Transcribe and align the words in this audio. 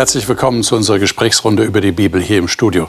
Herzlich 0.00 0.26
willkommen 0.28 0.62
zu 0.62 0.76
unserer 0.76 0.98
Gesprächsrunde 0.98 1.62
über 1.62 1.82
die 1.82 1.92
Bibel 1.92 2.22
hier 2.22 2.38
im 2.38 2.48
Studio. 2.48 2.88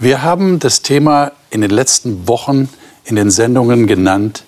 Wir 0.00 0.22
haben 0.22 0.58
das 0.58 0.82
Thema 0.82 1.30
in 1.50 1.60
den 1.60 1.70
letzten 1.70 2.26
Wochen 2.26 2.68
in 3.04 3.14
den 3.14 3.30
Sendungen 3.30 3.86
genannt, 3.86 4.42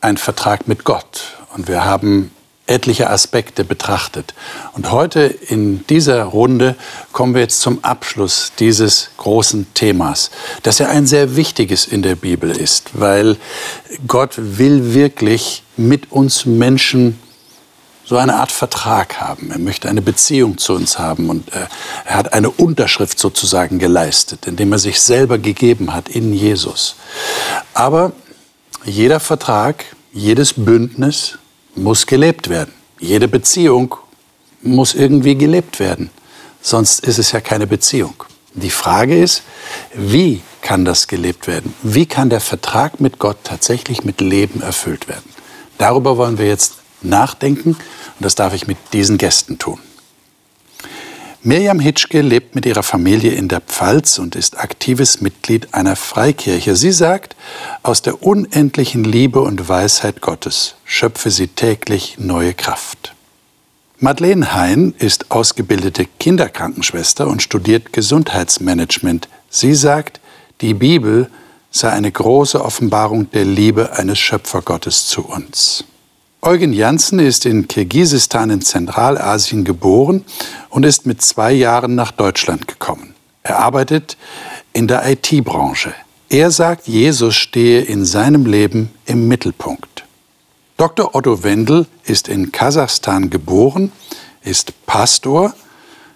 ein 0.00 0.18
Vertrag 0.18 0.68
mit 0.68 0.84
Gott. 0.84 1.36
Und 1.56 1.66
wir 1.66 1.84
haben 1.84 2.30
etliche 2.68 3.10
Aspekte 3.10 3.64
betrachtet. 3.64 4.34
Und 4.74 4.92
heute 4.92 5.22
in 5.22 5.84
dieser 5.88 6.22
Runde 6.22 6.76
kommen 7.10 7.34
wir 7.34 7.40
jetzt 7.40 7.60
zum 7.60 7.82
Abschluss 7.82 8.52
dieses 8.60 9.10
großen 9.16 9.66
Themas, 9.74 10.30
das 10.62 10.78
ja 10.78 10.90
ein 10.90 11.08
sehr 11.08 11.34
wichtiges 11.34 11.86
in 11.86 12.02
der 12.02 12.14
Bibel 12.14 12.52
ist, 12.52 12.90
weil 12.92 13.36
Gott 14.06 14.34
will 14.36 14.94
wirklich 14.94 15.64
mit 15.76 16.12
uns 16.12 16.46
Menschen 16.46 17.18
so 18.04 18.16
eine 18.16 18.36
Art 18.36 18.52
Vertrag 18.52 19.20
haben. 19.20 19.50
Er 19.50 19.58
möchte 19.58 19.88
eine 19.88 20.02
Beziehung 20.02 20.58
zu 20.58 20.74
uns 20.74 20.98
haben 20.98 21.30
und 21.30 21.52
äh, 21.54 21.66
er 22.04 22.16
hat 22.16 22.32
eine 22.32 22.50
Unterschrift 22.50 23.18
sozusagen 23.18 23.78
geleistet, 23.78 24.46
indem 24.46 24.72
er 24.72 24.78
sich 24.78 25.00
selber 25.00 25.38
gegeben 25.38 25.94
hat 25.94 26.08
in 26.08 26.32
Jesus. 26.32 26.96
Aber 27.74 28.12
jeder 28.84 29.20
Vertrag, 29.20 29.84
jedes 30.12 30.52
Bündnis 30.52 31.38
muss 31.74 32.06
gelebt 32.06 32.48
werden. 32.48 32.72
Jede 32.98 33.28
Beziehung 33.28 33.94
muss 34.62 34.94
irgendwie 34.94 35.36
gelebt 35.36 35.80
werden. 35.80 36.10
Sonst 36.60 37.00
ist 37.00 37.18
es 37.18 37.32
ja 37.32 37.40
keine 37.40 37.66
Beziehung. 37.66 38.14
Die 38.54 38.70
Frage 38.70 39.18
ist, 39.18 39.42
wie 39.94 40.42
kann 40.60 40.84
das 40.84 41.08
gelebt 41.08 41.46
werden? 41.46 41.74
Wie 41.82 42.06
kann 42.06 42.30
der 42.30 42.40
Vertrag 42.40 43.00
mit 43.00 43.18
Gott 43.18 43.38
tatsächlich 43.44 44.04
mit 44.04 44.20
Leben 44.20 44.60
erfüllt 44.62 45.08
werden? 45.08 45.28
Darüber 45.78 46.16
wollen 46.16 46.38
wir 46.38 46.46
jetzt 46.46 46.81
nachdenken 47.04 47.70
und 47.70 48.20
das 48.20 48.34
darf 48.34 48.54
ich 48.54 48.66
mit 48.66 48.78
diesen 48.92 49.18
Gästen 49.18 49.58
tun. 49.58 49.78
Mirjam 51.44 51.80
Hitschke 51.80 52.20
lebt 52.20 52.54
mit 52.54 52.66
ihrer 52.66 52.84
Familie 52.84 53.32
in 53.32 53.48
der 53.48 53.60
Pfalz 53.60 54.20
und 54.20 54.36
ist 54.36 54.58
aktives 54.58 55.20
Mitglied 55.20 55.74
einer 55.74 55.96
Freikirche. 55.96 56.76
Sie 56.76 56.92
sagt, 56.92 57.34
aus 57.82 58.00
der 58.00 58.22
unendlichen 58.22 59.02
Liebe 59.02 59.40
und 59.40 59.68
Weisheit 59.68 60.20
Gottes 60.20 60.76
schöpfe 60.84 61.32
sie 61.32 61.48
täglich 61.48 62.16
neue 62.18 62.54
Kraft. 62.54 63.16
Madeleine 63.98 64.54
Hein 64.54 64.94
ist 64.98 65.32
ausgebildete 65.32 66.06
Kinderkrankenschwester 66.20 67.26
und 67.26 67.42
studiert 67.42 67.92
Gesundheitsmanagement. 67.92 69.28
Sie 69.50 69.74
sagt, 69.74 70.20
die 70.60 70.74
Bibel 70.74 71.28
sei 71.72 71.90
eine 71.90 72.12
große 72.12 72.64
Offenbarung 72.64 73.32
der 73.32 73.44
Liebe 73.44 73.92
eines 73.94 74.20
Schöpfergottes 74.20 75.06
zu 75.06 75.24
uns. 75.24 75.84
Eugen 76.44 76.72
Janssen 76.72 77.20
ist 77.20 77.46
in 77.46 77.68
Kirgisistan 77.68 78.50
in 78.50 78.62
Zentralasien 78.62 79.62
geboren 79.62 80.24
und 80.70 80.84
ist 80.84 81.06
mit 81.06 81.22
zwei 81.22 81.52
Jahren 81.52 81.94
nach 81.94 82.10
Deutschland 82.10 82.66
gekommen. 82.66 83.14
Er 83.44 83.60
arbeitet 83.60 84.16
in 84.72 84.88
der 84.88 85.08
IT-Branche. 85.08 85.94
Er 86.28 86.50
sagt, 86.50 86.88
Jesus 86.88 87.36
stehe 87.36 87.82
in 87.82 88.04
seinem 88.04 88.44
Leben 88.44 88.90
im 89.06 89.28
Mittelpunkt. 89.28 90.04
Dr. 90.78 91.14
Otto 91.14 91.44
Wendel 91.44 91.86
ist 92.02 92.26
in 92.26 92.50
Kasachstan 92.50 93.30
geboren, 93.30 93.92
ist 94.42 94.72
Pastor, 94.84 95.54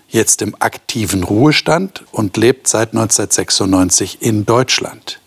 jetzt 0.08 0.42
im 0.42 0.56
aktiven 0.58 1.22
Ruhestand 1.22 2.02
und 2.11 2.36
lebt 2.36 2.66
seit 2.66 2.94
1996 2.94 4.22
in 4.22 4.44
Deutschland. 4.44 5.20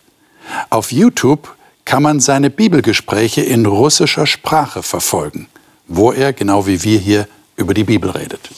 Auf 0.69 0.91
YouTube 0.91 1.55
kann 1.89 2.03
man 2.03 2.19
seine 2.19 2.51
Bibelgespräche 2.51 3.41
in 3.41 3.65
russischer 3.65 4.27
Sprache 4.27 4.83
verfolgen, 4.83 5.47
wo 5.87 6.11
er, 6.11 6.33
genau 6.33 6.67
wie 6.67 6.83
wir 6.83 6.99
hier, 6.99 7.27
über 7.55 7.73
die 7.73 7.83
Bibel 7.83 8.11
redet. 8.11 8.51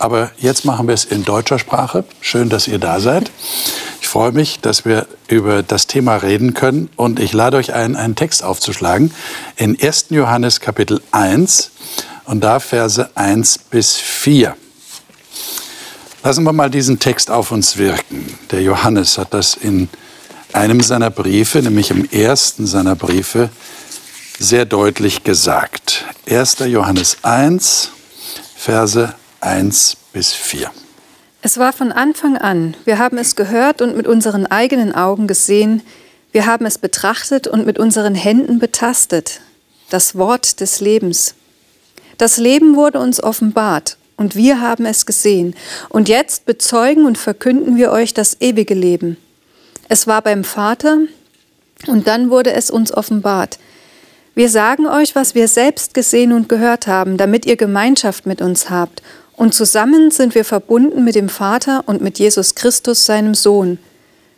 Aber 0.00 0.32
jetzt 0.36 0.64
machen 0.64 0.88
wir 0.88 0.94
es 0.94 1.04
in 1.04 1.24
deutscher 1.24 1.60
Sprache. 1.60 2.02
Schön, 2.20 2.48
dass 2.48 2.66
ihr 2.66 2.80
da 2.80 2.98
seid. 2.98 3.30
Ich 4.00 4.08
freue 4.08 4.32
mich, 4.32 4.58
dass 4.58 4.84
wir 4.84 5.06
über 5.28 5.62
das 5.62 5.86
Thema 5.86 6.16
reden 6.16 6.52
können 6.52 6.90
und 6.96 7.20
ich 7.20 7.32
lade 7.32 7.56
euch 7.56 7.72
ein, 7.72 7.94
einen 7.94 8.16
Text 8.16 8.42
aufzuschlagen 8.42 9.14
in 9.54 9.80
1. 9.80 10.06
Johannes 10.08 10.58
Kapitel 10.58 11.00
1 11.12 11.70
und 12.24 12.40
da 12.40 12.58
Verse 12.58 13.10
1 13.14 13.58
bis 13.70 13.94
4. 13.94 14.56
Lassen 16.24 16.42
wir 16.42 16.52
mal 16.52 16.68
diesen 16.68 16.98
Text 16.98 17.30
auf 17.30 17.52
uns 17.52 17.76
wirken. 17.76 18.36
Der 18.50 18.60
Johannes 18.60 19.18
hat 19.18 19.34
das 19.34 19.54
in 19.54 19.88
einem 20.54 20.80
seiner 20.80 21.10
Briefe, 21.10 21.62
nämlich 21.62 21.90
im 21.90 22.08
ersten 22.10 22.66
seiner 22.66 22.96
Briefe, 22.96 23.50
sehr 24.38 24.64
deutlich 24.64 25.22
gesagt. 25.22 26.04
1. 26.28 26.58
Johannes 26.66 27.18
1, 27.22 27.90
Verse 28.56 29.14
1 29.40 29.96
bis 30.12 30.32
4. 30.32 30.70
Es 31.42 31.58
war 31.58 31.72
von 31.72 31.92
Anfang 31.92 32.36
an, 32.36 32.76
wir 32.84 32.98
haben 32.98 33.18
es 33.18 33.36
gehört 33.36 33.80
und 33.80 33.96
mit 33.96 34.06
unseren 34.06 34.46
eigenen 34.46 34.94
Augen 34.94 35.26
gesehen, 35.26 35.82
wir 36.32 36.46
haben 36.46 36.66
es 36.66 36.78
betrachtet 36.78 37.46
und 37.46 37.66
mit 37.66 37.78
unseren 37.78 38.14
Händen 38.14 38.58
betastet, 38.58 39.40
das 39.88 40.16
Wort 40.16 40.60
des 40.60 40.80
Lebens. 40.80 41.34
Das 42.18 42.36
Leben 42.36 42.76
wurde 42.76 43.00
uns 43.00 43.22
offenbart 43.22 43.96
und 44.16 44.36
wir 44.36 44.60
haben 44.60 44.84
es 44.84 45.06
gesehen, 45.06 45.54
und 45.88 46.08
jetzt 46.08 46.44
bezeugen 46.44 47.06
und 47.06 47.16
verkünden 47.16 47.76
wir 47.76 47.90
euch 47.90 48.12
das 48.12 48.36
ewige 48.40 48.74
Leben 48.74 49.16
es 49.90 50.06
war 50.06 50.22
beim 50.22 50.44
Vater 50.44 50.98
und 51.88 52.06
dann 52.06 52.30
wurde 52.30 52.52
es 52.52 52.70
uns 52.70 52.94
offenbart. 52.94 53.58
Wir 54.36 54.48
sagen 54.48 54.86
euch, 54.86 55.16
was 55.16 55.34
wir 55.34 55.48
selbst 55.48 55.94
gesehen 55.94 56.32
und 56.32 56.48
gehört 56.48 56.86
haben, 56.86 57.16
damit 57.16 57.44
ihr 57.44 57.56
Gemeinschaft 57.56 58.24
mit 58.24 58.40
uns 58.40 58.70
habt. 58.70 59.02
Und 59.32 59.52
zusammen 59.52 60.12
sind 60.12 60.36
wir 60.36 60.44
verbunden 60.44 61.04
mit 61.04 61.16
dem 61.16 61.28
Vater 61.28 61.82
und 61.86 62.02
mit 62.02 62.20
Jesus 62.20 62.54
Christus, 62.54 63.04
seinem 63.04 63.34
Sohn. 63.34 63.78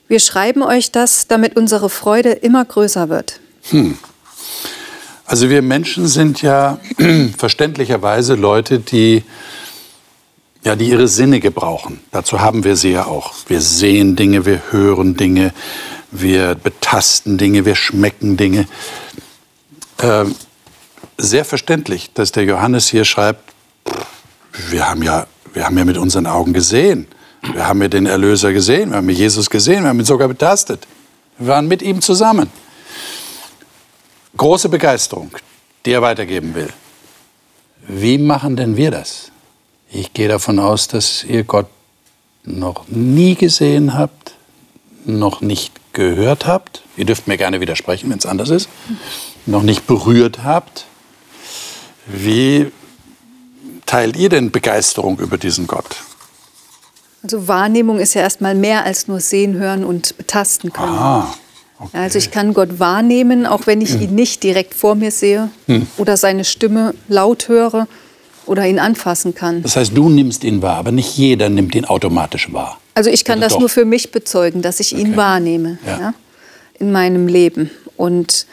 Wir 0.08 0.20
schreiben 0.20 0.62
euch 0.62 0.90
das, 0.90 1.26
damit 1.26 1.54
unsere 1.54 1.90
Freude 1.90 2.30
immer 2.30 2.64
größer 2.64 3.10
wird. 3.10 3.38
Hm. 3.68 3.98
Also 5.26 5.50
wir 5.50 5.60
Menschen 5.60 6.08
sind 6.08 6.40
ja 6.40 6.80
verständlicherweise 7.36 8.36
Leute, 8.36 8.78
die 8.78 9.22
ja, 10.64 10.76
die 10.76 10.88
ihre 10.88 11.08
Sinne 11.08 11.40
gebrauchen. 11.40 12.00
Dazu 12.10 12.40
haben 12.40 12.64
wir 12.64 12.76
sie 12.76 12.92
ja 12.92 13.06
auch. 13.06 13.34
Wir 13.48 13.60
sehen 13.60 14.16
Dinge, 14.16 14.46
wir 14.46 14.62
hören 14.70 15.16
Dinge, 15.16 15.52
wir 16.10 16.54
betasten 16.54 17.38
Dinge, 17.38 17.64
wir 17.64 17.74
schmecken 17.74 18.36
Dinge. 18.36 18.66
Äh, 19.98 20.24
sehr 21.18 21.44
verständlich, 21.44 22.12
dass 22.14 22.32
der 22.32 22.44
Johannes 22.44 22.88
hier 22.88 23.04
schreibt, 23.04 23.52
wir 24.70 24.88
haben 24.88 25.02
ja, 25.02 25.26
wir 25.52 25.64
haben 25.64 25.76
ja 25.78 25.84
mit 25.84 25.96
unseren 25.96 26.26
Augen 26.26 26.52
gesehen. 26.52 27.06
Wir 27.54 27.66
haben 27.66 27.82
ja 27.82 27.88
den 27.88 28.06
Erlöser 28.06 28.52
gesehen, 28.52 28.90
wir 28.90 28.98
haben 28.98 29.08
Jesus 29.08 29.50
gesehen, 29.50 29.82
wir 29.82 29.88
haben 29.88 29.98
ihn 29.98 30.06
sogar 30.06 30.28
betastet. 30.28 30.86
Wir 31.38 31.48
waren 31.48 31.66
mit 31.66 31.82
ihm 31.82 32.00
zusammen. 32.00 32.48
Große 34.36 34.68
Begeisterung, 34.68 35.32
die 35.84 35.90
er 35.90 36.02
weitergeben 36.02 36.54
will. 36.54 36.68
Wie 37.88 38.16
machen 38.16 38.54
denn 38.54 38.76
wir 38.76 38.92
das? 38.92 39.31
Ich 39.94 40.14
gehe 40.14 40.28
davon 40.28 40.58
aus, 40.58 40.88
dass 40.88 41.22
ihr 41.22 41.44
Gott 41.44 41.66
noch 42.44 42.88
nie 42.88 43.34
gesehen 43.34 43.92
habt, 43.92 44.32
noch 45.04 45.42
nicht 45.42 45.74
gehört 45.92 46.46
habt. 46.46 46.82
Ihr 46.96 47.04
dürft 47.04 47.28
mir 47.28 47.36
gerne 47.36 47.60
widersprechen, 47.60 48.08
wenn 48.08 48.16
es 48.16 48.24
anders 48.24 48.48
ist. 48.48 48.70
Noch 49.44 49.62
nicht 49.62 49.86
berührt 49.86 50.44
habt. 50.44 50.86
Wie 52.06 52.72
teilt 53.84 54.16
ihr 54.16 54.30
denn 54.30 54.50
Begeisterung 54.50 55.18
über 55.18 55.36
diesen 55.36 55.66
Gott? 55.66 55.96
Also 57.22 57.46
Wahrnehmung 57.46 57.98
ist 58.00 58.14
ja 58.14 58.22
erstmal 58.22 58.54
mehr 58.54 58.84
als 58.84 59.08
nur 59.08 59.20
sehen, 59.20 59.54
hören 59.54 59.84
und 59.84 60.16
betasten 60.16 60.72
können. 60.72 60.88
Aha, 60.88 61.34
okay. 61.78 61.96
Also 61.96 62.18
ich 62.18 62.30
kann 62.30 62.54
Gott 62.54 62.80
wahrnehmen, 62.80 63.44
auch 63.44 63.66
wenn 63.66 63.82
ich 63.82 63.90
hm. 63.90 64.02
ihn 64.02 64.14
nicht 64.14 64.42
direkt 64.42 64.74
vor 64.74 64.94
mir 64.94 65.10
sehe 65.10 65.50
hm. 65.66 65.86
oder 65.98 66.16
seine 66.16 66.44
Stimme 66.44 66.94
laut 67.08 67.48
höre 67.48 67.86
oder 68.46 68.66
ihn 68.66 68.78
anfassen 68.78 69.34
kann. 69.34 69.62
Das 69.62 69.76
heißt, 69.76 69.96
du 69.96 70.08
nimmst 70.08 70.44
ihn 70.44 70.62
wahr, 70.62 70.76
aber 70.76 70.92
nicht 70.92 71.16
jeder 71.16 71.48
nimmt 71.48 71.74
ihn 71.74 71.84
automatisch 71.84 72.52
wahr. 72.52 72.78
Also 72.94 73.10
ich 73.10 73.24
kann 73.24 73.38
oder 73.38 73.46
das 73.46 73.52
doch? 73.54 73.60
nur 73.60 73.68
für 73.68 73.84
mich 73.84 74.10
bezeugen, 74.10 74.62
dass 74.62 74.80
ich 74.80 74.92
okay. 74.92 75.02
ihn 75.02 75.16
wahrnehme 75.16 75.78
ja. 75.86 75.98
Ja, 75.98 76.14
in 76.78 76.92
meinem 76.92 77.28
Leben. 77.28 77.70
Und, 77.96 78.46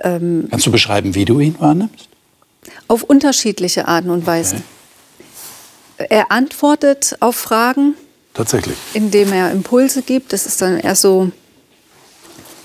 ähm, 0.00 0.48
Kannst 0.50 0.66
du 0.66 0.72
beschreiben, 0.72 1.14
wie 1.14 1.24
du 1.24 1.40
ihn 1.40 1.56
wahrnimmst? 1.58 2.08
Auf 2.88 3.02
unterschiedliche 3.02 3.88
Arten 3.88 4.10
und 4.10 4.26
Weisen. 4.26 4.62
Okay. 5.98 6.08
Er 6.10 6.32
antwortet 6.32 7.16
auf 7.20 7.36
Fragen. 7.36 7.94
Tatsächlich. 8.34 8.76
Indem 8.94 9.32
er 9.32 9.52
Impulse 9.52 10.02
gibt. 10.02 10.32
Das 10.32 10.44
ist 10.44 10.60
dann 10.60 10.78
eher 10.78 10.96
so 10.96 11.30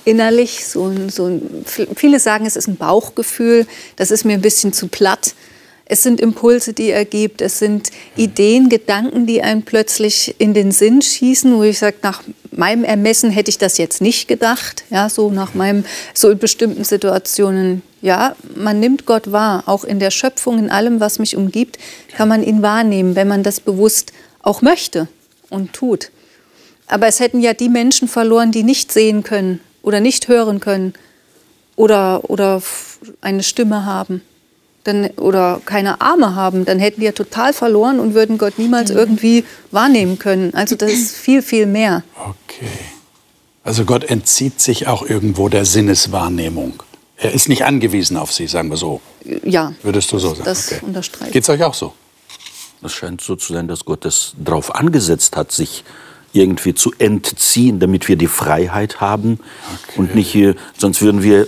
innerlich. 0.03 0.65
So, 0.65 0.91
so 1.09 1.39
viele 1.95 2.19
sagen, 2.19 2.45
es 2.45 2.55
ist 2.55 2.67
ein 2.67 2.75
Bauchgefühl. 2.75 3.67
Das 3.95 4.09
ist 4.09 4.25
mir 4.25 4.33
ein 4.33 4.41
bisschen 4.41 4.73
zu 4.73 4.87
platt. 4.87 5.35
Es 5.91 6.03
sind 6.03 6.21
Impulse, 6.21 6.73
die 6.73 6.91
er 6.91 7.03
gibt. 7.03 7.41
Es 7.41 7.57
sind 7.57 7.89
Ideen, 8.15 8.69
Gedanken, 8.69 9.25
die 9.25 9.41
einem 9.41 9.63
plötzlich 9.63 10.35
in 10.37 10.53
den 10.53 10.71
Sinn 10.71 11.01
schießen, 11.01 11.57
wo 11.57 11.63
ich 11.63 11.79
sage, 11.79 11.97
nach 12.03 12.21
meinem 12.51 12.83
Ermessen 12.83 13.31
hätte 13.31 13.49
ich 13.49 13.57
das 13.57 13.79
jetzt 13.79 13.99
nicht 13.99 14.27
gedacht. 14.27 14.83
Ja, 14.91 15.09
so 15.09 15.31
nach 15.31 15.55
meinem, 15.55 15.83
so 16.13 16.29
in 16.29 16.37
bestimmten 16.37 16.83
Situationen. 16.83 17.81
Ja, 18.03 18.35
man 18.55 18.79
nimmt 18.79 19.07
Gott 19.07 19.31
wahr. 19.31 19.63
Auch 19.65 19.83
in 19.83 19.99
der 19.99 20.11
Schöpfung, 20.11 20.59
in 20.59 20.69
allem, 20.69 20.99
was 20.99 21.17
mich 21.17 21.35
umgibt, 21.35 21.79
kann 22.15 22.29
man 22.29 22.43
ihn 22.43 22.61
wahrnehmen, 22.61 23.15
wenn 23.15 23.27
man 23.27 23.41
das 23.41 23.59
bewusst 23.59 24.13
auch 24.43 24.61
möchte 24.61 25.07
und 25.49 25.73
tut. 25.73 26.11
Aber 26.85 27.07
es 27.07 27.19
hätten 27.19 27.41
ja 27.41 27.55
die 27.55 27.69
Menschen 27.69 28.07
verloren, 28.07 28.51
die 28.51 28.63
nicht 28.63 28.91
sehen 28.91 29.23
können 29.23 29.59
oder 29.81 30.01
nicht 30.01 30.27
hören 30.27 30.59
können 30.59 30.93
oder, 31.75 32.29
oder 32.29 32.61
eine 33.21 33.41
Stimme 33.41 33.85
haben 33.85 34.21
dann, 34.83 35.07
oder 35.17 35.61
keine 35.65 36.01
Arme 36.01 36.35
haben, 36.35 36.65
dann 36.65 36.79
hätten 36.79 37.01
die 37.01 37.05
ja 37.05 37.11
total 37.11 37.53
verloren 37.53 37.99
und 37.99 38.13
würden 38.13 38.37
Gott 38.37 38.57
niemals 38.57 38.89
irgendwie 38.89 39.43
wahrnehmen 39.71 40.19
können. 40.19 40.53
Also 40.53 40.75
das 40.75 40.91
ist 40.91 41.15
viel, 41.15 41.41
viel 41.41 41.65
mehr. 41.65 42.03
Okay. 42.15 42.69
Also 43.63 43.85
Gott 43.85 44.03
entzieht 44.05 44.59
sich 44.61 44.87
auch 44.87 45.07
irgendwo 45.07 45.49
der 45.49 45.65
Sinneswahrnehmung. 45.65 46.81
Er 47.17 47.33
ist 47.33 47.49
nicht 47.49 47.65
angewiesen 47.65 48.15
auf 48.15 48.31
sie, 48.31 48.47
sagen 48.47 48.69
wir 48.69 48.77
so. 48.77 49.01
Ja. 49.43 49.73
Würdest 49.83 50.11
du 50.11 50.19
so 50.19 50.29
sagen? 50.29 50.45
Das 50.45 50.71
okay. 50.71 50.85
unterstreicht. 50.85 51.33
Geht 51.33 51.43
es 51.43 51.49
euch 51.49 51.63
auch 51.63 51.73
so? 51.73 51.93
Es 52.81 52.93
scheint 52.93 53.19
so 53.19 53.35
zu 53.35 53.53
sein, 53.53 53.67
dass 53.67 53.83
Gott 53.83 54.05
es 54.05 54.33
darauf 54.37 54.73
angesetzt 54.73 55.35
hat, 55.35 55.51
sich 55.51 55.83
irgendwie 56.31 56.73
zu 56.73 56.93
entziehen, 56.97 57.79
damit 57.79 58.07
wir 58.07 58.15
die 58.15 58.27
Freiheit 58.27 59.01
haben 59.01 59.39
okay. 59.87 59.99
und 59.99 60.15
nicht 60.15 60.31
hier, 60.31 60.55
sonst 60.77 61.01
würden 61.01 61.23
wir 61.23 61.47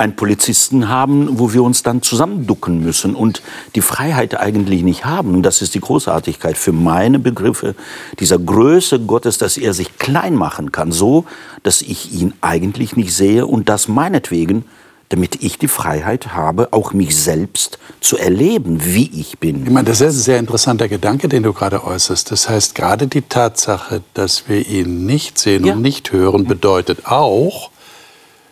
einen 0.00 0.16
Polizisten 0.16 0.88
haben, 0.88 1.38
wo 1.38 1.52
wir 1.52 1.62
uns 1.62 1.82
dann 1.82 2.02
zusammenducken 2.02 2.80
müssen 2.80 3.14
und 3.14 3.42
die 3.74 3.82
Freiheit 3.82 4.38
eigentlich 4.38 4.82
nicht 4.82 5.04
haben. 5.04 5.34
Und 5.34 5.42
das 5.42 5.62
ist 5.62 5.74
die 5.74 5.80
Großartigkeit 5.80 6.56
für 6.56 6.72
meine 6.72 7.18
Begriffe 7.18 7.74
dieser 8.18 8.38
Größe 8.38 9.00
Gottes, 9.00 9.38
dass 9.38 9.56
er 9.56 9.74
sich 9.74 9.98
klein 9.98 10.34
machen 10.34 10.72
kann, 10.72 10.90
so 10.90 11.26
dass 11.62 11.82
ich 11.82 12.12
ihn 12.12 12.32
eigentlich 12.40 12.96
nicht 12.96 13.14
sehe 13.14 13.46
und 13.46 13.68
das 13.68 13.86
meinetwegen 13.86 14.64
damit 15.10 15.42
ich 15.42 15.58
die 15.58 15.66
Freiheit 15.66 16.34
habe, 16.34 16.68
auch 16.70 16.92
mich 16.92 17.16
selbst 17.16 17.80
zu 18.00 18.16
erleben, 18.16 18.78
wie 18.80 19.10
ich 19.12 19.40
bin. 19.40 19.64
Ich 19.64 19.70
meine, 19.70 19.88
das 19.88 20.00
ist 20.00 20.14
ein 20.14 20.20
sehr 20.20 20.38
interessanter 20.38 20.88
Gedanke, 20.88 21.28
den 21.28 21.42
du 21.42 21.52
gerade 21.52 21.84
äußerst. 21.84 22.30
Das 22.30 22.48
heißt, 22.48 22.76
gerade 22.76 23.08
die 23.08 23.22
Tatsache, 23.22 24.02
dass 24.14 24.48
wir 24.48 24.64
ihn 24.64 25.06
nicht 25.06 25.36
sehen 25.36 25.64
ja. 25.64 25.74
und 25.74 25.82
nicht 25.82 26.12
hören, 26.12 26.44
bedeutet 26.44 27.06
auch, 27.06 27.69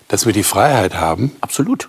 dass 0.09 0.27
wir 0.27 0.33
die 0.33 0.43
Freiheit 0.43 0.95
haben, 0.95 1.33
absolut, 1.41 1.89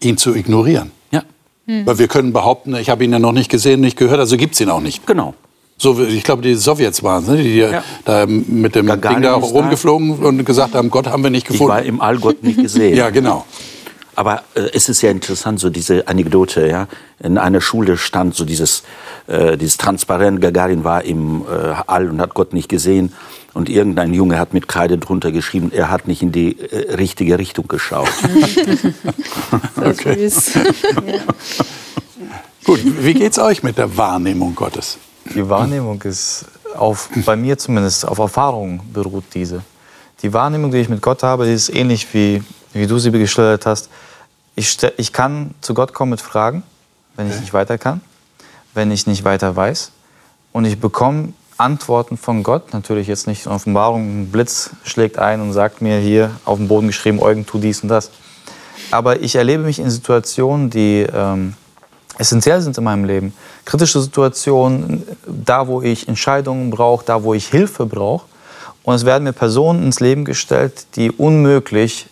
ihn 0.00 0.18
zu 0.18 0.34
ignorieren. 0.34 0.90
Ja. 1.10 1.22
Hm. 1.66 1.86
Weil 1.86 1.98
wir 1.98 2.08
können 2.08 2.32
behaupten, 2.32 2.74
ich 2.74 2.90
habe 2.90 3.04
ihn 3.04 3.12
ja 3.12 3.18
noch 3.18 3.32
nicht 3.32 3.50
gesehen, 3.50 3.80
nicht 3.80 3.96
gehört, 3.96 4.20
also 4.20 4.36
gibt 4.36 4.54
es 4.54 4.60
ihn 4.60 4.68
auch 4.68 4.80
nicht. 4.80 5.06
Genau. 5.06 5.34
So, 5.78 6.00
ich 6.00 6.22
glaube, 6.22 6.42
die 6.42 6.54
Sowjets 6.54 7.02
waren 7.02 7.26
ne, 7.26 7.42
die 7.42 7.56
ja. 7.56 7.82
da 8.04 8.26
mit 8.26 8.76
dem 8.76 8.86
Gagarin 8.86 9.22
Ding 9.22 9.24
da 9.24 9.34
rumgeflogen 9.34 10.12
und 10.12 10.44
gesagt 10.44 10.74
haben, 10.74 10.90
Gott 10.90 11.08
haben 11.08 11.24
wir 11.24 11.30
nicht 11.30 11.46
gefunden. 11.46 11.72
Ich 11.72 11.76
war 11.76 11.82
im 11.82 12.00
All 12.00 12.18
Gott 12.18 12.42
nicht 12.44 12.60
gesehen. 12.60 12.96
ja, 12.96 13.10
genau. 13.10 13.44
Aber 14.14 14.42
äh, 14.54 14.68
es 14.74 14.88
ist 14.88 15.02
ja 15.02 15.10
interessant, 15.10 15.58
so 15.58 15.70
diese 15.70 16.06
Anekdote, 16.06 16.68
ja. 16.68 16.86
In 17.18 17.38
einer 17.38 17.60
Schule 17.60 17.96
stand 17.96 18.34
so 18.34 18.44
dieses, 18.44 18.82
äh, 19.26 19.56
dieses 19.56 19.76
Transparent, 19.76 20.40
Gagarin 20.40 20.84
war 20.84 21.04
im 21.04 21.42
äh, 21.42 21.74
All 21.86 22.08
und 22.10 22.20
hat 22.20 22.34
Gott 22.34 22.52
nicht 22.52 22.68
gesehen. 22.68 23.12
Und 23.54 23.68
irgendein 23.68 24.14
Junge 24.14 24.38
hat 24.38 24.54
mit 24.54 24.66
Kreide 24.66 24.96
drunter 24.96 25.30
geschrieben, 25.30 25.70
er 25.72 25.90
hat 25.90 26.08
nicht 26.08 26.22
in 26.22 26.32
die 26.32 26.58
äh, 26.58 26.94
richtige 26.94 27.38
Richtung 27.38 27.68
geschaut. 27.68 28.08
okay. 29.76 30.26
ja. 31.06 31.20
Gut, 32.64 32.80
wie 32.84 33.14
geht's 33.14 33.38
euch 33.38 33.62
mit 33.62 33.76
der 33.76 33.96
Wahrnehmung 33.96 34.54
Gottes? 34.54 34.98
Die 35.34 35.48
Wahrnehmung 35.48 36.00
ist 36.02 36.46
auf, 36.74 37.10
bei 37.26 37.36
mir 37.36 37.58
zumindest, 37.58 38.06
auf 38.06 38.18
Erfahrung 38.18 38.80
beruht 38.92 39.24
diese. 39.34 39.62
Die 40.22 40.32
Wahrnehmung, 40.32 40.70
die 40.70 40.78
ich 40.78 40.88
mit 40.88 41.02
Gott 41.02 41.22
habe, 41.22 41.46
die 41.46 41.52
ist 41.52 41.68
ähnlich 41.68 42.06
wie, 42.14 42.42
wie 42.72 42.86
du 42.86 42.98
sie 42.98 43.10
geschildert 43.10 43.66
hast. 43.66 43.90
Ich, 44.54 44.78
ich 44.96 45.12
kann 45.12 45.54
zu 45.60 45.74
Gott 45.74 45.92
kommen 45.92 46.10
mit 46.10 46.20
Fragen, 46.20 46.62
wenn 47.16 47.28
ich 47.28 47.40
nicht 47.40 47.52
weiter 47.52 47.78
kann, 47.78 48.00
wenn 48.74 48.90
ich 48.90 49.06
nicht 49.06 49.24
weiter 49.24 49.54
weiß. 49.56 49.90
Und 50.52 50.64
ich 50.64 50.78
bekomme 50.78 51.32
Antworten 51.62 52.16
von 52.16 52.42
Gott, 52.42 52.72
natürlich 52.72 53.06
jetzt 53.06 53.26
nicht 53.26 53.46
in 53.46 53.52
Offenbarung, 53.52 54.22
ein 54.22 54.32
Blitz 54.32 54.70
schlägt 54.82 55.18
ein 55.18 55.40
und 55.40 55.52
sagt 55.52 55.80
mir 55.80 55.98
hier 55.98 56.32
auf 56.44 56.58
dem 56.58 56.68
Boden 56.68 56.88
geschrieben, 56.88 57.20
Eugen, 57.20 57.46
tu 57.46 57.58
dies 57.58 57.82
und 57.82 57.88
das. 57.88 58.10
Aber 58.90 59.20
ich 59.20 59.36
erlebe 59.36 59.62
mich 59.62 59.78
in 59.78 59.88
Situationen, 59.88 60.70
die 60.70 61.06
ähm, 61.14 61.54
essentiell 62.18 62.60
sind 62.60 62.76
in 62.78 62.84
meinem 62.84 63.04
Leben. 63.04 63.32
Kritische 63.64 64.00
Situationen, 64.00 65.04
da 65.26 65.68
wo 65.68 65.82
ich 65.82 66.08
Entscheidungen 66.08 66.70
brauche, 66.70 67.04
da 67.04 67.22
wo 67.22 67.32
ich 67.32 67.48
Hilfe 67.48 67.86
brauche. 67.86 68.26
Und 68.82 68.94
es 68.94 69.04
werden 69.04 69.24
mir 69.24 69.32
Personen 69.32 69.84
ins 69.84 70.00
Leben 70.00 70.24
gestellt, 70.24 70.86
die 70.96 71.12
unmöglich 71.12 72.08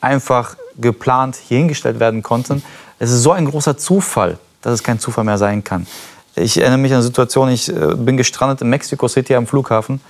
einfach 0.00 0.56
geplant 0.78 1.36
hier 1.36 1.58
hingestellt 1.58 2.00
werden 2.00 2.22
konnten. 2.22 2.62
Es 2.98 3.10
ist 3.10 3.22
so 3.22 3.32
ein 3.32 3.44
großer 3.44 3.76
Zufall, 3.76 4.38
dass 4.62 4.72
es 4.72 4.82
kein 4.82 4.98
Zufall 4.98 5.24
mehr 5.24 5.38
sein 5.38 5.62
kann. 5.62 5.86
Ich 6.34 6.58
erinnere 6.58 6.78
mich 6.78 6.92
an 6.92 6.96
eine 6.96 7.04
Situation, 7.04 7.50
ich 7.50 7.68
äh, 7.68 7.94
bin 7.94 8.16
gestrandet 8.16 8.62
in 8.62 8.70
Mexico 8.70 9.06
City 9.06 9.34
am 9.34 9.46
Flughafen, 9.46 10.00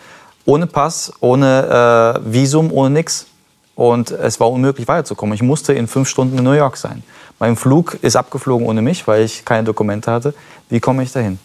ohne 0.45 0.67
Pass, 0.67 1.13
ohne 1.21 2.21
äh, 2.25 2.33
Visum, 2.33 2.73
ohne 2.73 2.91
nichts. 2.91 3.27
Und 3.75 4.11
es 4.11 4.39
war 4.39 4.51
unmöglich 4.51 4.87
weiterzukommen. 4.87 5.35
Ich 5.35 5.43
musste 5.43 5.73
in 5.73 5.89
fünf 5.89 6.09
Stunden 6.09 6.39
in 6.39 6.45
New 6.45 6.53
York 6.53 6.77
sein. 6.77 7.03
Mein 7.39 7.57
Flug 7.57 7.99
ist 8.03 8.15
abgeflogen 8.15 8.67
ohne 8.67 8.83
mich, 8.83 9.07
weil 9.09 9.25
ich 9.25 9.45
keine 9.45 9.65
Dokumente 9.65 10.13
hatte. 10.13 10.35
Wie 10.69 10.79
komme 10.79 11.03
ich 11.03 11.11
dahin? 11.11 11.39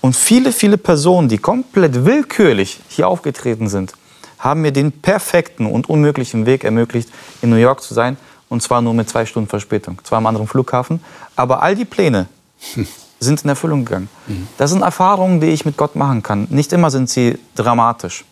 Und 0.00 0.16
viele, 0.16 0.52
viele 0.52 0.78
Personen, 0.78 1.28
die 1.28 1.38
komplett 1.38 2.04
willkürlich 2.04 2.80
hier 2.88 3.08
aufgetreten 3.08 3.68
sind, 3.68 3.92
haben 4.38 4.62
mir 4.62 4.72
den 4.72 4.92
perfekten 4.92 5.66
und 5.66 5.88
unmöglichen 5.88 6.46
Weg 6.46 6.64
ermöglicht, 6.64 7.10
in 7.42 7.50
New 7.50 7.56
York 7.56 7.82
zu 7.82 7.94
sein. 7.94 8.16
Und 8.48 8.62
zwar 8.62 8.80
nur 8.80 8.94
mit 8.94 9.08
zwei 9.08 9.26
Stunden 9.26 9.48
Verspätung. 9.48 9.98
Zwar 10.04 10.18
am 10.18 10.26
anderen 10.26 10.48
Flughafen. 10.48 11.02
Aber 11.36 11.62
all 11.62 11.74
die 11.74 11.84
Pläne, 11.84 12.28
sind 13.22 13.42
in 13.42 13.50
Erfüllung 13.50 13.84
gegangen. 13.84 14.08
Mhm. 14.26 14.48
Das 14.58 14.70
sind 14.70 14.82
Erfahrungen, 14.82 15.40
die 15.40 15.48
ich 15.48 15.64
mit 15.64 15.76
Gott 15.76 15.96
machen 15.96 16.22
kann. 16.22 16.46
Nicht 16.50 16.72
immer 16.72 16.90
sind 16.90 17.08
sie 17.08 17.38
dramatisch, 17.54 18.24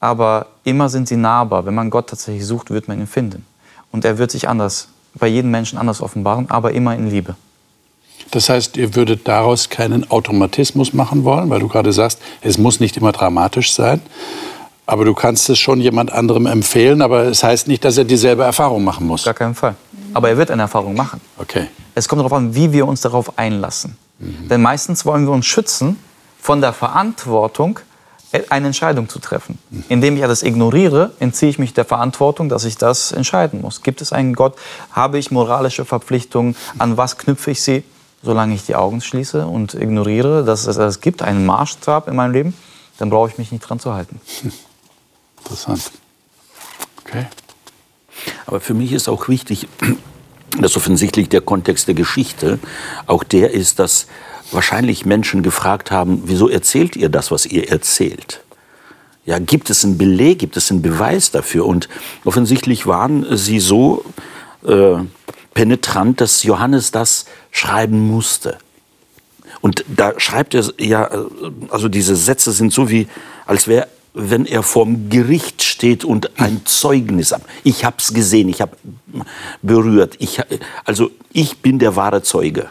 aber 0.00 0.46
immer 0.64 0.88
sind 0.88 1.08
sie 1.08 1.16
nahbar. 1.16 1.66
Wenn 1.66 1.74
man 1.74 1.90
Gott 1.90 2.08
tatsächlich 2.08 2.46
sucht, 2.46 2.70
wird 2.70 2.88
man 2.88 3.00
ihn 3.00 3.06
finden. 3.06 3.44
Und 3.90 4.04
er 4.04 4.18
wird 4.18 4.30
sich 4.30 4.48
anders, 4.48 4.88
bei 5.14 5.26
jedem 5.26 5.50
Menschen 5.50 5.78
anders 5.78 6.00
offenbaren, 6.00 6.50
aber 6.50 6.72
immer 6.72 6.94
in 6.94 7.10
Liebe. 7.10 7.34
Das 8.30 8.48
heißt, 8.48 8.76
ihr 8.76 8.94
würdet 8.94 9.26
daraus 9.26 9.70
keinen 9.70 10.10
Automatismus 10.10 10.92
machen 10.92 11.24
wollen, 11.24 11.48
weil 11.48 11.60
du 11.60 11.68
gerade 11.68 11.92
sagst, 11.92 12.20
es 12.42 12.58
muss 12.58 12.78
nicht 12.80 12.96
immer 12.96 13.12
dramatisch 13.12 13.72
sein. 13.72 14.02
Aber 14.86 15.04
du 15.04 15.14
kannst 15.14 15.50
es 15.50 15.58
schon 15.58 15.80
jemand 15.80 16.12
anderem 16.12 16.46
empfehlen, 16.46 17.02
aber 17.02 17.24
es 17.24 17.42
heißt 17.42 17.68
nicht, 17.68 17.84
dass 17.84 17.98
er 17.98 18.04
dieselbe 18.04 18.42
Erfahrung 18.42 18.84
machen 18.84 19.06
muss. 19.06 19.24
Gar 19.24 19.34
keinen 19.34 19.54
Fall. 19.54 19.74
Aber 20.18 20.30
er 20.30 20.36
wird 20.36 20.50
eine 20.50 20.62
Erfahrung 20.62 20.96
machen. 20.96 21.20
Okay. 21.36 21.68
Es 21.94 22.08
kommt 22.08 22.18
darauf 22.18 22.32
an, 22.32 22.52
wie 22.52 22.72
wir 22.72 22.88
uns 22.88 23.02
darauf 23.02 23.38
einlassen. 23.38 23.96
Mhm. 24.18 24.48
Denn 24.48 24.60
meistens 24.60 25.06
wollen 25.06 25.24
wir 25.26 25.30
uns 25.30 25.46
schützen 25.46 25.96
von 26.40 26.60
der 26.60 26.72
Verantwortung, 26.72 27.78
äh, 28.32 28.42
eine 28.48 28.66
Entscheidung 28.66 29.08
zu 29.08 29.20
treffen. 29.20 29.60
Mhm. 29.70 29.84
Indem 29.88 30.16
ich 30.16 30.24
alles 30.24 30.42
ignoriere, 30.42 31.12
entziehe 31.20 31.50
ich 31.50 31.60
mich 31.60 31.72
der 31.72 31.84
Verantwortung, 31.84 32.48
dass 32.48 32.64
ich 32.64 32.76
das 32.76 33.12
entscheiden 33.12 33.60
muss. 33.60 33.84
Gibt 33.84 34.00
es 34.00 34.12
einen 34.12 34.34
Gott? 34.34 34.56
Habe 34.90 35.20
ich 35.20 35.30
moralische 35.30 35.84
Verpflichtungen? 35.84 36.56
An 36.78 36.96
was 36.96 37.16
knüpfe 37.16 37.52
ich 37.52 37.62
sie? 37.62 37.84
Solange 38.20 38.56
ich 38.56 38.66
die 38.66 38.74
Augen 38.74 39.00
schließe 39.00 39.46
und 39.46 39.74
ignoriere, 39.74 40.42
dass 40.42 40.66
es 40.66 40.74
das 40.74 41.00
gibt, 41.00 41.22
einen 41.22 41.46
Maßstab 41.46 42.08
in 42.08 42.16
meinem 42.16 42.32
Leben, 42.32 42.54
dann 42.98 43.08
brauche 43.08 43.28
ich 43.28 43.38
mich 43.38 43.52
nicht 43.52 43.60
dran 43.60 43.78
zu 43.78 43.94
halten. 43.94 44.20
Interessant. 45.44 45.92
Okay. 47.04 47.28
Aber 48.46 48.60
für 48.60 48.74
mich 48.74 48.92
ist 48.92 49.08
auch 49.08 49.28
wichtig, 49.28 49.68
dass 50.60 50.76
offensichtlich 50.76 51.28
der 51.28 51.40
Kontext 51.40 51.88
der 51.88 51.94
Geschichte 51.94 52.58
auch 53.06 53.22
der 53.22 53.52
ist, 53.52 53.78
dass 53.78 54.06
wahrscheinlich 54.50 55.04
Menschen 55.04 55.42
gefragt 55.42 55.90
haben, 55.90 56.22
wieso 56.24 56.48
erzählt 56.48 56.96
ihr 56.96 57.08
das, 57.08 57.30
was 57.30 57.46
ihr 57.46 57.68
erzählt? 57.68 58.42
Ja, 59.26 59.38
gibt 59.38 59.68
es 59.68 59.84
einen 59.84 59.98
Beleg, 59.98 60.38
gibt 60.38 60.56
es 60.56 60.70
einen 60.70 60.80
Beweis 60.80 61.30
dafür? 61.30 61.66
Und 61.66 61.88
offensichtlich 62.24 62.86
waren 62.86 63.26
sie 63.36 63.60
so 63.60 64.04
äh, 64.66 64.96
penetrant, 65.52 66.20
dass 66.22 66.44
Johannes 66.44 66.92
das 66.92 67.26
schreiben 67.50 68.08
musste. 68.08 68.56
Und 69.60 69.84
da 69.88 70.18
schreibt 70.18 70.54
er 70.54 70.64
ja, 70.78 71.10
also 71.68 71.88
diese 71.88 72.16
Sätze 72.16 72.52
sind 72.52 72.72
so 72.72 72.88
wie, 72.90 73.08
als 73.44 73.68
wäre 73.68 73.88
wenn 74.18 74.46
er 74.46 74.64
vorm 74.64 75.08
Gericht 75.10 75.62
steht 75.62 76.04
und 76.04 76.40
ein 76.40 76.62
Zeugnis 76.64 77.32
ab. 77.32 77.42
Ich 77.62 77.84
habe 77.84 77.96
es 77.98 78.12
gesehen, 78.12 78.48
ich 78.48 78.60
habe 78.60 78.76
berührt. 79.62 80.16
Ich, 80.18 80.40
also 80.84 81.10
ich 81.32 81.58
bin 81.58 81.78
der 81.78 81.94
wahre 81.94 82.22
Zeuge. 82.22 82.66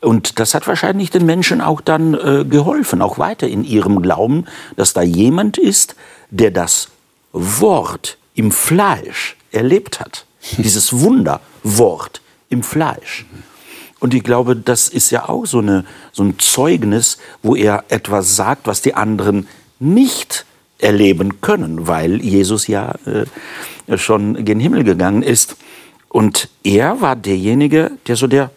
Und 0.00 0.40
das 0.40 0.54
hat 0.54 0.66
wahrscheinlich 0.66 1.10
den 1.10 1.26
Menschen 1.26 1.60
auch 1.60 1.80
dann 1.80 2.14
äh, 2.14 2.44
geholfen, 2.44 3.02
auch 3.02 3.18
weiter 3.18 3.46
in 3.46 3.62
ihrem 3.62 4.02
Glauben, 4.02 4.46
dass 4.74 4.92
da 4.92 5.02
jemand 5.02 5.58
ist, 5.58 5.94
der 6.30 6.50
das 6.50 6.88
Wort 7.32 8.18
im 8.34 8.50
Fleisch 8.50 9.36
erlebt 9.52 10.00
hat. 10.00 10.26
Dieses 10.58 10.92
Wunderwort 10.98 12.20
im 12.48 12.64
Fleisch. 12.64 13.26
Und 14.00 14.12
ich 14.12 14.24
glaube, 14.24 14.56
das 14.56 14.88
ist 14.88 15.10
ja 15.10 15.28
auch 15.28 15.46
so, 15.46 15.60
eine, 15.60 15.84
so 16.10 16.24
ein 16.24 16.36
Zeugnis, 16.40 17.18
wo 17.44 17.54
er 17.54 17.84
etwas 17.88 18.34
sagt, 18.34 18.66
was 18.66 18.82
die 18.82 18.94
anderen 18.94 19.46
nicht 19.82 20.46
erleben 20.78 21.40
können, 21.40 21.86
weil 21.86 22.20
Jesus 22.20 22.66
ja 22.66 22.94
äh, 23.06 23.98
schon 23.98 24.44
gen 24.44 24.60
Himmel 24.60 24.84
gegangen 24.84 25.22
ist. 25.22 25.56
Und 26.08 26.48
er 26.62 27.00
war 27.00 27.16
derjenige, 27.16 27.92
der 28.06 28.16
so 28.16 28.26
der, 28.26 28.50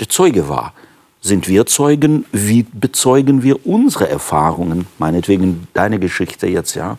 der 0.00 0.08
Zeuge 0.08 0.48
war. 0.48 0.72
Sind 1.20 1.48
wir 1.48 1.66
Zeugen? 1.66 2.26
Wie 2.32 2.64
bezeugen 2.70 3.42
wir 3.42 3.66
unsere 3.66 4.08
Erfahrungen? 4.08 4.86
Meinetwegen 4.98 5.68
deine 5.72 5.98
Geschichte 5.98 6.46
jetzt, 6.46 6.74
ja. 6.74 6.98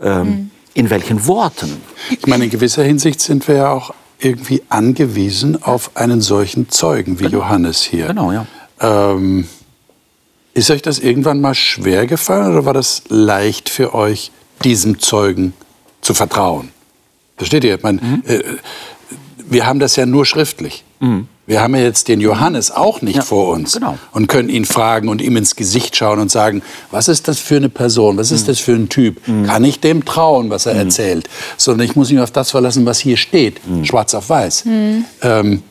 Ähm, 0.00 0.26
mhm. 0.26 0.50
In 0.74 0.90
welchen 0.90 1.26
Worten? 1.26 1.76
Ich 2.10 2.26
meine, 2.26 2.44
in 2.44 2.50
gewisser 2.50 2.84
Hinsicht 2.84 3.20
sind 3.20 3.48
wir 3.48 3.56
ja 3.56 3.72
auch 3.72 3.94
irgendwie 4.18 4.62
angewiesen 4.68 5.62
auf 5.62 5.96
einen 5.96 6.20
solchen 6.20 6.68
Zeugen 6.68 7.18
wie 7.18 7.24
genau. 7.24 7.38
Johannes 7.38 7.82
hier. 7.82 8.08
Genau, 8.08 8.32
ja. 8.32 8.46
Ähm, 8.80 9.48
ist 10.56 10.70
euch 10.70 10.80
das 10.80 10.98
irgendwann 10.98 11.40
mal 11.42 11.54
schwer 11.54 12.06
gefallen 12.06 12.52
oder 12.52 12.64
war 12.64 12.72
das 12.72 13.02
leicht 13.08 13.68
für 13.68 13.94
euch, 13.94 14.30
diesem 14.64 14.98
Zeugen 14.98 15.52
zu 16.00 16.14
vertrauen? 16.14 16.70
Versteht 17.36 17.62
ihr? 17.62 17.78
Man, 17.82 17.96
mhm. 17.96 18.22
äh, 18.26 18.42
wir 19.46 19.66
haben 19.66 19.80
das 19.80 19.96
ja 19.96 20.06
nur 20.06 20.24
schriftlich. 20.24 20.82
Mhm. 20.98 21.28
Wir 21.46 21.60
haben 21.60 21.76
ja 21.76 21.82
jetzt 21.82 22.08
den 22.08 22.22
Johannes 22.22 22.70
auch 22.70 23.02
nicht 23.02 23.16
ja, 23.16 23.22
vor 23.22 23.52
uns 23.52 23.74
genau. 23.74 23.98
und 24.12 24.28
können 24.28 24.48
ihn 24.48 24.64
fragen 24.64 25.08
und 25.08 25.20
ihm 25.20 25.36
ins 25.36 25.56
Gesicht 25.56 25.94
schauen 25.94 26.18
und 26.20 26.30
sagen, 26.30 26.62
was 26.90 27.08
ist 27.08 27.28
das 27.28 27.38
für 27.38 27.56
eine 27.56 27.68
Person, 27.68 28.16
was 28.16 28.32
ist 28.32 28.44
mhm. 28.44 28.46
das 28.46 28.58
für 28.58 28.72
ein 28.72 28.88
Typ? 28.88 29.28
Mhm. 29.28 29.44
Kann 29.44 29.62
ich 29.62 29.80
dem 29.80 30.06
trauen, 30.06 30.48
was 30.48 30.64
er 30.64 30.72
mhm. 30.72 30.80
erzählt? 30.80 31.28
Sondern 31.58 31.86
ich 31.86 31.96
muss 31.96 32.10
mich 32.10 32.20
auf 32.20 32.30
das 32.30 32.50
verlassen, 32.50 32.86
was 32.86 32.98
hier 32.98 33.18
steht, 33.18 33.60
mhm. 33.68 33.84
schwarz 33.84 34.14
auf 34.14 34.30
weiß. 34.30 34.64
Mhm. 34.64 35.04
Ähm, 35.20 35.62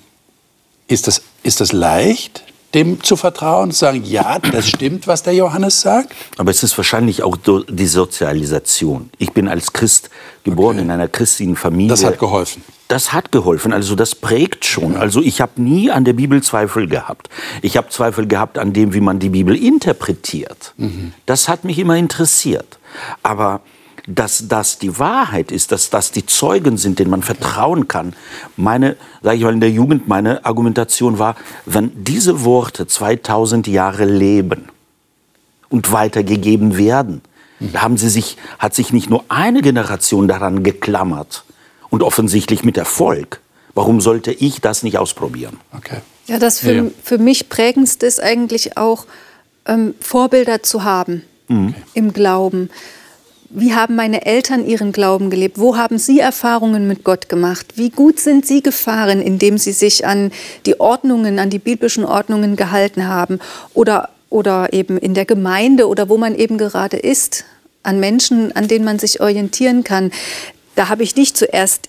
ist, 0.88 1.08
das, 1.08 1.24
ist 1.42 1.60
das 1.60 1.74
leicht? 1.74 2.44
Dem 2.76 3.02
zu 3.02 3.16
vertrauen, 3.16 3.72
zu 3.72 3.80
sagen, 3.80 4.04
ja, 4.04 4.38
das 4.40 4.68
stimmt, 4.68 5.08
was 5.08 5.24
der 5.24 5.34
Johannes 5.34 5.82
sagt? 5.82 6.14
Aber 6.38 6.52
es 6.52 6.62
ist 6.62 6.78
wahrscheinlich 6.78 7.24
auch 7.24 7.38
die 7.70 7.88
Sozialisation. 7.88 9.10
Ich 9.18 9.32
bin 9.32 9.48
als 9.48 9.74
Christ 9.74 10.10
geboren 10.44 10.76
okay. 10.76 10.86
in 10.86 10.92
einer 10.92 11.08
christlichen 11.08 11.56
Familie. 11.56 11.90
Das 11.90 12.04
hat 12.04 12.20
geholfen. 12.20 12.64
Das 12.88 13.14
hat 13.14 13.32
geholfen, 13.32 13.74
also 13.74 13.96
das 13.96 14.14
prägt 14.14 14.66
schon. 14.66 14.96
Also 14.96 15.20
ich 15.22 15.42
habe 15.42 15.60
nie 15.60 15.90
an 15.90 16.06
der 16.06 16.14
Bibel 16.14 16.44
Zweifel 16.44 16.88
gehabt. 16.88 17.30
Ich 17.64 17.78
habe 17.78 17.90
Zweifel 17.90 18.28
gehabt 18.28 18.60
an 18.60 18.74
dem, 18.74 18.94
wie 18.94 19.00
man 19.02 19.18
die 19.18 19.30
Bibel 19.30 19.56
interpretiert. 19.56 20.74
Mhm. 20.78 21.14
Das 21.26 21.50
hat 21.50 21.64
mich 21.64 21.80
immer 21.80 21.96
interessiert. 21.96 22.78
Aber 23.24 23.62
dass 24.08 24.48
das 24.48 24.78
die 24.78 25.00
Wahrheit 25.00 25.52
ist, 25.52 25.72
dass 25.72 25.90
das 25.90 26.12
die 26.12 26.26
Zeugen 26.26 26.78
sind, 26.78 27.00
denen 27.00 27.10
man 27.10 27.24
vertrauen 27.24 27.88
kann. 27.88 28.14
Meine, 28.56 28.98
sage 29.22 29.38
ich 29.38 29.44
mal 29.44 29.54
in 29.54 29.62
der 29.62 29.72
Jugend, 29.72 30.08
meine 30.08 30.46
Argumentation 30.46 31.18
war, 31.18 31.36
wenn 31.66 31.92
diese 32.04 32.44
Worte 32.44 32.88
2000 32.88 33.68
Jahre 33.68 34.06
leben 34.06 34.70
und 35.70 35.92
weitergegeben 35.92 36.78
werden, 36.78 37.22
da 37.60 37.82
haben 37.82 37.98
sie 37.98 38.10
sich, 38.10 38.38
hat 38.60 38.76
sich 38.76 38.92
nicht 38.94 39.10
nur 39.10 39.24
eine 39.30 39.62
Generation 39.62 40.28
daran 40.28 40.64
geklammert 40.64 41.46
und 41.90 42.04
offensichtlich 42.04 42.64
mit 42.64 42.78
Erfolg. 42.78 43.40
Warum 43.74 44.02
sollte 44.02 44.32
ich 44.32 44.62
das 44.62 44.84
nicht 44.84 44.98
ausprobieren? 44.98 45.60
Okay. 45.76 45.98
Ja, 46.28 46.40
das 46.40 46.60
für, 46.60 46.74
ja. 46.74 46.84
für 47.04 47.18
mich 47.18 47.50
prägendste 47.50 48.06
ist 48.06 48.22
eigentlich 48.22 48.78
auch, 48.78 49.06
ähm, 49.66 49.96
Vorbilder 50.00 50.64
zu 50.64 50.84
haben 50.84 51.24
mhm. 51.48 51.74
im 51.94 52.14
Glauben 52.14 52.70
wie 53.56 53.74
haben 53.74 53.96
meine 53.96 54.26
Eltern 54.26 54.68
ihren 54.68 54.92
Glauben 54.92 55.30
gelebt? 55.30 55.58
Wo 55.58 55.78
haben 55.78 55.98
sie 55.98 56.20
Erfahrungen 56.20 56.88
mit 56.88 57.04
Gott 57.04 57.30
gemacht? 57.30 57.74
Wie 57.76 57.90
gut 57.90 58.20
sind 58.20 58.46
sie 58.46 58.62
gefahren, 58.62 59.22
indem 59.22 59.58
sie 59.58 59.72
sich 59.72 60.06
an 60.06 60.32
die 60.66 60.80
Ordnungen, 60.80 61.40
an 61.40 61.50
die 61.50 61.60
biblischen 61.60 62.04
Ordnungen 62.04 62.58
gehalten 62.58 63.08
haben? 63.08 63.40
Oder, 63.74 64.10
oder 64.30 64.74
eben 64.74 64.98
in 64.98 65.14
der 65.14 65.26
Gemeinde 65.26 65.88
oder 65.88 66.10
wo 66.10 66.18
man 66.18 66.36
eben 66.36 66.58
gerade 66.58 66.98
ist, 66.98 67.46
an 67.82 68.00
Menschen, 68.00 68.54
an 68.56 68.68
denen 68.68 68.84
man 68.84 69.00
sich 69.00 69.22
orientieren 69.22 69.84
kann. 69.84 70.12
Da 70.76 70.90
habe 70.90 71.04
ich 71.04 71.16
nicht 71.16 71.38
zuerst 71.38 71.88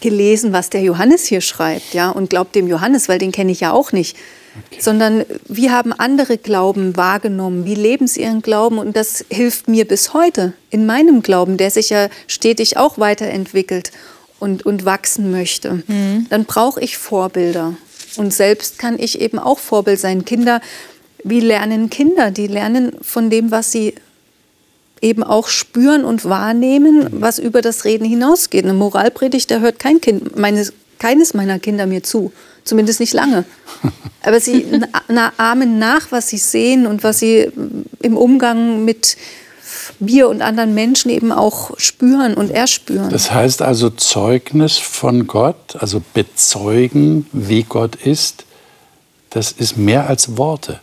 gelesen, 0.00 0.52
was 0.52 0.70
der 0.70 0.82
Johannes 0.82 1.26
hier 1.26 1.40
schreibt, 1.40 1.94
ja, 1.94 2.10
und 2.10 2.30
glaubt 2.30 2.54
dem 2.54 2.68
Johannes, 2.68 3.08
weil 3.08 3.18
den 3.18 3.32
kenne 3.32 3.52
ich 3.52 3.60
ja 3.60 3.72
auch 3.72 3.92
nicht. 3.92 4.16
Okay. 4.66 4.80
Sondern 4.80 5.24
wie 5.46 5.70
haben 5.70 5.92
andere 5.92 6.36
Glauben 6.36 6.96
wahrgenommen? 6.96 7.64
Wie 7.64 7.74
leben 7.74 8.06
sie 8.06 8.22
ihren 8.22 8.42
Glauben? 8.42 8.78
Und 8.78 8.96
das 8.96 9.24
hilft 9.30 9.68
mir 9.68 9.86
bis 9.86 10.14
heute 10.14 10.52
in 10.70 10.86
meinem 10.86 11.22
Glauben, 11.22 11.56
der 11.56 11.70
sich 11.70 11.90
ja 11.90 12.08
stetig 12.26 12.76
auch 12.76 12.98
weiterentwickelt 12.98 13.92
und, 14.40 14.66
und 14.66 14.84
wachsen 14.84 15.30
möchte. 15.30 15.82
Mhm. 15.86 16.26
Dann 16.30 16.44
brauche 16.44 16.80
ich 16.80 16.96
Vorbilder. 16.96 17.74
Und 18.16 18.34
selbst 18.34 18.78
kann 18.78 18.98
ich 18.98 19.20
eben 19.20 19.38
auch 19.38 19.58
Vorbild 19.58 20.00
sein. 20.00 20.24
Kinder, 20.24 20.60
wie 21.22 21.40
lernen 21.40 21.90
Kinder? 21.90 22.30
Die 22.30 22.46
lernen 22.46 22.96
von 23.02 23.30
dem, 23.30 23.50
was 23.50 23.70
sie 23.70 23.94
eben 25.00 25.22
auch 25.22 25.48
spüren 25.48 26.04
und 26.04 26.24
wahrnehmen, 26.24 27.08
was 27.12 27.38
über 27.38 27.62
das 27.62 27.84
Reden 27.84 28.04
hinausgeht. 28.04 28.64
Eine 28.64 28.74
Moralpredigt, 28.74 29.50
da 29.50 29.58
hört 29.58 29.78
kein 29.78 30.00
Kind, 30.00 30.36
meines, 30.36 30.72
keines 30.98 31.34
meiner 31.34 31.58
Kinder 31.58 31.86
mir 31.86 32.02
zu. 32.02 32.32
Zumindest 32.64 33.00
nicht 33.00 33.14
lange. 33.14 33.44
Aber 34.22 34.40
sie 34.40 34.66
ahmen 35.36 35.78
nach, 35.78 36.10
was 36.10 36.28
sie 36.28 36.38
sehen 36.38 36.86
und 36.86 37.02
was 37.02 37.18
sie 37.18 37.50
im 38.02 38.16
Umgang 38.16 38.84
mit 38.84 39.16
mir 39.98 40.28
und 40.28 40.42
anderen 40.42 40.74
Menschen 40.74 41.10
eben 41.10 41.32
auch 41.32 41.78
spüren 41.78 42.34
und 42.34 42.50
erspüren. 42.50 43.10
Das 43.10 43.30
heißt 43.30 43.62
also 43.62 43.90
Zeugnis 43.90 44.78
von 44.78 45.26
Gott, 45.26 45.76
also 45.78 46.02
bezeugen, 46.14 47.26
wie 47.32 47.62
Gott 47.62 47.96
ist, 47.96 48.44
das 49.30 49.52
ist 49.52 49.76
mehr 49.76 50.08
als 50.08 50.36
Worte. 50.36 50.80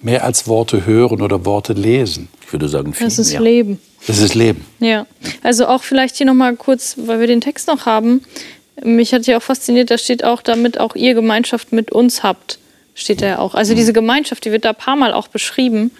Mehr 0.00 0.24
als 0.24 0.46
Worte 0.46 0.84
hören 0.84 1.22
oder 1.22 1.44
Worte 1.44 1.72
lesen. 1.72 2.28
Würde 2.54 2.68
sagen, 2.68 2.94
viel 2.94 3.08
Das 3.08 3.18
ist 3.18 3.32
mehr. 3.32 3.40
Leben. 3.40 3.80
Das 4.06 4.20
ist 4.20 4.36
Leben. 4.36 4.64
Ja. 4.78 5.06
Also 5.42 5.66
auch 5.66 5.82
vielleicht 5.82 6.14
hier 6.14 6.26
nochmal 6.26 6.54
kurz, 6.54 6.94
weil 6.98 7.18
wir 7.18 7.26
den 7.26 7.40
Text 7.40 7.66
noch 7.66 7.84
haben. 7.84 8.22
Mich 8.80 9.12
hat 9.12 9.26
ja 9.26 9.38
auch 9.38 9.42
fasziniert, 9.42 9.90
da 9.90 9.98
steht 9.98 10.22
auch, 10.22 10.40
damit 10.40 10.78
auch 10.78 10.94
ihr 10.94 11.14
Gemeinschaft 11.14 11.72
mit 11.72 11.90
uns 11.90 12.22
habt, 12.22 12.60
steht 12.94 13.22
da 13.22 13.26
ja 13.26 13.38
auch. 13.40 13.56
Also 13.56 13.74
diese 13.74 13.92
Gemeinschaft, 13.92 14.44
die 14.44 14.52
wird 14.52 14.64
da 14.64 14.68
ein 14.68 14.76
paar 14.76 14.94
Mal 14.94 15.12
auch 15.12 15.26
beschrieben. 15.26 15.90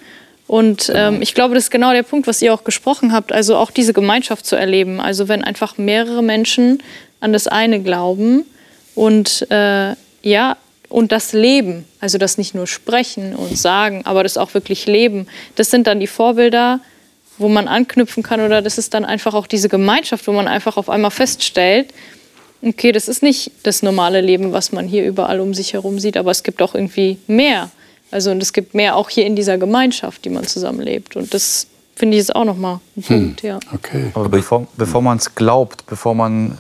Und 0.46 0.92
ähm, 0.94 1.22
ich 1.22 1.34
glaube, 1.34 1.56
das 1.56 1.64
ist 1.64 1.70
genau 1.72 1.92
der 1.92 2.04
Punkt, 2.04 2.28
was 2.28 2.40
ihr 2.40 2.54
auch 2.54 2.62
gesprochen 2.62 3.12
habt, 3.12 3.32
also 3.32 3.56
auch 3.56 3.72
diese 3.72 3.92
Gemeinschaft 3.92 4.46
zu 4.46 4.54
erleben. 4.54 5.00
Also 5.00 5.26
wenn 5.26 5.42
einfach 5.42 5.76
mehrere 5.76 6.22
Menschen 6.22 6.84
an 7.18 7.32
das 7.32 7.48
eine 7.48 7.82
glauben 7.82 8.44
und 8.94 9.50
äh, 9.50 9.96
ja, 10.22 10.56
und 10.94 11.10
das 11.10 11.32
Leben, 11.32 11.86
also 11.98 12.18
das 12.18 12.38
nicht 12.38 12.54
nur 12.54 12.68
sprechen 12.68 13.34
und 13.34 13.58
sagen, 13.58 14.02
aber 14.04 14.22
das 14.22 14.38
auch 14.38 14.54
wirklich 14.54 14.86
leben, 14.86 15.26
das 15.56 15.68
sind 15.68 15.88
dann 15.88 15.98
die 15.98 16.06
Vorbilder, 16.06 16.78
wo 17.36 17.48
man 17.48 17.66
anknüpfen 17.66 18.22
kann 18.22 18.40
oder 18.40 18.62
das 18.62 18.78
ist 18.78 18.94
dann 18.94 19.04
einfach 19.04 19.34
auch 19.34 19.48
diese 19.48 19.68
Gemeinschaft, 19.68 20.28
wo 20.28 20.32
man 20.32 20.46
einfach 20.46 20.76
auf 20.76 20.88
einmal 20.88 21.10
feststellt, 21.10 21.92
okay, 22.62 22.92
das 22.92 23.08
ist 23.08 23.24
nicht 23.24 23.50
das 23.64 23.82
normale 23.82 24.20
Leben, 24.20 24.52
was 24.52 24.70
man 24.70 24.86
hier 24.86 25.04
überall 25.04 25.40
um 25.40 25.52
sich 25.52 25.72
herum 25.72 25.98
sieht, 25.98 26.16
aber 26.16 26.30
es 26.30 26.44
gibt 26.44 26.62
auch 26.62 26.76
irgendwie 26.76 27.18
mehr. 27.26 27.70
Also 28.12 28.30
und 28.30 28.40
es 28.40 28.52
gibt 28.52 28.74
mehr 28.74 28.94
auch 28.94 29.10
hier 29.10 29.26
in 29.26 29.34
dieser 29.34 29.58
Gemeinschaft, 29.58 30.24
die 30.24 30.30
man 30.30 30.46
zusammenlebt. 30.46 31.16
Und 31.16 31.34
das 31.34 31.66
finde 31.96 32.16
ich 32.16 32.20
ist 32.20 32.36
auch 32.36 32.44
nochmal 32.44 32.78
ein 32.96 33.02
hm. 33.02 33.02
Punkt, 33.02 33.42
hm. 33.42 33.48
ja. 33.48 33.58
Okay. 33.74 34.12
Aber 34.14 34.28
bevor, 34.28 34.68
bevor 34.76 35.02
man 35.02 35.18
es 35.18 35.34
glaubt, 35.34 35.86
bevor 35.86 36.14
man 36.14 36.56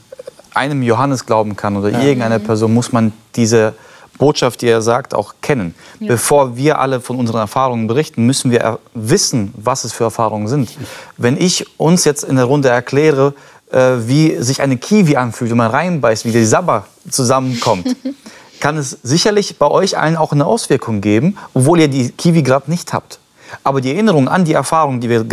einem 0.54 0.82
Johannes 0.82 1.24
glauben 1.24 1.54
kann 1.54 1.76
oder 1.76 1.90
ja. 1.90 2.02
irgendeiner 2.02 2.40
Person, 2.40 2.74
muss 2.74 2.90
man 2.90 3.12
diese 3.36 3.74
Botschaft, 4.18 4.62
die 4.62 4.68
er 4.68 4.82
sagt, 4.82 5.14
auch 5.14 5.34
kennen. 5.40 5.74
Ja. 6.00 6.08
Bevor 6.08 6.56
wir 6.56 6.78
alle 6.78 7.00
von 7.00 7.16
unseren 7.16 7.40
Erfahrungen 7.40 7.86
berichten, 7.86 8.24
müssen 8.24 8.50
wir 8.50 8.78
wissen, 8.94 9.52
was 9.56 9.84
es 9.84 9.92
für 9.92 10.04
Erfahrungen 10.04 10.48
sind. 10.48 10.70
Wenn 11.16 11.36
ich 11.36 11.66
uns 11.78 12.04
jetzt 12.04 12.24
in 12.24 12.36
der 12.36 12.44
Runde 12.44 12.68
erkläre, 12.68 13.34
äh, 13.70 13.92
wie 14.06 14.36
sich 14.42 14.62
eine 14.62 14.76
Kiwi 14.76 15.16
anfühlt, 15.16 15.50
wenn 15.50 15.58
man 15.58 15.70
reinbeißt, 15.70 16.24
wie 16.24 16.32
die 16.32 16.44
Sabber 16.44 16.86
zusammenkommt, 17.10 17.96
kann 18.60 18.76
es 18.76 18.98
sicherlich 19.02 19.58
bei 19.58 19.66
euch 19.66 19.98
allen 19.98 20.16
auch 20.16 20.32
eine 20.32 20.46
Auswirkung 20.46 21.00
geben, 21.00 21.36
obwohl 21.52 21.80
ihr 21.80 21.88
die 21.88 22.10
Kiwi 22.10 22.42
gerade 22.42 22.70
nicht 22.70 22.92
habt. 22.92 23.18
Aber 23.62 23.80
die 23.80 23.92
Erinnerung 23.92 24.28
an 24.28 24.44
die 24.44 24.54
Erfahrung, 24.54 25.00
die 25.00 25.08
wir 25.08 25.26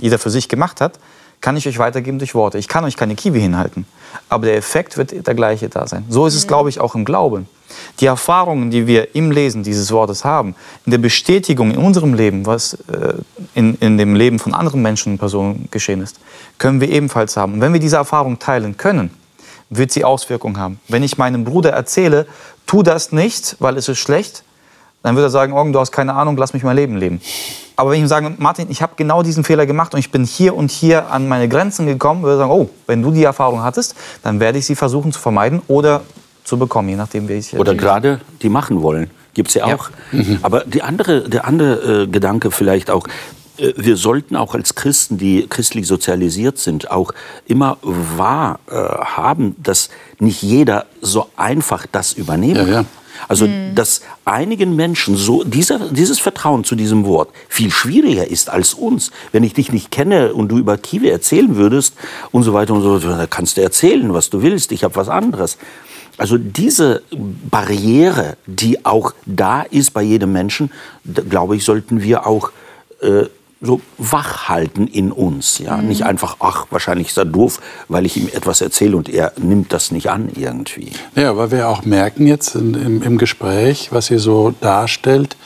jeder 0.00 0.18
für 0.18 0.30
sich 0.30 0.48
gemacht 0.48 0.80
hat, 0.80 0.98
kann 1.40 1.56
ich 1.56 1.68
euch 1.68 1.78
weitergeben 1.78 2.18
durch 2.18 2.34
Worte. 2.34 2.58
Ich 2.58 2.68
kann 2.68 2.84
euch 2.84 2.96
keine 2.96 3.14
Kiwi 3.14 3.40
hinhalten, 3.40 3.86
aber 4.28 4.46
der 4.46 4.56
Effekt 4.56 4.96
wird 4.96 5.26
der 5.26 5.34
gleiche 5.34 5.68
da 5.68 5.86
sein. 5.86 6.04
So 6.08 6.26
ist 6.26 6.34
es, 6.34 6.46
glaube 6.46 6.68
ich, 6.68 6.80
auch 6.80 6.94
im 6.94 7.04
Glauben. 7.04 7.48
Die 8.00 8.06
Erfahrungen, 8.06 8.70
die 8.70 8.86
wir 8.86 9.14
im 9.14 9.30
Lesen 9.30 9.62
dieses 9.62 9.92
Wortes 9.92 10.24
haben, 10.24 10.54
in 10.86 10.90
der 10.90 10.98
Bestätigung 10.98 11.70
in 11.70 11.78
unserem 11.78 12.14
Leben, 12.14 12.46
was 12.46 12.74
äh, 12.74 13.14
in, 13.54 13.74
in 13.76 13.98
dem 13.98 14.14
Leben 14.14 14.38
von 14.38 14.54
anderen 14.54 14.82
Menschen 14.82 15.12
und 15.12 15.18
Personen 15.18 15.68
geschehen 15.70 16.00
ist, 16.00 16.18
können 16.58 16.80
wir 16.80 16.88
ebenfalls 16.88 17.36
haben. 17.36 17.54
Und 17.54 17.60
wenn 17.60 17.72
wir 17.72 17.80
diese 17.80 17.96
Erfahrung 17.96 18.38
teilen 18.38 18.76
können, 18.76 19.10
wird 19.70 19.92
sie 19.92 20.04
Auswirkungen 20.04 20.56
haben. 20.56 20.80
Wenn 20.88 21.02
ich 21.02 21.18
meinem 21.18 21.44
Bruder 21.44 21.70
erzähle, 21.70 22.26
tu 22.66 22.82
das 22.82 23.12
nicht, 23.12 23.56
weil 23.58 23.76
es 23.76 23.88
ist 23.88 23.98
schlecht, 23.98 24.42
dann 25.02 25.16
wird 25.16 25.26
er 25.26 25.30
sagen, 25.30 25.52
oh, 25.52 25.64
du 25.70 25.78
hast 25.78 25.92
keine 25.92 26.14
Ahnung, 26.14 26.36
lass 26.36 26.52
mich 26.52 26.62
mein 26.62 26.76
Leben 26.76 26.96
leben. 26.96 27.20
Aber 27.76 27.90
wenn 27.90 27.98
ich 27.98 28.02
ihm 28.02 28.08
sage, 28.08 28.34
Martin, 28.38 28.68
ich 28.70 28.82
habe 28.82 28.94
genau 28.96 29.22
diesen 29.22 29.44
Fehler 29.44 29.64
gemacht 29.64 29.94
und 29.94 30.00
ich 30.00 30.10
bin 30.10 30.24
hier 30.24 30.56
und 30.56 30.70
hier 30.70 31.10
an 31.12 31.28
meine 31.28 31.48
Grenzen 31.48 31.86
gekommen, 31.86 32.22
würde 32.22 32.34
er 32.34 32.38
sagen, 32.38 32.50
oh, 32.50 32.68
wenn 32.86 33.02
du 33.02 33.12
die 33.12 33.22
Erfahrung 33.22 33.62
hattest, 33.62 33.94
dann 34.24 34.40
werde 34.40 34.58
ich 34.58 34.66
sie 34.66 34.74
versuchen 34.74 35.12
zu 35.12 35.20
vermeiden 35.20 35.62
oder 35.68 36.02
zu 36.42 36.58
bekommen, 36.58 36.88
je 36.88 36.96
nachdem, 36.96 37.28
wie 37.28 37.34
ich 37.34 37.56
Oder 37.56 37.74
gerade 37.74 38.20
die 38.42 38.48
machen 38.48 38.82
wollen. 38.82 39.10
Gibt 39.34 39.50
es 39.50 39.54
ja 39.54 39.66
auch. 39.66 39.90
Ja. 40.12 40.22
Mhm. 40.22 40.38
Aber 40.42 40.64
die 40.64 40.82
andere, 40.82 41.28
der 41.28 41.46
andere 41.46 42.02
äh, 42.02 42.06
Gedanke 42.08 42.50
vielleicht 42.50 42.90
auch, 42.90 43.06
äh, 43.58 43.72
wir 43.76 43.96
sollten 43.96 44.34
auch 44.34 44.54
als 44.54 44.74
Christen, 44.74 45.18
die 45.18 45.46
christlich 45.48 45.86
sozialisiert 45.86 46.58
sind, 46.58 46.90
auch 46.90 47.12
immer 47.46 47.76
wahr 47.82 48.58
äh, 48.68 48.74
haben, 48.74 49.54
dass 49.62 49.90
nicht 50.18 50.42
jeder 50.42 50.86
so 51.00 51.28
einfach 51.36 51.86
das 51.92 52.14
übernehmen 52.14 52.56
kann. 52.56 52.66
Ja, 52.66 52.80
ja. 52.80 52.84
Also, 53.26 53.46
mhm. 53.46 53.74
dass 53.74 54.02
einigen 54.24 54.76
Menschen 54.76 55.16
so 55.16 55.42
dieser, 55.44 55.90
dieses 55.90 56.20
Vertrauen 56.20 56.64
zu 56.64 56.76
diesem 56.76 57.04
Wort 57.06 57.30
viel 57.48 57.70
schwieriger 57.70 58.26
ist 58.26 58.50
als 58.50 58.74
uns. 58.74 59.10
Wenn 59.32 59.42
ich 59.42 59.54
dich 59.54 59.72
nicht 59.72 59.90
kenne 59.90 60.34
und 60.34 60.48
du 60.48 60.58
über 60.58 60.76
Kiwi 60.76 61.08
erzählen 61.08 61.56
würdest 61.56 61.94
und 62.30 62.44
so 62.44 62.52
weiter 62.52 62.74
und 62.74 62.82
so, 62.82 62.98
dann 62.98 63.28
kannst 63.30 63.56
du 63.56 63.62
erzählen, 63.62 64.12
was 64.14 64.30
du 64.30 64.42
willst. 64.42 64.72
Ich 64.72 64.84
habe 64.84 64.94
was 64.96 65.08
anderes. 65.08 65.58
Also 66.18 66.36
diese 66.36 67.02
Barriere, 67.10 68.36
die 68.46 68.84
auch 68.84 69.14
da 69.24 69.62
ist 69.62 69.92
bei 69.92 70.02
jedem 70.02 70.32
Menschen, 70.32 70.70
glaube 71.28 71.56
ich, 71.56 71.64
sollten 71.64 72.02
wir 72.02 72.26
auch 72.26 72.50
äh, 73.00 73.26
so 73.60 73.80
wach 73.98 74.48
halten 74.48 74.86
in 74.86 75.10
uns. 75.10 75.58
Ja? 75.58 75.76
Mhm. 75.76 75.88
Nicht 75.88 76.04
einfach, 76.04 76.36
ach, 76.40 76.66
wahrscheinlich 76.70 77.08
ist 77.08 77.18
er 77.18 77.24
doof, 77.24 77.60
weil 77.88 78.06
ich 78.06 78.16
ihm 78.16 78.28
etwas 78.32 78.60
erzähle 78.60 78.96
und 78.96 79.08
er 79.08 79.32
nimmt 79.36 79.72
das 79.72 79.90
nicht 79.90 80.10
an 80.10 80.30
irgendwie. 80.36 80.92
Ja, 81.16 81.36
weil 81.36 81.50
wir 81.50 81.68
auch 81.68 81.84
merken 81.84 82.26
jetzt 82.26 82.54
in, 82.54 82.74
im, 82.74 83.02
im 83.02 83.18
Gespräch, 83.18 83.88
was 83.90 84.10
ihr 84.10 84.20
so 84.20 84.54
darstellt, 84.60 85.36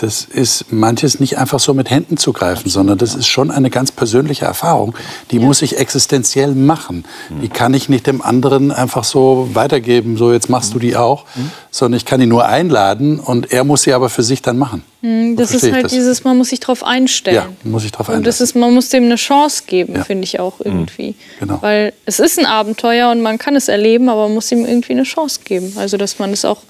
das 0.00 0.24
ist 0.24 0.72
manches 0.72 1.20
nicht 1.20 1.36
einfach 1.36 1.60
so 1.60 1.74
mit 1.74 1.90
Händen 1.90 2.16
zu 2.16 2.32
greifen, 2.32 2.70
sondern 2.70 2.96
das 2.96 3.14
ist 3.14 3.26
schon 3.26 3.50
eine 3.50 3.68
ganz 3.68 3.92
persönliche 3.92 4.46
Erfahrung. 4.46 4.94
Die 5.30 5.36
ja. 5.36 5.42
muss 5.42 5.60
ich 5.60 5.76
existenziell 5.76 6.54
machen. 6.54 7.04
Die 7.28 7.48
mhm. 7.48 7.52
kann 7.52 7.74
ich 7.74 7.90
nicht 7.90 8.06
dem 8.06 8.22
anderen 8.22 8.72
einfach 8.72 9.04
so 9.04 9.50
weitergeben, 9.52 10.16
so 10.16 10.32
jetzt 10.32 10.48
machst 10.48 10.72
du 10.72 10.78
die 10.78 10.96
auch, 10.96 11.26
mhm. 11.34 11.50
sondern 11.70 11.98
ich 11.98 12.06
kann 12.06 12.18
ihn 12.22 12.30
nur 12.30 12.46
einladen 12.46 13.20
und 13.20 13.52
er 13.52 13.64
muss 13.64 13.82
sie 13.82 13.92
aber 13.92 14.08
für 14.08 14.22
sich 14.22 14.40
dann 14.40 14.56
machen. 14.56 14.84
Mhm, 15.02 15.36
das 15.36 15.52
ist 15.52 15.70
halt 15.70 15.84
das? 15.84 15.92
dieses, 15.92 16.24
man 16.24 16.38
muss 16.38 16.48
sich 16.48 16.60
darauf 16.60 16.82
einstellen. 16.82 17.36
Ja, 17.36 17.70
muss 17.70 17.84
ich 17.84 17.92
darauf 17.92 18.08
einstellen. 18.08 18.20
Und 18.20 18.26
das 18.26 18.40
ist, 18.40 18.56
man 18.56 18.72
muss 18.72 18.88
dem 18.88 19.04
eine 19.04 19.16
Chance 19.16 19.64
geben, 19.66 19.96
ja. 19.96 20.04
finde 20.04 20.24
ich 20.24 20.40
auch 20.40 20.60
irgendwie. 20.64 21.14
Genau. 21.40 21.58
Weil 21.60 21.92
es 22.06 22.20
ist 22.20 22.38
ein 22.38 22.46
Abenteuer 22.46 23.10
und 23.10 23.20
man 23.20 23.36
kann 23.36 23.54
es 23.54 23.68
erleben, 23.68 24.08
aber 24.08 24.22
man 24.22 24.34
muss 24.34 24.50
ihm 24.50 24.64
irgendwie 24.64 24.92
eine 24.92 25.02
Chance 25.02 25.40
geben. 25.44 25.74
Also 25.76 25.98
dass 25.98 26.18
man 26.18 26.32
es 26.32 26.46
auch 26.46 26.62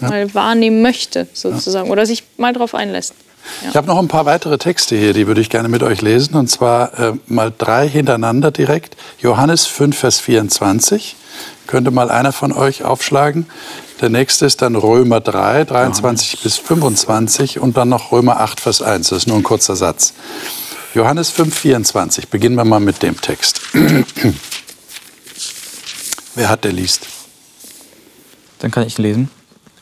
ja. 0.00 0.08
mal 0.08 0.34
wahrnehmen 0.34 0.82
möchte, 0.82 1.26
sozusagen, 1.32 1.86
ja. 1.86 1.92
oder 1.92 2.06
sich 2.06 2.24
mal 2.36 2.52
darauf 2.52 2.74
einlässt. 2.74 3.14
Ja. 3.62 3.70
Ich 3.70 3.76
habe 3.76 3.86
noch 3.86 3.98
ein 3.98 4.08
paar 4.08 4.26
weitere 4.26 4.58
Texte 4.58 4.96
hier, 4.96 5.12
die 5.12 5.26
würde 5.26 5.40
ich 5.40 5.48
gerne 5.50 5.68
mit 5.68 5.82
euch 5.82 6.02
lesen. 6.02 6.34
Und 6.34 6.48
zwar 6.48 6.98
äh, 6.98 7.12
mal 7.26 7.52
drei 7.56 7.88
hintereinander 7.88 8.50
direkt. 8.50 8.96
Johannes 9.20 9.66
5, 9.66 9.96
Vers 9.96 10.20
24. 10.20 11.16
Könnte 11.66 11.90
mal 11.90 12.10
einer 12.10 12.32
von 12.32 12.52
euch 12.52 12.84
aufschlagen. 12.84 13.46
Der 14.00 14.10
nächste 14.10 14.46
ist 14.46 14.62
dann 14.62 14.76
Römer 14.76 15.20
3, 15.20 15.64
23 15.64 16.32
Johannes. 16.32 16.42
bis 16.42 16.56
25 16.58 17.58
und 17.58 17.76
dann 17.76 17.88
noch 17.88 18.12
Römer 18.12 18.40
8, 18.40 18.60
Vers 18.60 18.80
1. 18.82 19.08
Das 19.08 19.18
ist 19.18 19.26
nur 19.26 19.36
ein 19.36 19.42
kurzer 19.42 19.76
Satz. 19.76 20.14
Johannes 20.94 21.30
5, 21.30 21.56
24. 21.56 22.28
Beginnen 22.28 22.56
wir 22.56 22.64
mal 22.64 22.80
mit 22.80 23.02
dem 23.02 23.20
Text. 23.20 23.60
Wer 26.34 26.48
hat, 26.48 26.64
der 26.64 26.72
liest? 26.72 27.06
Dann 28.60 28.70
kann 28.70 28.86
ich 28.86 28.98
lesen. 28.98 29.30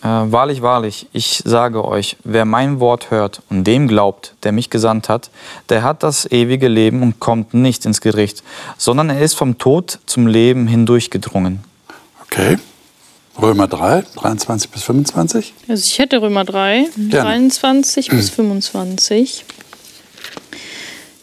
Äh, 0.03 0.09
wahrlich, 0.09 0.63
wahrlich, 0.63 1.07
ich 1.13 1.43
sage 1.45 1.85
euch, 1.85 2.17
wer 2.23 2.45
mein 2.45 2.81
Wort 2.81 3.11
hört 3.11 3.43
und 3.49 3.65
dem 3.65 3.89
glaubt, 3.89 4.35
der 4.43 4.53
mich 4.53 4.71
gesandt 4.71 5.09
hat, 5.09 5.31
der 5.69 5.83
hat 5.83 6.03
das 6.03 6.31
ewige 6.31 6.69
Leben 6.69 7.03
und 7.03 7.19
kommt 7.19 7.55
nicht 7.55 7.87
ins 7.87 8.01
Gericht, 8.01 8.43
sondern 8.77 9.11
er 9.11 9.21
ist 9.21 9.35
vom 9.35 9.59
Tod 9.59 9.99
zum 10.07 10.27
Leben 10.27 10.67
hindurchgedrungen. 10.67 11.61
Okay. 12.23 12.59
Römer 13.41 13.69
3, 13.69 14.05
23 14.17 14.71
bis 14.71 14.83
25? 14.83 15.55
Also 15.69 15.85
ich 15.87 15.99
hätte 15.99 16.23
Römer 16.23 16.45
3, 16.45 16.89
Gerne. 16.97 17.11
23 17.11 18.09
bis 18.09 18.31
25. 18.31 19.45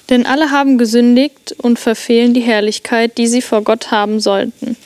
Denn 0.09 0.25
alle 0.25 0.51
haben 0.51 0.77
gesündigt 0.77 1.55
und 1.57 1.79
verfehlen 1.79 2.33
die 2.33 2.41
Herrlichkeit, 2.41 3.17
die 3.17 3.27
sie 3.27 3.41
vor 3.41 3.63
Gott 3.63 3.89
haben 3.91 4.19
sollten 4.19 4.77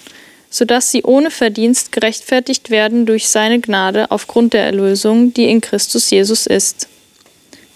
sodass 0.50 0.92
sie 0.92 1.04
ohne 1.04 1.32
Verdienst 1.32 1.92
gerechtfertigt 1.92 2.70
werden 2.70 3.06
durch 3.06 3.28
seine 3.28 3.60
Gnade 3.60 4.12
aufgrund 4.12 4.54
der 4.54 4.66
Erlösung, 4.66 5.34
die 5.34 5.46
in 5.46 5.62
Christus 5.62 6.10
Jesus 6.10 6.48
ist. 6.48 6.88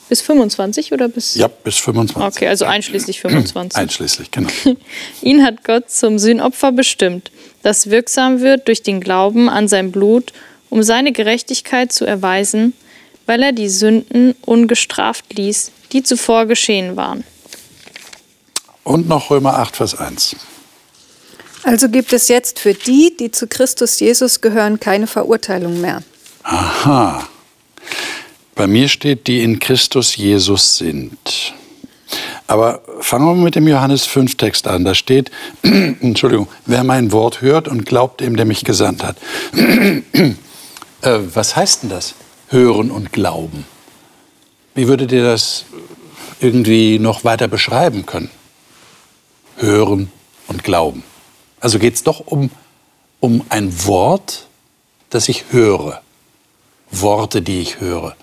Bis 0.10 0.22
25 0.22 0.92
oder 0.92 1.08
bis? 1.08 1.36
Ja, 1.36 1.48
bis 1.48 1.78
25. 1.78 2.36
Okay, 2.36 2.48
also 2.48 2.66
einschließlich 2.66 3.22
25. 3.22 3.78
Einschließlich, 3.82 4.32
genau. 4.32 4.50
Ihn 5.22 5.44
hat 5.44 5.64
Gott 5.64 5.90
zum 5.90 6.20
Sühnopfer 6.20 6.72
bestimmt, 6.72 7.32
das 7.64 7.90
wirksam 7.90 8.42
wird 8.42 8.68
durch 8.68 8.84
den 8.84 9.00
Glauben 9.00 9.50
an 9.50 9.68
sein 9.68 9.92
Blut, 9.92 10.34
um 10.70 10.84
seine 10.84 11.12
Gerechtigkeit 11.12 11.92
zu 11.94 12.06
erweisen, 12.06 12.74
weil 13.26 13.44
er 13.44 13.52
die 13.52 13.70
Sünden 13.70 14.36
ungestraft 14.42 15.34
ließ, 15.34 15.72
die 15.92 16.04
zuvor 16.04 16.46
geschehen 16.46 16.96
waren. 16.96 17.24
Und 18.84 19.08
noch 19.08 19.30
Römer 19.30 19.60
8, 19.60 19.76
Vers 19.76 19.96
1. 19.96 20.36
Also 21.64 21.90
gibt 21.90 22.12
es 22.14 22.28
jetzt 22.28 22.60
für 22.60 22.74
die, 22.74 23.16
die 23.18 23.32
zu 23.32 23.48
Christus 23.48 24.00
Jesus 24.00 24.42
gehören, 24.42 24.80
keine 24.80 25.08
Verurteilung 25.08 25.80
mehr. 25.80 26.02
Aha. 26.44 27.28
Bei 28.56 28.68
mir 28.68 28.90
steht, 28.90 29.28
die 29.28 29.44
in 29.44 29.60
Christus 29.60 30.16
Jesus 30.16 30.78
sind. 30.78 31.54
Aber 32.48 32.82
fangen 33.00 33.26
wir 33.28 33.36
mit 33.36 33.56
dem 33.56 33.68
Johannes 33.68 34.06
5 34.06 34.36
Text 34.36 34.68
an. 34.68 34.84
Da 34.84 34.94
steht, 34.94 35.32
Entschuldigung, 35.62 36.48
wer 36.66 36.84
mein 36.84 37.12
Wort 37.12 37.42
hört 37.42 37.68
und 37.68 37.86
glaubt 37.86 38.22
dem, 38.22 38.36
der 38.36 38.46
mich 38.46 38.66
gesandt 38.66 39.04
hat. 39.04 39.16
äh, 39.54 40.34
was 41.02 41.56
heißt 41.56 41.84
denn 41.84 41.90
das? 41.90 42.16
Hören 42.50 42.92
und 42.92 43.14
glauben. 43.14 43.66
Wie 44.76 44.88
würdet 44.88 45.12
ihr 45.12 45.24
das 45.24 45.66
irgendwie 46.42 47.00
noch 47.00 47.24
weiter 47.24 47.48
beschreiben 47.48 48.06
können? 48.06 48.30
Hören 49.58 50.12
und 50.48 50.64
glauben. 50.64 51.04
Also 51.62 51.80
geht 51.80 51.96
es 51.96 52.04
doch 52.04 52.20
um, 52.26 52.50
um 53.20 53.46
ein 53.50 53.86
Wort, 53.86 54.48
das 55.10 55.30
ich 55.30 55.46
höre. 55.52 56.02
Worte, 56.92 57.42
die 57.42 57.62
ich 57.62 57.80
höre. 57.80 58.16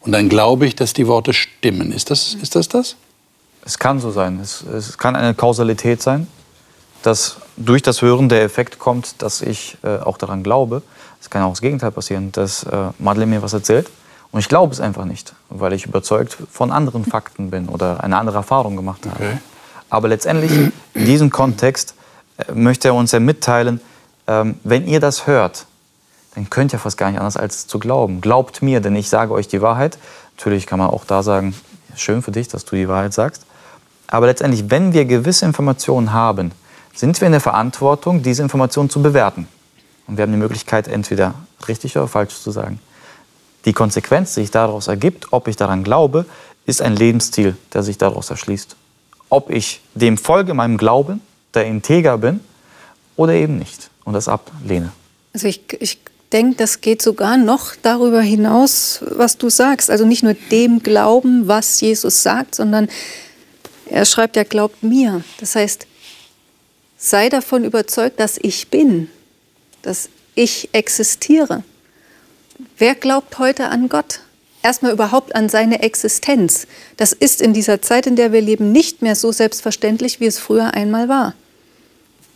Und 0.00 0.12
dann 0.12 0.28
glaube 0.28 0.66
ich, 0.66 0.76
dass 0.76 0.92
die 0.92 1.06
Worte 1.06 1.32
stimmen. 1.32 1.92
Ist 1.92 2.10
das 2.10 2.34
ist 2.34 2.54
das? 2.54 2.68
das? 2.68 2.96
Es 3.64 3.78
kann 3.78 4.00
so 4.00 4.10
sein. 4.10 4.40
Es, 4.40 4.62
es 4.62 4.96
kann 4.96 5.16
eine 5.16 5.34
Kausalität 5.34 6.02
sein, 6.02 6.26
dass 7.02 7.36
durch 7.56 7.82
das 7.82 8.00
Hören 8.00 8.28
der 8.28 8.42
Effekt 8.42 8.78
kommt, 8.78 9.20
dass 9.22 9.42
ich 9.42 9.76
äh, 9.82 9.98
auch 9.98 10.16
daran 10.16 10.42
glaube. 10.42 10.82
Es 11.20 11.30
kann 11.30 11.42
auch 11.42 11.50
das 11.50 11.60
Gegenteil 11.60 11.90
passieren, 11.90 12.32
dass 12.32 12.64
äh, 12.64 12.90
Madeleine 12.98 13.36
mir 13.36 13.42
was 13.42 13.52
erzählt 13.52 13.90
und 14.34 14.40
ich 14.40 14.48
glaube 14.48 14.72
es 14.72 14.80
einfach 14.80 15.04
nicht, 15.04 15.32
weil 15.48 15.72
ich 15.74 15.86
überzeugt 15.86 16.36
von 16.50 16.72
anderen 16.72 17.04
Fakten 17.04 17.50
bin 17.50 17.68
oder 17.68 18.02
eine 18.02 18.18
andere 18.18 18.38
Erfahrung 18.38 18.74
gemacht 18.74 19.06
habe. 19.06 19.14
Okay. 19.14 19.38
Aber 19.88 20.08
letztendlich 20.08 20.50
in 20.50 20.72
diesem 21.06 21.30
Kontext 21.30 21.94
möchte 22.52 22.88
er 22.88 22.94
uns 22.94 23.12
ja 23.12 23.20
mitteilen, 23.20 23.80
ähm, 24.26 24.56
wenn 24.64 24.86
ihr 24.86 25.00
das 25.00 25.26
hört, 25.26 25.66
dann 26.34 26.50
könnt 26.50 26.72
ihr 26.72 26.78
fast 26.78 26.96
gar 26.96 27.10
nicht 27.10 27.20
anders 27.20 27.36
als 27.36 27.66
zu 27.66 27.78
glauben. 27.78 28.20
Glaubt 28.20 28.62
mir, 28.62 28.80
denn 28.80 28.96
ich 28.96 29.08
sage 29.08 29.32
euch 29.32 29.48
die 29.48 29.62
Wahrheit. 29.62 29.98
Natürlich 30.36 30.66
kann 30.66 30.78
man 30.78 30.90
auch 30.90 31.04
da 31.04 31.22
sagen, 31.22 31.54
schön 31.94 32.22
für 32.22 32.32
dich, 32.32 32.48
dass 32.48 32.64
du 32.64 32.76
die 32.76 32.88
Wahrheit 32.88 33.14
sagst. 33.14 33.46
Aber 34.08 34.26
letztendlich, 34.26 34.70
wenn 34.70 34.92
wir 34.92 35.04
gewisse 35.04 35.44
Informationen 35.44 36.12
haben, 36.12 36.52
sind 36.94 37.20
wir 37.20 37.26
in 37.26 37.32
der 37.32 37.40
Verantwortung, 37.40 38.22
diese 38.22 38.42
Informationen 38.42 38.90
zu 38.90 39.02
bewerten. 39.02 39.48
Und 40.06 40.16
wir 40.16 40.22
haben 40.22 40.32
die 40.32 40.38
Möglichkeit, 40.38 40.88
entweder 40.88 41.34
richtig 41.68 41.96
oder 41.96 42.08
falsch 42.08 42.34
zu 42.40 42.50
sagen. 42.50 42.80
Die 43.64 43.72
Konsequenz, 43.72 44.34
die 44.34 44.42
sich 44.42 44.50
daraus 44.50 44.88
ergibt, 44.88 45.32
ob 45.32 45.48
ich 45.48 45.56
daran 45.56 45.84
glaube, 45.84 46.26
ist 46.66 46.82
ein 46.82 46.94
Lebensstil, 46.94 47.56
der 47.72 47.82
sich 47.82 47.98
daraus 47.98 48.30
erschließt. 48.30 48.76
Ob 49.30 49.50
ich 49.50 49.80
dem 49.94 50.18
folge, 50.18 50.54
meinem 50.54 50.76
Glauben, 50.76 51.20
der 51.54 51.66
integer 51.66 52.18
bin 52.18 52.40
oder 53.16 53.34
eben 53.34 53.58
nicht 53.58 53.90
und 54.04 54.14
das 54.14 54.28
ablehne. 54.28 54.92
Also 55.32 55.48
ich, 55.48 55.62
ich 55.80 55.98
denke, 56.32 56.56
das 56.56 56.80
geht 56.80 57.02
sogar 57.02 57.36
noch 57.36 57.74
darüber 57.82 58.20
hinaus, 58.20 59.00
was 59.08 59.38
du 59.38 59.48
sagst. 59.50 59.90
Also 59.90 60.04
nicht 60.04 60.22
nur 60.22 60.34
dem 60.50 60.82
Glauben, 60.82 61.48
was 61.48 61.80
Jesus 61.80 62.22
sagt, 62.22 62.54
sondern 62.54 62.88
er 63.86 64.04
schreibt 64.04 64.36
ja, 64.36 64.44
glaubt 64.44 64.82
mir. 64.82 65.22
Das 65.38 65.54
heißt, 65.54 65.86
sei 66.96 67.28
davon 67.28 67.64
überzeugt, 67.64 68.20
dass 68.20 68.38
ich 68.40 68.68
bin, 68.68 69.08
dass 69.82 70.08
ich 70.34 70.70
existiere. 70.72 71.62
Wer 72.78 72.94
glaubt 72.94 73.38
heute 73.38 73.68
an 73.68 73.88
Gott? 73.88 74.20
Erstmal 74.62 74.92
überhaupt 74.92 75.34
an 75.34 75.48
seine 75.48 75.82
Existenz. 75.82 76.66
Das 76.96 77.12
ist 77.12 77.42
in 77.42 77.52
dieser 77.52 77.82
Zeit, 77.82 78.06
in 78.06 78.16
der 78.16 78.32
wir 78.32 78.40
leben, 78.40 78.72
nicht 78.72 79.02
mehr 79.02 79.14
so 79.14 79.30
selbstverständlich, 79.30 80.20
wie 80.20 80.26
es 80.26 80.38
früher 80.38 80.72
einmal 80.72 81.08
war 81.08 81.34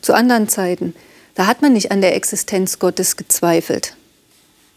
zu 0.00 0.14
anderen 0.14 0.48
Zeiten, 0.48 0.94
da 1.34 1.46
hat 1.46 1.62
man 1.62 1.72
nicht 1.72 1.92
an 1.92 2.00
der 2.00 2.16
Existenz 2.16 2.78
Gottes 2.78 3.16
gezweifelt. 3.16 3.94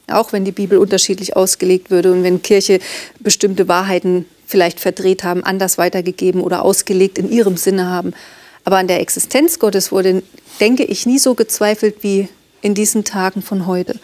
Auch 0.07 0.33
wenn 0.33 0.45
die 0.45 0.51
Bibel 0.51 0.77
unterschiedlich 0.77 1.35
ausgelegt 1.35 1.89
würde 1.89 2.11
und 2.11 2.23
wenn 2.23 2.41
Kirche 2.41 2.79
bestimmte 3.19 3.67
Wahrheiten 3.67 4.25
vielleicht 4.45 4.79
verdreht 4.79 5.23
haben, 5.23 5.43
anders 5.43 5.77
weitergegeben 5.77 6.41
oder 6.41 6.63
ausgelegt 6.63 7.17
in 7.17 7.31
ihrem 7.31 7.57
Sinne 7.57 7.89
haben. 7.89 8.13
Aber 8.63 8.77
an 8.77 8.87
der 8.87 8.99
Existenz 8.99 9.57
Gottes 9.57 9.91
wurde, 9.91 10.21
denke 10.59 10.83
ich, 10.83 11.05
nie 11.05 11.17
so 11.17 11.33
gezweifelt 11.33 11.95
wie 12.01 12.27
in 12.61 12.75
diesen 12.75 13.03
Tagen 13.03 13.41
von 13.41 13.65
heute. 13.65 13.99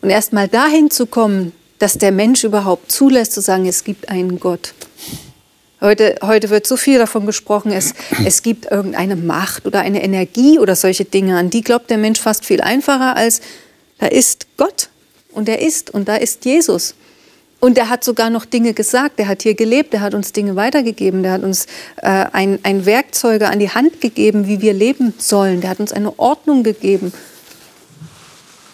Und 0.00 0.10
erst 0.10 0.32
mal 0.32 0.48
dahin 0.48 0.90
zu 0.90 1.06
kommen, 1.06 1.52
dass 1.78 1.98
der 1.98 2.12
Mensch 2.12 2.44
überhaupt 2.44 2.90
zulässt, 2.90 3.32
zu 3.32 3.40
sagen, 3.40 3.66
es 3.66 3.84
gibt 3.84 4.08
einen 4.08 4.40
Gott. 4.40 4.72
Heute, 5.80 6.16
heute 6.22 6.50
wird 6.50 6.66
so 6.66 6.76
viel 6.76 6.98
davon 6.98 7.24
gesprochen, 7.24 7.70
es, 7.70 7.94
es 8.24 8.42
gibt 8.42 8.68
irgendeine 8.68 9.14
Macht 9.14 9.64
oder 9.64 9.80
eine 9.80 10.02
Energie 10.02 10.58
oder 10.58 10.74
solche 10.74 11.04
Dinge. 11.04 11.38
An 11.38 11.50
die 11.50 11.60
glaubt 11.60 11.88
der 11.88 11.98
Mensch 11.98 12.20
fast 12.20 12.44
viel 12.44 12.60
einfacher 12.60 13.14
als, 13.14 13.40
da 13.98 14.06
ist 14.06 14.48
Gott 14.56 14.88
und 15.32 15.48
er 15.48 15.62
ist 15.62 15.90
und 15.90 16.08
da 16.08 16.16
ist 16.16 16.44
Jesus. 16.44 16.96
Und 17.60 17.78
er 17.78 17.88
hat 17.88 18.02
sogar 18.02 18.28
noch 18.28 18.44
Dinge 18.44 18.72
gesagt. 18.72 19.20
Er 19.20 19.28
hat 19.28 19.42
hier 19.42 19.54
gelebt, 19.54 19.94
er 19.94 20.00
hat 20.00 20.14
uns 20.14 20.32
Dinge 20.32 20.56
weitergegeben, 20.56 21.24
er 21.24 21.32
hat 21.32 21.42
uns 21.44 21.66
äh, 21.98 22.26
ein, 22.32 22.58
ein 22.64 22.84
Werkzeuge 22.84 23.48
an 23.48 23.60
die 23.60 23.70
Hand 23.70 24.00
gegeben, 24.00 24.48
wie 24.48 24.60
wir 24.60 24.72
leben 24.72 25.14
sollen. 25.18 25.60
Der 25.60 25.70
hat 25.70 25.78
uns 25.78 25.92
eine 25.92 26.18
Ordnung 26.18 26.64
gegeben. 26.64 27.12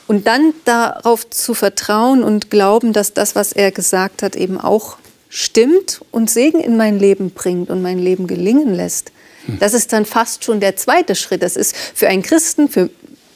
Und 0.07 0.27
dann 0.27 0.55
darauf 0.65 1.29
zu 1.29 1.53
vertrauen 1.53 2.23
und 2.23 2.51
glauben, 2.51 2.95
dass 2.95 3.13
das, 3.13 3.35
was 3.35 3.53
er 3.53 3.73
gesagt 3.73 4.23
hat, 4.23 4.37
eben 4.37 4.59
auch 4.59 4.97
stimmt 5.35 6.01
und 6.13 6.31
Segen 6.31 6.61
in 6.61 6.77
mein 6.77 7.01
Leben 7.01 7.31
bringt 7.31 7.69
und 7.69 7.83
mein 7.83 7.99
Leben 7.99 8.29
gelingen 8.29 8.73
lässt. 8.73 9.11
Hm. 9.47 9.59
Das 9.59 9.75
ist 9.75 9.93
dann 9.93 10.07
fast 10.07 10.45
schon 10.45 10.61
der 10.61 10.77
zweite 10.77 11.17
Schritt. 11.17 11.43
Das 11.43 11.57
ist 11.57 11.77
für 11.77 12.07
einen 12.07 12.23
Christen, 12.23 12.69
für, 12.69 12.89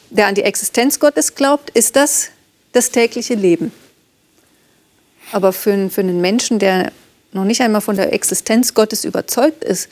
der 0.09 0.27
an 0.27 0.35
die 0.35 0.43
Existenz 0.43 1.01
Gottes 1.01 1.35
glaubt, 1.35 1.69
ist 1.71 1.97
das 1.97 2.29
das 2.71 2.91
tägliche 2.91 3.33
Leben. 3.33 3.73
Aber 5.33 5.51
für, 5.51 5.89
für 5.89 5.99
einen 5.99 6.21
Menschen, 6.21 6.57
der 6.57 6.93
noch 7.33 7.43
nicht 7.43 7.59
einmal 7.61 7.81
von 7.81 7.97
der 7.97 8.13
Existenz 8.13 8.73
Gottes 8.73 9.03
überzeugt 9.03 9.65
ist, 9.65 9.89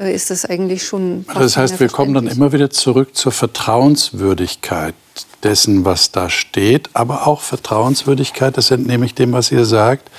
äh, 0.00 0.12
ist 0.12 0.30
das 0.30 0.44
eigentlich 0.44 0.82
schon. 0.82 1.24
Das 1.32 1.56
heißt, 1.56 1.78
wir 1.78 1.88
kommen 1.88 2.14
dann 2.14 2.26
immer 2.26 2.50
wieder 2.50 2.68
zurück 2.68 3.14
zur 3.14 3.30
Vertrauenswürdigkeit 3.30 4.94
dessen, 5.44 5.84
was 5.84 6.10
da 6.10 6.28
steht, 6.30 6.90
aber 6.94 7.28
auch 7.28 7.42
Vertrauenswürdigkeit, 7.42 8.56
das 8.56 8.72
entnehme 8.72 9.06
ich 9.06 9.14
dem, 9.14 9.32
was 9.32 9.52
ihr 9.52 9.64
sagt, 9.64 10.10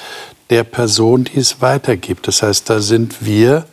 der 0.49 0.63
Person, 0.63 1.25
die 1.25 1.39
es 1.39 1.61
weitergibt. 1.61 2.27
Das 2.27 2.41
heißt, 2.41 2.69
da 2.69 2.79
sind 2.79 3.25
wir, 3.25 3.65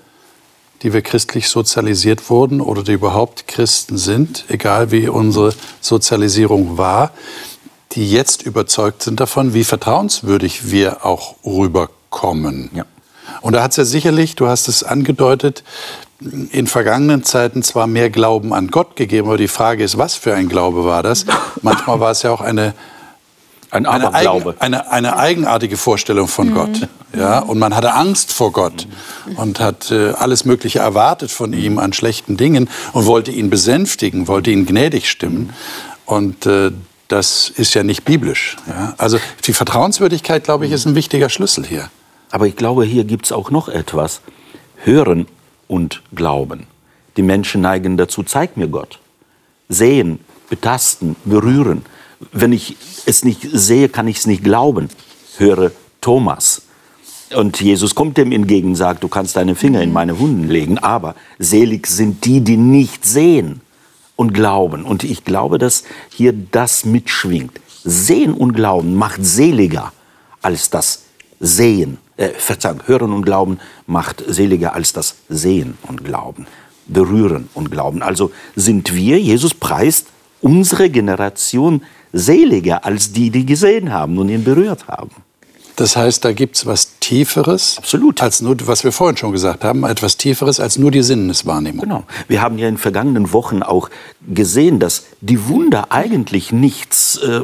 die 0.82 0.92
wir 0.92 1.02
christlich 1.02 1.48
sozialisiert 1.48 2.28
wurden 2.30 2.60
oder 2.60 2.82
die 2.82 2.92
überhaupt 2.92 3.46
Christen 3.46 3.96
sind, 3.96 4.44
egal 4.48 4.90
wie 4.90 5.08
unsere 5.08 5.54
Sozialisierung 5.80 6.76
war, 6.76 7.12
die 7.92 8.10
jetzt 8.10 8.42
überzeugt 8.42 9.02
sind 9.02 9.20
davon, 9.20 9.54
wie 9.54 9.64
vertrauenswürdig 9.64 10.70
wir 10.70 11.04
auch 11.06 11.36
rüberkommen. 11.44 12.70
Ja. 12.74 12.84
Und 13.40 13.54
da 13.54 13.62
hat 13.62 13.70
es 13.70 13.76
ja 13.76 13.84
sicherlich, 13.84 14.36
du 14.36 14.48
hast 14.48 14.68
es 14.68 14.82
angedeutet, 14.82 15.62
in 16.50 16.66
vergangenen 16.66 17.24
Zeiten 17.24 17.62
zwar 17.62 17.86
mehr 17.86 18.10
Glauben 18.10 18.52
an 18.52 18.68
Gott 18.68 18.96
gegeben, 18.96 19.28
aber 19.28 19.36
die 19.36 19.48
Frage 19.48 19.84
ist, 19.84 19.98
was 19.98 20.14
für 20.14 20.34
ein 20.34 20.48
Glaube 20.48 20.84
war 20.84 21.02
das? 21.02 21.26
Manchmal 21.62 22.00
war 22.00 22.10
es 22.10 22.22
ja 22.22 22.30
auch 22.30 22.40
eine, 22.40 22.74
ein 23.74 23.86
eine, 23.86 24.14
eigen, 24.14 24.54
eine, 24.60 24.90
eine, 24.90 25.16
eigenartige 25.16 25.76
Vorstellung 25.76 26.28
von 26.28 26.50
mhm. 26.50 26.54
Gott. 26.54 26.88
Ja? 27.16 27.40
Und 27.40 27.58
man 27.58 27.74
hatte 27.74 27.94
Angst 27.94 28.32
vor 28.32 28.52
Gott 28.52 28.86
und 29.36 29.58
hat 29.58 29.90
äh, 29.90 30.10
alles 30.10 30.44
Mögliche 30.44 30.78
erwartet 30.78 31.30
von 31.30 31.52
ihm 31.52 31.78
an 31.78 31.92
schlechten 31.92 32.36
Dingen 32.36 32.70
und 32.92 33.06
wollte 33.06 33.32
ihn 33.32 33.50
besänftigen, 33.50 34.28
wollte 34.28 34.50
ihn 34.50 34.64
gnädig 34.64 35.10
stimmen. 35.10 35.52
Und 36.06 36.46
äh, 36.46 36.70
das 37.08 37.48
ist 37.48 37.74
ja 37.74 37.82
nicht 37.82 38.04
biblisch. 38.04 38.56
Ja? 38.68 38.94
Also 38.96 39.18
die 39.44 39.52
Vertrauenswürdigkeit, 39.52 40.44
glaube 40.44 40.66
ich, 40.66 40.72
ist 40.72 40.86
ein 40.86 40.94
wichtiger 40.94 41.28
Schlüssel 41.28 41.66
hier. 41.66 41.90
Aber 42.30 42.46
ich 42.46 42.56
glaube, 42.56 42.84
hier 42.84 43.04
gibt 43.04 43.26
es 43.26 43.32
auch 43.32 43.50
noch 43.50 43.68
etwas. 43.68 44.20
Hören 44.84 45.26
und 45.66 46.02
Glauben. 46.14 46.66
Die 47.16 47.22
Menschen 47.22 47.60
neigen 47.60 47.96
dazu, 47.96 48.22
zeig 48.22 48.56
mir 48.56 48.68
Gott. 48.68 48.98
Sehen, 49.68 50.20
betasten, 50.48 51.16
berühren. 51.24 51.84
Wenn 52.32 52.52
ich 52.52 52.76
es 53.06 53.24
nicht 53.24 53.46
sehe, 53.52 53.88
kann 53.88 54.08
ich 54.08 54.18
es 54.18 54.26
nicht 54.26 54.44
glauben. 54.44 54.88
Höre 55.38 55.72
Thomas. 56.00 56.62
Und 57.34 57.60
Jesus 57.60 57.94
kommt 57.94 58.16
dem 58.16 58.32
entgegen 58.32 58.68
und 58.68 58.76
sagt, 58.76 59.02
du 59.02 59.08
kannst 59.08 59.36
deine 59.36 59.54
Finger 59.54 59.82
in 59.82 59.92
meine 59.92 60.18
Wunden 60.18 60.48
legen, 60.48 60.78
aber 60.78 61.14
selig 61.38 61.86
sind 61.86 62.24
die, 62.24 62.40
die 62.40 62.56
nicht 62.56 63.04
sehen 63.04 63.60
und 64.16 64.32
glauben. 64.34 64.84
Und 64.84 65.04
ich 65.04 65.24
glaube, 65.24 65.58
dass 65.58 65.84
hier 66.10 66.32
das 66.32 66.84
mitschwingt. 66.84 67.60
Sehen 67.82 68.34
und 68.34 68.54
Glauben 68.54 68.94
macht 68.94 69.24
seliger 69.24 69.92
als 70.42 70.70
das 70.70 71.04
Sehen. 71.40 71.98
Äh, 72.16 72.30
Verzeihung, 72.30 72.80
Hören 72.86 73.12
und 73.12 73.24
Glauben 73.24 73.58
macht 73.86 74.22
seliger 74.26 74.74
als 74.74 74.92
das 74.92 75.16
Sehen 75.28 75.76
und 75.88 76.04
Glauben. 76.04 76.46
Berühren 76.86 77.48
und 77.54 77.70
Glauben. 77.70 78.02
Also 78.02 78.30
sind 78.54 78.94
wir, 78.94 79.20
Jesus 79.20 79.54
preist 79.54 80.06
unsere 80.40 80.90
Generation 80.90 81.82
seliger 82.14 82.84
als 82.84 83.12
die, 83.12 83.30
die 83.30 83.44
gesehen 83.44 83.92
haben 83.92 84.16
und 84.18 84.28
ihn 84.28 84.44
berührt 84.44 84.86
haben. 84.88 85.10
Das 85.76 85.96
heißt, 85.96 86.24
da 86.24 86.32
gibt 86.32 86.54
es 86.54 86.66
was 86.66 87.00
Tieferes, 87.00 87.78
Absolut. 87.78 88.22
als 88.22 88.40
nur, 88.40 88.56
was 88.66 88.84
wir 88.84 88.92
vorhin 88.92 89.16
schon 89.16 89.32
gesagt 89.32 89.64
haben, 89.64 89.82
etwas 89.84 90.16
Tieferes 90.16 90.60
als 90.60 90.78
nur 90.78 90.92
die 90.92 91.02
Sinneswahrnehmung. 91.02 91.80
Genau. 91.80 92.04
Wir 92.28 92.42
haben 92.42 92.58
ja 92.58 92.68
in 92.68 92.78
vergangenen 92.78 93.32
Wochen 93.32 93.64
auch 93.64 93.90
gesehen, 94.32 94.78
dass 94.78 95.06
die 95.20 95.48
Wunder 95.48 95.90
eigentlich 95.90 96.52
nichts 96.52 97.16
äh, 97.16 97.40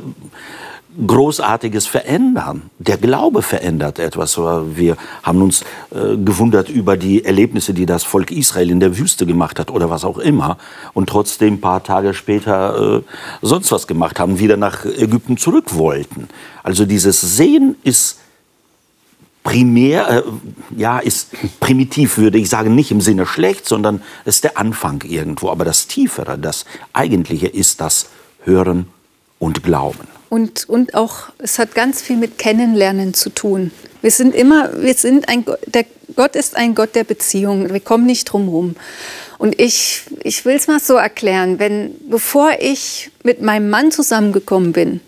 Großartiges 1.07 1.87
verändern. 1.87 2.63
Der 2.79 2.97
Glaube 2.97 3.43
verändert 3.43 3.99
etwas. 3.99 4.37
Wir 4.39 4.97
haben 5.23 5.41
uns 5.41 5.63
äh, 5.91 6.17
gewundert 6.17 6.69
über 6.69 6.97
die 6.97 7.25
Erlebnisse, 7.25 7.75
die 7.75 7.87
das 7.87 8.03
Volk 8.03 8.33
Israel 8.33 8.71
in 8.71 8.81
der 8.81 8.99
Wüste 8.99 9.25
gemacht 9.25 9.59
hat 9.61 9.71
oder 9.71 9.89
was 9.89 10.05
auch 10.05 10.19
immer. 10.19 10.59
Und 10.93 11.09
trotzdem 11.09 11.55
ein 11.55 11.61
paar 11.61 11.83
Tage 11.83 12.13
später 12.13 12.99
äh, 12.99 13.03
sonst 13.41 13.71
was 13.71 13.87
gemacht 13.87 14.19
haben, 14.19 14.41
wieder 14.41 14.57
nach 14.57 14.85
Ägypten 14.85 15.37
zurück 15.37 15.77
wollten. 15.77 16.29
Also 16.63 16.85
dieses 16.85 17.21
Sehen 17.21 17.77
ist 17.85 18.19
primär, 19.45 20.09
äh, 20.09 20.23
ja, 20.77 20.99
ist 20.99 21.31
primitiv, 21.61 22.19
würde 22.19 22.39
ich 22.39 22.49
sagen, 22.49 22.75
nicht 22.75 22.91
im 22.91 23.01
Sinne 23.01 23.27
schlecht, 23.27 23.67
sondern 23.67 24.03
ist 24.25 24.45
der 24.45 24.59
Anfang 24.59 25.03
irgendwo. 25.03 25.51
Aber 25.51 25.65
das 25.65 25.87
Tiefere, 25.87 26.37
das 26.37 26.65
Eigentliche 26.93 27.47
ist 27.47 27.81
das 27.81 28.11
Hören 28.45 28.87
und 29.39 29.63
Glauben. 29.63 30.20
Und, 30.31 30.69
und 30.69 30.95
auch, 30.95 31.31
es 31.39 31.59
hat 31.59 31.75
ganz 31.75 32.01
viel 32.01 32.17
mit 32.17 32.39
Kennenlernen 32.39 33.15
zu 33.15 33.31
tun. 33.31 33.73
Wir 34.01 34.13
sind 34.13 34.35
immer, 34.35 34.81
wir 34.81 34.95
sind 34.95 35.29
ein, 35.29 35.45
der 35.67 35.85
Gott 36.17 36.37
ist 36.37 36.57
ein 36.57 36.75
Gott 36.75 36.95
der 36.95 37.05
Beziehung. 37.05 37.73
Wir 37.73 37.81
kommen 37.81 38.07
nicht 38.07 38.25
drum 38.27 38.45
herum. 38.45 38.77
Und 39.39 39.61
ich, 39.61 40.03
ich 40.23 40.45
will 40.45 40.55
es 40.55 40.69
mal 40.69 40.81
so 40.81 40.95
erklären, 40.95 41.59
wenn, 41.59 41.95
bevor 42.09 42.53
ich 42.61 43.11
mit 43.25 43.43
meinem 43.43 43.71
Mann 43.71 43.91
zusammengekommen 43.91 44.73
bin, 44.73 45.01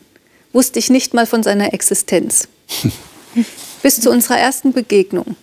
wusste 0.52 0.78
ich 0.78 0.90
nicht 0.90 1.14
mal 1.14 1.26
von 1.26 1.42
seiner 1.42 1.72
Existenz. 1.72 2.48
Bis 3.82 4.00
zu 4.00 4.10
unserer 4.10 4.38
ersten 4.38 4.72
Begegnung. 4.72 5.36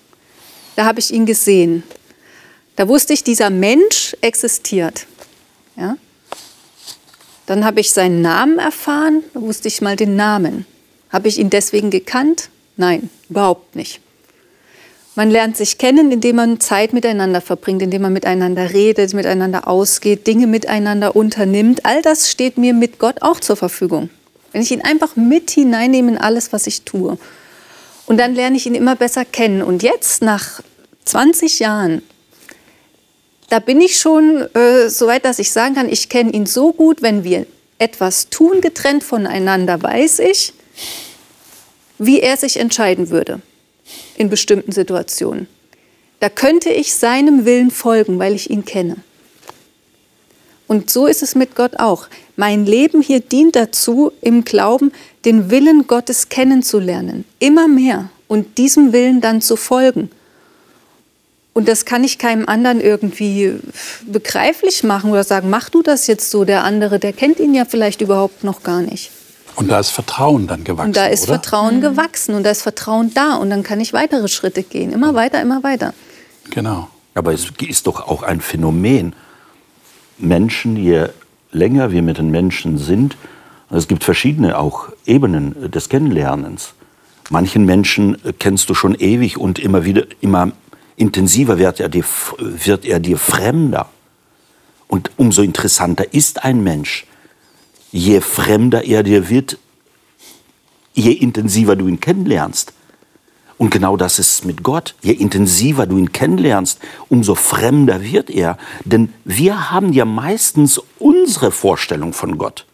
Da 0.76 0.86
habe 0.86 1.00
ich 1.00 1.14
ihn 1.14 1.26
gesehen. 1.26 1.84
Da 2.76 2.88
wusste 2.88 3.14
ich, 3.14 3.24
dieser 3.24 3.50
Mensch 3.50 4.16
existiert. 4.22 5.06
Ja? 5.76 5.98
Dann 7.50 7.66
habe 7.66 7.80
ich 7.80 7.94
seinen 7.94 8.22
Namen 8.22 8.60
erfahren, 8.60 9.24
wusste 9.34 9.70
ich 9.70 9.82
mal 9.82 9.96
den 9.96 10.16
Namen. 10.16 10.68
Habe 11.10 11.30
ich 11.30 11.40
ihn 11.40 11.50
deswegen 11.50 11.90
gekannt? 11.90 12.50
Nein, 12.78 13.10
überhaupt 13.28 13.76
nicht. 13.76 14.02
Man 15.16 15.32
lernt 15.32 15.58
sich 15.58 15.80
kennen, 15.80 16.12
indem 16.12 16.36
man 16.36 16.60
Zeit 16.60 16.94
miteinander 16.94 17.42
verbringt, 17.42 17.82
indem 17.82 18.04
man 18.04 18.14
miteinander 18.14 18.72
redet, 18.72 19.16
miteinander 19.16 19.68
ausgeht, 19.68 20.28
Dinge 20.28 20.46
miteinander 20.46 21.16
unternimmt. 21.16 21.88
All 21.88 22.04
das 22.04 22.30
steht 22.30 22.60
mir 22.60 22.76
mit 22.76 23.00
Gott 23.00 23.24
auch 23.24 23.40
zur 23.40 23.56
Verfügung. 23.56 24.12
Wenn 24.52 24.62
ich 24.62 24.70
ihn 24.70 24.84
einfach 24.84 25.16
mit 25.16 25.50
hineinnehme 25.50 26.12
in 26.12 26.18
alles, 26.20 26.54
was 26.54 26.68
ich 26.68 26.84
tue. 26.84 27.18
Und 28.06 28.18
dann 28.18 28.36
lerne 28.36 28.58
ich 28.58 28.68
ihn 28.68 28.76
immer 28.76 28.96
besser 28.96 29.26
kennen. 29.26 29.64
Und 29.64 29.82
jetzt, 29.82 30.22
nach 30.22 30.62
20 31.06 31.58
Jahren, 31.58 32.04
da 33.50 33.60
bin 33.60 33.82
ich 33.82 33.98
schon 33.98 34.48
äh, 34.54 34.90
so 34.90 35.08
weit, 35.08 35.26
dass 35.26 35.40
ich 35.40 35.52
sagen 35.52 35.76
kann, 35.76 35.90
ich 35.90 36.10
kenne 36.10 36.32
ihn 36.32 36.46
so 36.46 36.72
gut, 36.72 37.02
wenn 37.02 37.24
wir 37.24 37.46
etwas 37.80 38.30
tun, 38.30 38.62
getrennt 38.62 39.04
voneinander, 39.04 39.82
weiß 39.82 40.20
ich, 40.20 40.54
wie 41.98 42.20
er 42.20 42.38
sich 42.38 42.58
entscheiden 42.58 43.10
würde 43.10 43.42
in 44.16 44.30
bestimmten 44.30 44.72
Situationen. 44.72 45.48
Da 46.20 46.30
könnte 46.30 46.70
ich 46.70 46.94
seinem 46.94 47.46
Willen 47.46 47.72
folgen, 47.72 48.20
weil 48.20 48.36
ich 48.36 48.50
ihn 48.50 48.66
kenne. 48.66 48.98
Und 50.68 50.92
so 50.92 51.08
ist 51.08 51.24
es 51.24 51.34
mit 51.34 51.56
Gott 51.56 51.80
auch. 51.80 52.08
Mein 52.36 52.66
Leben 52.66 53.02
hier 53.02 53.22
dient 53.22 53.56
dazu, 53.56 54.12
im 54.22 54.44
Glauben 54.44 54.92
den 55.26 55.50
Willen 55.50 55.88
Gottes 55.88 56.30
kennenzulernen, 56.30 57.26
immer 57.40 57.68
mehr 57.68 58.12
und 58.28 58.58
diesem 58.60 58.94
Willen 58.94 59.20
dann 59.20 59.42
zu 59.42 59.56
folgen. 59.56 60.12
Und 61.60 61.68
das 61.68 61.84
kann 61.84 62.06
ich 62.06 62.18
keinem 62.18 62.46
anderen 62.48 62.80
irgendwie 62.80 63.56
begreiflich 64.06 64.86
machen 64.86 65.12
oder 65.12 65.26
sagen, 65.26 65.50
mach 65.50 65.68
du 65.68 65.82
das 65.82 66.08
jetzt 66.08 66.32
so. 66.32 66.46
Der 66.46 66.64
andere, 66.64 67.00
der 67.00 67.12
kennt 67.12 67.38
ihn 67.38 67.54
ja 67.54 67.66
vielleicht 67.66 68.00
überhaupt 68.00 68.46
noch 68.46 68.64
gar 68.64 68.82
nicht. 68.82 69.12
Und 69.58 69.70
da 69.70 69.78
ist 69.78 69.90
Vertrauen 69.90 70.48
dann 70.48 70.64
gewachsen. 70.64 70.88
Und 70.88 70.96
da 70.96 71.08
ist 71.08 71.24
oder? 71.24 71.34
Vertrauen 71.34 71.76
mhm. 71.76 71.82
gewachsen 71.82 72.34
und 72.34 72.44
da 72.44 72.52
ist 72.52 72.62
Vertrauen 72.62 73.14
da. 73.14 73.36
Und 73.36 73.50
dann 73.50 73.64
kann 73.64 73.82
ich 73.82 73.92
weitere 73.92 74.30
Schritte 74.30 74.64
gehen. 74.64 74.94
Immer 74.94 75.16
weiter, 75.16 75.42
immer 75.42 75.62
weiter. 75.62 75.94
Genau. 76.50 76.88
Aber 77.14 77.34
es 77.34 77.50
ist 77.68 77.88
doch 77.88 78.08
auch 78.08 78.24
ein 78.24 78.40
Phänomen. 78.40 79.14
Menschen, 80.18 80.78
je 80.78 81.08
länger 81.52 81.92
wir 81.92 82.04
mit 82.04 82.20
den 82.20 82.32
Menschen 82.32 82.78
sind, 82.78 83.18
es 83.70 83.90
gibt 83.90 84.06
verschiedene 84.06 84.58
auch 84.58 84.94
Ebenen 85.06 85.70
des 85.70 85.90
Kennenlernens. 85.90 86.74
Manchen 87.30 87.66
Menschen 87.66 88.18
kennst 88.40 88.70
du 88.70 88.74
schon 88.74 88.96
ewig 88.96 89.38
und 89.38 89.60
immer 89.60 89.84
wieder, 89.84 90.06
immer 90.22 90.54
intensiver 91.00 91.58
wird 91.58 91.80
er 91.80 91.90
dir, 91.90 92.04
wird 92.38 92.86
er 92.86 93.00
dir 93.00 93.18
fremder. 93.18 93.90
Und 94.88 95.12
umso 95.18 95.42
interessanter 95.42 96.14
ist 96.14 96.44
ein 96.44 96.62
Mensch. 96.64 97.06
Je 97.92 98.22
fremder 98.22 98.84
er 98.86 99.04
dir 99.04 99.30
wird, 99.30 99.58
je 100.94 101.12
intensiver 101.12 101.76
du 101.76 101.88
ihn 101.88 102.00
kennenlernst. 102.00 102.74
Und 103.58 103.72
genau 103.72 103.98
das 103.98 104.20
ist 104.20 104.46
mit 104.46 104.64
Gott. 104.64 104.96
Je 105.02 105.12
intensiver 105.14 105.86
du 105.86 105.98
ihn 105.98 106.12
kennenlernst, 106.12 106.80
umso 107.10 107.36
fremder 107.36 108.02
wird 108.02 108.30
er. 108.30 108.58
Denn 108.86 109.14
wir 109.26 109.72
haben 109.72 109.94
ja 109.94 110.06
meistens 110.06 110.82
unsere 110.98 111.52
Vorstellung 111.52 112.14
von 112.14 112.38
Gott. 112.38 112.66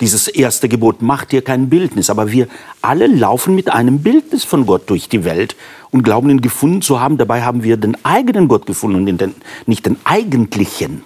Dieses 0.00 0.28
erste 0.28 0.68
Gebot 0.68 1.02
macht 1.02 1.32
dir 1.32 1.42
kein 1.42 1.68
Bildnis, 1.68 2.10
aber 2.10 2.32
wir 2.32 2.48
alle 2.82 3.06
laufen 3.06 3.54
mit 3.54 3.70
einem 3.70 4.00
Bildnis 4.00 4.44
von 4.44 4.66
Gott 4.66 4.90
durch 4.90 5.08
die 5.08 5.24
Welt 5.24 5.54
und 5.90 6.02
glauben 6.02 6.30
ihn 6.30 6.40
gefunden 6.40 6.82
zu 6.82 7.00
haben. 7.00 7.16
Dabei 7.16 7.42
haben 7.42 7.62
wir 7.62 7.76
den 7.76 7.96
eigenen 8.04 8.48
Gott 8.48 8.66
gefunden 8.66 9.08
und 9.08 9.20
den, 9.20 9.34
nicht 9.66 9.86
den 9.86 9.96
eigentlichen. 10.04 11.04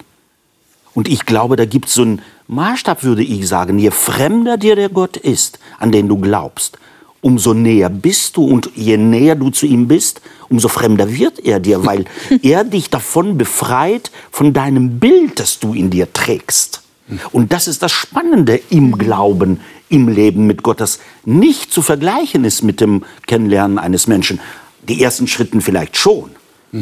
Und 0.95 1.07
ich 1.07 1.25
glaube, 1.25 1.55
da 1.55 1.65
gibt 1.65 1.87
es 1.87 1.93
so 1.93 2.01
einen 2.01 2.21
Maßstab, 2.47 3.03
würde 3.03 3.21
ich 3.21 3.47
sagen. 3.47 3.77
Je 3.77 3.91
fremder 3.91 4.57
dir 4.57 4.75
der 4.75 4.89
Gott 4.89 5.17
ist, 5.17 5.59
an 5.77 5.91
den 5.91 6.07
du 6.07 6.17
glaubst, 6.17 6.79
umso 7.21 7.53
näher 7.53 7.89
bist 7.89 8.37
du 8.37 8.45
und 8.45 8.71
je 8.75 8.97
näher 8.97 9.35
du 9.35 9.51
zu 9.51 9.67
ihm 9.67 9.87
bist, 9.87 10.21
umso 10.49 10.67
fremder 10.67 11.13
wird 11.13 11.39
er 11.39 11.59
dir, 11.59 11.85
weil 11.85 12.05
er 12.41 12.63
dich 12.63 12.89
davon 12.89 13.37
befreit, 13.37 14.11
von 14.31 14.51
deinem 14.51 14.99
Bild, 14.99 15.39
das 15.39 15.59
du 15.59 15.73
in 15.73 15.91
dir 15.91 16.11
trägst. 16.11 16.81
Und 17.31 17.53
das 17.53 17.67
ist 17.67 17.81
das 17.81 17.91
Spannende 17.91 18.61
im 18.69 18.97
Glauben, 18.97 19.61
im 19.89 20.07
Leben 20.07 20.45
mit 20.45 20.63
Gott, 20.63 20.79
das 20.79 20.99
nicht 21.25 21.71
zu 21.71 21.81
vergleichen 21.81 22.45
ist 22.45 22.61
mit 22.61 22.81
dem 22.81 23.03
Kennenlernen 23.27 23.79
eines 23.79 24.07
Menschen. 24.07 24.39
Die 24.87 25.01
ersten 25.01 25.27
Schritten 25.27 25.61
vielleicht 25.61 25.97
schon. 25.97 26.31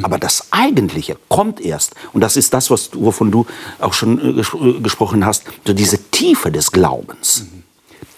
Aber 0.01 0.17
das 0.17 0.51
Eigentliche 0.51 1.17
kommt 1.29 1.61
erst. 1.61 1.95
Und 2.11 2.21
das 2.21 2.35
ist 2.35 2.53
das, 2.53 2.69
was, 2.69 2.89
wovon 2.93 3.31
du 3.31 3.45
auch 3.79 3.93
schon 3.93 4.19
äh, 4.19 4.33
ges 4.33 4.53
äh, 4.53 4.81
gesprochen 4.81 5.25
hast, 5.25 5.45
so 5.65 5.73
diese 5.73 5.97
Tiefe 6.11 6.51
des 6.51 6.71
Glaubens. 6.71 7.45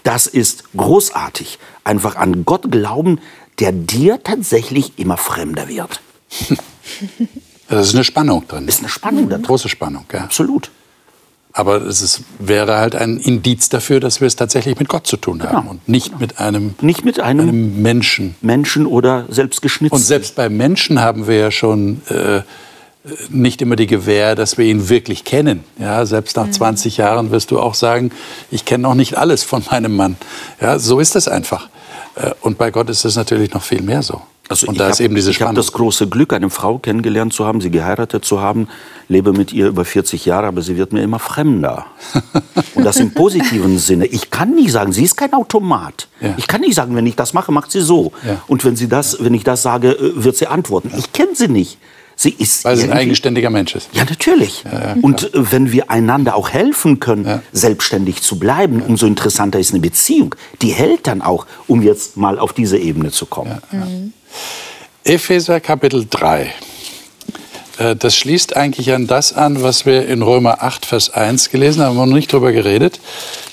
Das 0.01 0.25
ist 0.25 0.63
großartig. 0.75 1.59
Einfach 1.83 2.15
an 2.15 2.43
Gott 2.45 2.71
glauben, 2.71 3.19
der 3.59 3.71
dir 3.71 4.23
tatsächlich 4.23 4.93
immer 4.97 5.17
fremder 5.17 5.67
wird. 5.67 6.01
Das 7.69 7.89
ist 7.89 7.93
eine 7.93 8.03
Spannung 8.03 8.47
drin. 8.47 8.67
Ist 8.67 8.79
eine 8.79 8.89
Spannung 8.89 9.29
da 9.29 9.35
drin. 9.35 9.45
Große 9.45 9.69
Spannung, 9.69 10.03
ja. 10.11 10.21
Absolut. 10.21 10.71
Aber 11.59 11.81
es 11.85 12.01
ist, 12.01 12.21
wäre 12.39 12.77
halt 12.77 12.95
ein 12.95 13.17
Indiz 13.17 13.67
dafür, 13.67 13.99
dass 13.99 14.21
wir 14.21 14.27
es 14.27 14.37
tatsächlich 14.37 14.79
mit 14.79 14.87
Gott 14.87 15.05
zu 15.05 15.17
tun 15.17 15.43
haben 15.43 15.57
Genau. 15.59 15.71
und 15.71 15.89
nicht 15.89 16.17
mit 16.19 16.39
einem, 16.39 16.75
Nicht 16.81 17.03
mit 17.03 17.19
einem, 17.19 17.49
einem 17.49 17.81
Menschen. 17.81 18.35
Menschen 18.41 18.85
oder 18.85 19.25
selbst 19.27 19.61
geschnitzt. 19.61 19.91
Und 19.91 19.99
selbst 19.99 20.35
bei 20.35 20.47
Menschen 20.47 21.01
haben 21.01 21.27
wir 21.27 21.35
ja 21.37 21.51
schon 21.51 22.01
äh, 22.07 22.41
nicht 23.29 23.61
immer 23.61 23.75
die 23.75 23.87
Gewähr, 23.87 24.35
dass 24.35 24.57
wir 24.57 24.65
ihn 24.65 24.87
wirklich 24.87 25.25
kennen. 25.25 25.65
Ja, 25.77 26.05
selbst 26.05 26.37
nach 26.37 26.49
20 26.49 26.95
Jahren 26.97 27.31
wirst 27.31 27.51
du 27.51 27.59
auch 27.59 27.73
sagen, 27.73 28.11
ich 28.51 28.63
kenne 28.63 28.83
noch 28.83 28.95
nicht 28.95 29.17
alles 29.17 29.43
von 29.43 29.61
meinem 29.69 29.95
Mann. 29.97 30.15
Ja, 30.61 30.79
so 30.79 30.99
ist 31.01 31.15
es 31.17 31.27
einfach. 31.27 31.67
Äh, 32.15 32.31
Und 32.41 32.57
bei 32.57 32.71
Gott 32.71 32.89
ist 32.89 33.03
es 33.03 33.15
natürlich 33.17 33.53
noch 33.53 33.63
viel 33.63 33.81
mehr 33.81 34.01
so. 34.01 34.21
Also 34.49 34.67
und 34.67 34.73
ich 34.73 34.79
da 34.79 34.85
hab- 34.85 34.91
ist 34.91 34.99
eben 34.99 35.13
diese 35.15 35.29
Ich 35.31 35.41
habe 35.41 35.53
das 35.53 35.71
große 35.71 36.07
Glück, 36.09 36.33
eine 36.33 36.49
Frau 36.49 36.79
kennengelernt 36.79 37.33
zu 37.33 37.45
haben, 37.45 37.61
sie 37.61 37.69
geheiratet 37.69 38.25
zu 38.25 38.41
haben, 38.41 38.67
lebe 39.07 39.31
mit 39.31 39.53
ihr 39.53 39.67
über 39.67 39.85
40 39.85 40.25
Jahre, 40.25 40.47
aber 40.47 40.61
sie 40.63 40.75
wird 40.75 40.91
mir 40.91 41.03
immer 41.03 41.19
fremder. 41.19 41.85
Und 42.75 42.83
das 42.83 42.97
im 42.97 43.13
positiven 43.13 43.77
Sinne. 43.77 44.07
Ich 44.07 44.31
kann 44.31 44.55
nicht 44.55 44.71
sagen, 44.71 44.91
sie 44.91 45.03
ist 45.03 45.15
kein 45.15 45.33
Automat. 45.33 46.07
Ja. 46.19 46.33
Ich 46.37 46.47
kann 46.47 46.61
nicht 46.61 46.73
sagen, 46.75 46.95
wenn 46.95 47.05
ich 47.05 47.15
das 47.15 47.33
mache, 47.33 47.51
macht 47.51 47.71
sie 47.71 47.81
so. 47.81 48.11
Ja. 48.27 48.41
Und 48.47 48.65
wenn, 48.65 48.75
sie 48.75 48.89
das, 48.89 49.23
wenn 49.23 49.33
ich 49.35 49.43
das 49.43 49.61
sage, 49.61 49.91
äh, 49.91 50.23
wird 50.23 50.35
sie 50.35 50.47
antworten. 50.47 50.91
Ich 50.97 51.13
kenne 51.13 51.35
sie 51.35 51.47
nicht. 51.47 51.77
Sie 52.21 52.35
ist 52.37 52.65
Weil 52.65 52.75
sie 52.75 52.83
ein 52.83 52.91
eigenständiger 52.91 53.49
Mensch 53.49 53.75
ist. 53.75 53.87
Ja, 53.93 54.03
natürlich. 54.03 54.65
und 55.01 55.33
äh, 55.33 55.51
wenn 55.53 55.71
wir 55.71 55.89
einander 55.89 56.35
auch 56.35 56.49
helfen 56.49 56.99
können, 56.99 57.41
selbstständig 57.53 58.21
zu 58.21 58.37
bleiben, 58.37 58.81
umso 58.81 59.05
interessanter 59.05 59.57
ist 59.57 59.71
eine 59.71 59.79
Beziehung. 59.79 60.35
Die 60.61 60.71
hält 60.71 61.07
dann 61.07 61.21
auch, 61.21 61.45
um 61.67 61.81
jetzt 61.81 62.17
mal 62.17 62.37
auf 62.37 62.51
diese 62.51 62.77
Ebene 62.77 63.11
zu 63.11 63.25
kommen. 63.25 63.61
Epheser 65.05 65.61
Kapitel 65.61 66.07
3. 66.09 66.53
Äh, 67.79 67.95
Das 67.95 68.15
schließt 68.15 68.55
eigentlich 68.55 68.91
an 68.93 69.07
das 69.07 69.33
an, 69.33 69.63
was 69.63 69.85
wir 69.85 70.07
in 70.07 70.21
Römer 70.21 70.61
8, 70.61 70.85
Vers 70.85 71.09
1 71.09 71.49
gelesen 71.49 71.81
haben. 71.81 71.95
Wir 71.95 72.01
haben 72.01 72.09
noch 72.09 72.15
nicht 72.15 72.31
drüber 72.31 72.51
geredet. 72.51 72.99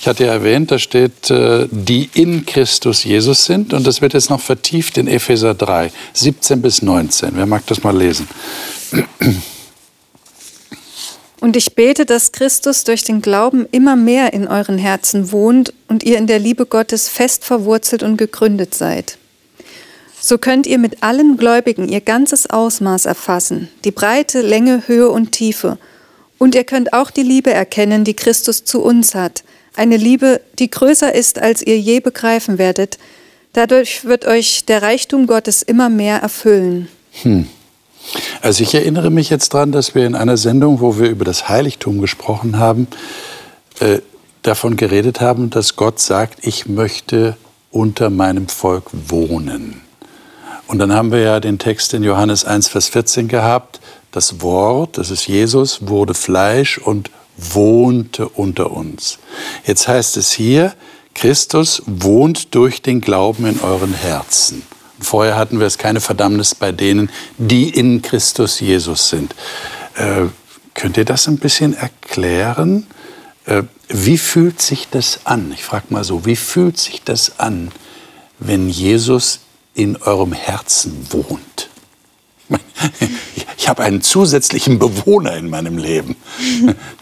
Ich 0.00 0.06
hatte 0.06 0.26
ja 0.26 0.32
erwähnt, 0.32 0.70
da 0.70 0.78
steht, 0.78 1.30
äh, 1.30 1.66
die 1.70 2.10
in 2.12 2.44
Christus 2.44 3.04
Jesus 3.04 3.44
sind. 3.44 3.72
Und 3.72 3.86
das 3.86 4.02
wird 4.02 4.12
jetzt 4.12 4.30
noch 4.30 4.40
vertieft 4.40 4.98
in 4.98 5.06
Epheser 5.06 5.54
3, 5.54 5.90
17 6.12 6.60
bis 6.60 6.82
19. 6.82 7.30
Wer 7.34 7.46
mag 7.46 7.64
das 7.66 7.82
mal 7.82 7.96
lesen? 7.96 8.28
Und 11.40 11.56
ich 11.56 11.74
bete, 11.74 12.06
dass 12.06 12.32
Christus 12.32 12.84
durch 12.84 13.04
den 13.04 13.22
Glauben 13.22 13.66
immer 13.70 13.94
mehr 13.94 14.32
in 14.32 14.48
euren 14.48 14.78
Herzen 14.78 15.30
wohnt 15.30 15.72
und 15.86 16.02
ihr 16.02 16.18
in 16.18 16.26
der 16.26 16.38
Liebe 16.38 16.66
Gottes 16.66 17.08
fest 17.08 17.44
verwurzelt 17.44 18.02
und 18.02 18.16
gegründet 18.16 18.74
seid. 18.74 19.18
So 20.26 20.38
könnt 20.38 20.66
ihr 20.66 20.78
mit 20.78 21.04
allen 21.04 21.36
Gläubigen 21.36 21.88
ihr 21.88 22.00
ganzes 22.00 22.50
Ausmaß 22.50 23.06
erfassen, 23.06 23.68
die 23.84 23.92
Breite, 23.92 24.40
Länge, 24.40 24.82
Höhe 24.88 25.08
und 25.08 25.30
Tiefe. 25.30 25.78
Und 26.36 26.56
ihr 26.56 26.64
könnt 26.64 26.92
auch 26.92 27.12
die 27.12 27.22
Liebe 27.22 27.52
erkennen, 27.52 28.02
die 28.02 28.14
Christus 28.14 28.64
zu 28.64 28.82
uns 28.82 29.14
hat. 29.14 29.44
Eine 29.76 29.96
Liebe, 29.96 30.40
die 30.58 30.68
größer 30.68 31.14
ist, 31.14 31.38
als 31.38 31.62
ihr 31.62 31.78
je 31.78 32.00
begreifen 32.00 32.58
werdet. 32.58 32.98
Dadurch 33.52 34.04
wird 34.04 34.26
euch 34.26 34.64
der 34.64 34.82
Reichtum 34.82 35.28
Gottes 35.28 35.62
immer 35.62 35.88
mehr 35.88 36.16
erfüllen. 36.16 36.88
Also 38.42 38.64
ich 38.64 38.74
erinnere 38.74 39.10
mich 39.10 39.30
jetzt 39.30 39.54
dran, 39.54 39.70
dass 39.70 39.94
wir 39.94 40.06
in 40.06 40.16
einer 40.16 40.36
Sendung, 40.36 40.80
wo 40.80 40.98
wir 40.98 41.08
über 41.08 41.24
das 41.24 41.48
Heiligtum 41.48 42.00
gesprochen 42.00 42.58
haben, 42.58 42.88
äh, 43.78 44.00
davon 44.42 44.76
geredet 44.76 45.20
haben, 45.20 45.50
dass 45.50 45.76
Gott 45.76 46.00
sagt, 46.00 46.44
ich 46.44 46.66
möchte 46.66 47.36
unter 47.70 48.10
meinem 48.10 48.48
Volk 48.48 48.86
wohnen. 48.92 49.85
Und 50.66 50.78
dann 50.78 50.92
haben 50.92 51.12
wir 51.12 51.20
ja 51.20 51.40
den 51.40 51.58
Text 51.58 51.94
in 51.94 52.02
Johannes 52.02 52.44
1, 52.44 52.68
Vers 52.68 52.88
14 52.88 53.28
gehabt. 53.28 53.80
Das 54.10 54.40
Wort, 54.40 54.98
das 54.98 55.10
ist 55.10 55.26
Jesus, 55.26 55.86
wurde 55.86 56.14
Fleisch 56.14 56.78
und 56.78 57.10
wohnte 57.36 58.28
unter 58.28 58.70
uns. 58.72 59.18
Jetzt 59.64 59.86
heißt 59.88 60.16
es 60.16 60.32
hier, 60.32 60.74
Christus 61.14 61.82
wohnt 61.86 62.54
durch 62.54 62.82
den 62.82 63.00
Glauben 63.00 63.46
in 63.46 63.60
euren 63.60 63.94
Herzen. 63.94 64.62
Vorher 65.00 65.36
hatten 65.36 65.60
wir 65.60 65.66
es 65.66 65.78
keine 65.78 66.00
Verdammnis 66.00 66.54
bei 66.54 66.72
denen, 66.72 67.10
die 67.38 67.68
in 67.68 68.02
Christus 68.02 68.60
Jesus 68.60 69.10
sind. 69.10 69.34
Äh, 69.94 70.26
könnt 70.74 70.96
ihr 70.96 71.04
das 71.04 71.28
ein 71.28 71.38
bisschen 71.38 71.74
erklären? 71.74 72.86
Äh, 73.44 73.64
wie 73.88 74.18
fühlt 74.18 74.60
sich 74.60 74.88
das 74.90 75.20
an? 75.24 75.52
Ich 75.54 75.64
frage 75.64 75.86
mal 75.90 76.04
so, 76.04 76.24
wie 76.24 76.36
fühlt 76.36 76.78
sich 76.78 77.02
das 77.02 77.38
an, 77.38 77.70
wenn 78.38 78.68
Jesus 78.68 79.40
in 79.76 79.96
eurem 79.98 80.32
Herzen 80.32 81.06
wohnt? 81.10 81.68
Ich 83.58 83.68
habe 83.68 83.82
einen 83.82 84.00
zusätzlichen 84.00 84.78
Bewohner 84.78 85.36
in 85.36 85.50
meinem 85.50 85.76
Leben. 85.76 86.14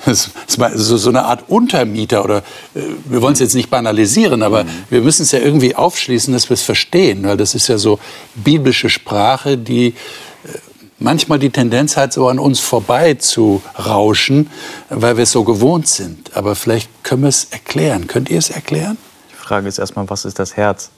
Das 0.06 0.30
ist 0.48 0.88
so 0.88 1.08
eine 1.10 1.24
Art 1.24 1.44
Untermieter 1.48 2.24
oder 2.24 2.38
äh, 2.74 2.80
wir 3.04 3.20
wollen 3.20 3.34
es 3.34 3.40
jetzt 3.40 3.54
nicht 3.54 3.68
banalisieren, 3.68 4.42
aber 4.42 4.64
wir 4.88 5.02
müssen 5.02 5.22
es 5.22 5.32
ja 5.32 5.40
irgendwie 5.40 5.74
aufschließen, 5.74 6.32
dass 6.32 6.48
wir 6.48 6.54
es 6.54 6.62
verstehen, 6.62 7.24
weil 7.24 7.36
das 7.36 7.54
ist 7.54 7.68
ja 7.68 7.76
so 7.76 7.98
biblische 8.34 8.88
Sprache, 8.88 9.58
die 9.58 9.88
äh, 9.88 9.92
manchmal 10.98 11.38
die 11.38 11.50
Tendenz 11.50 11.96
hat, 11.96 12.14
so 12.14 12.28
an 12.28 12.38
uns 12.38 12.60
vorbei 12.60 13.14
zu 13.14 13.62
rauschen, 13.78 14.50
weil 14.88 15.16
wir 15.16 15.24
es 15.24 15.32
so 15.32 15.44
gewohnt 15.44 15.88
sind. 15.88 16.34
Aber 16.34 16.54
vielleicht 16.54 16.88
können 17.02 17.22
wir 17.22 17.28
es 17.28 17.44
erklären. 17.50 18.06
Könnt 18.06 18.30
ihr 18.30 18.38
es 18.38 18.48
erklären? 18.48 18.96
Die 19.32 19.36
Frage 19.36 19.68
ist 19.68 19.78
erstmal, 19.78 20.08
was 20.08 20.24
ist 20.24 20.38
das 20.38 20.56
Herz? 20.56 20.90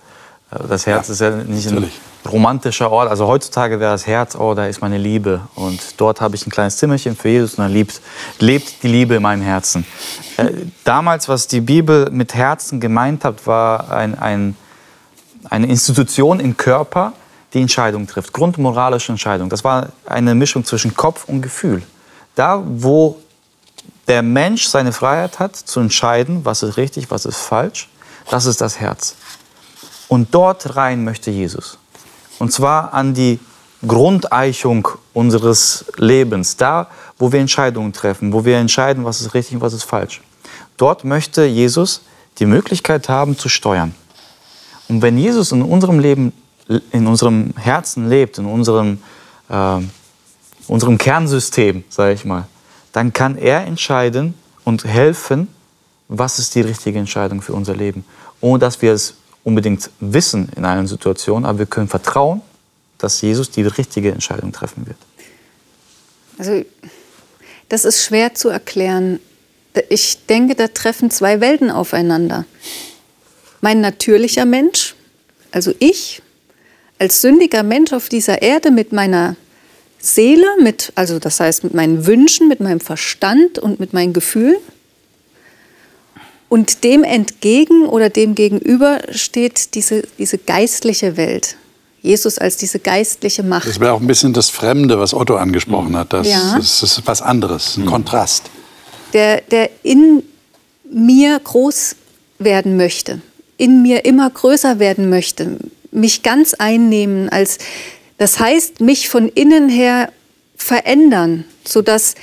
Das 0.68 0.86
Herz 0.86 1.08
Ja, 1.08 1.12
ist 1.12 1.20
ja 1.20 1.30
nicht 1.30 1.66
ein 1.68 1.74
natürlich. 1.74 2.00
romantischer 2.28 2.90
Ort. 2.90 3.08
Also 3.08 3.26
heutzutage 3.26 3.80
wäre 3.80 3.92
das 3.92 4.06
Herz, 4.06 4.36
oh, 4.36 4.54
da 4.54 4.66
ist 4.66 4.80
meine 4.80 4.98
Liebe. 4.98 5.40
Und 5.54 5.80
dort 5.96 6.20
habe 6.20 6.36
ich 6.36 6.46
ein 6.46 6.50
kleines 6.50 6.76
Zimmerchen 6.76 7.16
für 7.16 7.28
Jesus 7.28 7.54
und 7.54 7.64
da 7.64 7.66
lebt, 7.68 8.00
lebt 8.38 8.82
die 8.82 8.88
Liebe 8.88 9.16
in 9.16 9.22
meinem 9.22 9.42
Herzen. 9.42 9.86
Äh, 10.36 10.50
damals, 10.84 11.28
was 11.28 11.46
die 11.46 11.60
Bibel 11.60 12.10
mit 12.10 12.34
Herzen 12.34 12.80
gemeint 12.80 13.24
hat, 13.24 13.46
war 13.46 13.90
ein, 13.90 14.18
ein, 14.18 14.56
eine 15.50 15.66
Institution 15.66 16.40
im 16.40 16.56
Körper, 16.56 17.12
die 17.54 17.60
Entscheidungen 17.60 18.06
trifft. 18.06 18.32
Grundmoralische 18.32 19.12
Entscheidungen. 19.12 19.50
Das 19.50 19.64
war 19.64 19.88
eine 20.04 20.34
Mischung 20.34 20.64
zwischen 20.64 20.94
Kopf 20.94 21.24
und 21.28 21.42
Gefühl. 21.42 21.82
Da, 22.34 22.62
wo 22.66 23.18
der 24.08 24.22
Mensch 24.22 24.66
seine 24.68 24.92
Freiheit 24.92 25.38
hat, 25.38 25.56
zu 25.56 25.80
entscheiden, 25.80 26.44
was 26.44 26.62
ist 26.62 26.76
richtig, 26.76 27.10
was 27.10 27.24
ist 27.24 27.38
falsch, 27.38 27.88
das 28.30 28.46
ist 28.46 28.60
das 28.60 28.78
Herz. 28.80 29.14
Und 30.08 30.34
dort 30.34 30.76
rein 30.76 31.04
möchte 31.04 31.30
Jesus. 31.30 31.78
Und 32.38 32.52
zwar 32.52 32.94
an 32.94 33.14
die 33.14 33.40
Grundeichung 33.86 34.88
unseres 35.12 35.84
Lebens, 35.96 36.56
da, 36.56 36.88
wo 37.18 37.32
wir 37.32 37.40
Entscheidungen 37.40 37.92
treffen, 37.92 38.32
wo 38.32 38.44
wir 38.44 38.56
entscheiden, 38.58 39.04
was 39.04 39.20
ist 39.20 39.34
richtig 39.34 39.56
und 39.56 39.60
was 39.60 39.72
ist 39.72 39.84
falsch. 39.84 40.22
Dort 40.76 41.04
möchte 41.04 41.44
Jesus 41.44 42.02
die 42.38 42.46
Möglichkeit 42.46 43.08
haben 43.08 43.38
zu 43.38 43.48
steuern. 43.48 43.94
Und 44.88 45.02
wenn 45.02 45.18
Jesus 45.18 45.52
in 45.52 45.62
unserem 45.62 45.98
Leben, 45.98 46.32
in 46.92 47.06
unserem 47.06 47.54
Herzen 47.56 48.08
lebt, 48.08 48.38
in 48.38 48.46
unserem, 48.46 48.98
äh, 49.48 49.78
unserem 50.68 50.98
Kernsystem, 50.98 51.84
sage 51.88 52.14
ich 52.14 52.24
mal, 52.24 52.46
dann 52.92 53.12
kann 53.12 53.36
er 53.36 53.66
entscheiden 53.66 54.34
und 54.64 54.84
helfen, 54.84 55.48
was 56.08 56.38
ist 56.38 56.54
die 56.54 56.60
richtige 56.60 56.98
Entscheidung 56.98 57.42
für 57.42 57.52
unser 57.52 57.74
Leben. 57.74 58.04
Ohne 58.40 58.58
dass 58.58 58.80
wir 58.80 58.92
es 58.92 59.14
unbedingt 59.46 59.90
wissen 60.00 60.48
in 60.56 60.64
einer 60.64 60.88
Situation, 60.88 61.44
aber 61.44 61.60
wir 61.60 61.66
können 61.66 61.86
vertrauen, 61.86 62.42
dass 62.98 63.20
Jesus 63.20 63.48
die 63.48 63.62
richtige 63.62 64.10
Entscheidung 64.10 64.50
treffen 64.50 64.88
wird. 64.88 64.96
Also 66.36 66.64
das 67.68 67.84
ist 67.84 68.02
schwer 68.02 68.34
zu 68.34 68.48
erklären. 68.48 69.20
Ich 69.88 70.26
denke, 70.26 70.56
da 70.56 70.66
treffen 70.66 71.12
zwei 71.12 71.40
Welten 71.40 71.70
aufeinander. 71.70 72.44
Mein 73.60 73.80
natürlicher 73.80 74.46
Mensch, 74.46 74.96
also 75.52 75.72
ich, 75.78 76.22
als 76.98 77.20
sündiger 77.20 77.62
Mensch 77.62 77.92
auf 77.92 78.08
dieser 78.08 78.42
Erde 78.42 78.72
mit 78.72 78.92
meiner 78.92 79.36
Seele, 80.00 80.46
mit, 80.60 80.92
also 80.96 81.20
das 81.20 81.38
heißt 81.38 81.62
mit 81.62 81.72
meinen 81.72 82.04
Wünschen, 82.04 82.48
mit 82.48 82.58
meinem 82.58 82.80
Verstand 82.80 83.60
und 83.60 83.78
mit 83.78 83.92
meinen 83.92 84.12
Gefühlen. 84.12 84.56
Und 86.48 86.84
dem 86.84 87.02
entgegen 87.02 87.86
oder 87.86 88.08
dem 88.08 88.34
gegenüber 88.34 89.00
steht 89.10 89.74
diese, 89.74 90.02
diese 90.18 90.38
geistliche 90.38 91.16
Welt. 91.16 91.56
Jesus 92.02 92.38
als 92.38 92.56
diese 92.56 92.78
geistliche 92.78 93.42
Macht. 93.42 93.66
Das 93.66 93.80
wäre 93.80 93.92
auch 93.92 94.00
ein 94.00 94.06
bisschen 94.06 94.32
das 94.32 94.48
Fremde, 94.48 94.98
was 95.00 95.12
Otto 95.12 95.34
angesprochen 95.36 95.96
hat. 95.96 96.12
Das, 96.12 96.28
Ja. 96.28 96.54
das 96.56 96.82
ist 96.84 97.02
was 97.04 97.20
anderes, 97.20 97.76
ein 97.76 97.86
Kontrast. 97.86 98.44
der, 99.12 99.40
der 99.40 99.70
in 99.82 100.22
mir 100.88 101.40
groß 101.42 101.96
werden 102.38 102.76
möchte, 102.76 103.20
in 103.56 103.82
mir 103.82 104.04
immer 104.04 104.30
größer 104.30 104.78
werden 104.78 105.08
möchte, 105.10 105.56
mich 105.90 106.22
ganz 106.22 106.54
einnehmen, 106.54 107.28
als 107.28 107.58
das 108.18 108.38
heißt, 108.38 108.80
mich 108.80 109.08
von 109.08 109.28
innen 109.28 109.68
her 109.68 110.10
verändern, 110.56 111.44
sodass 111.66 112.14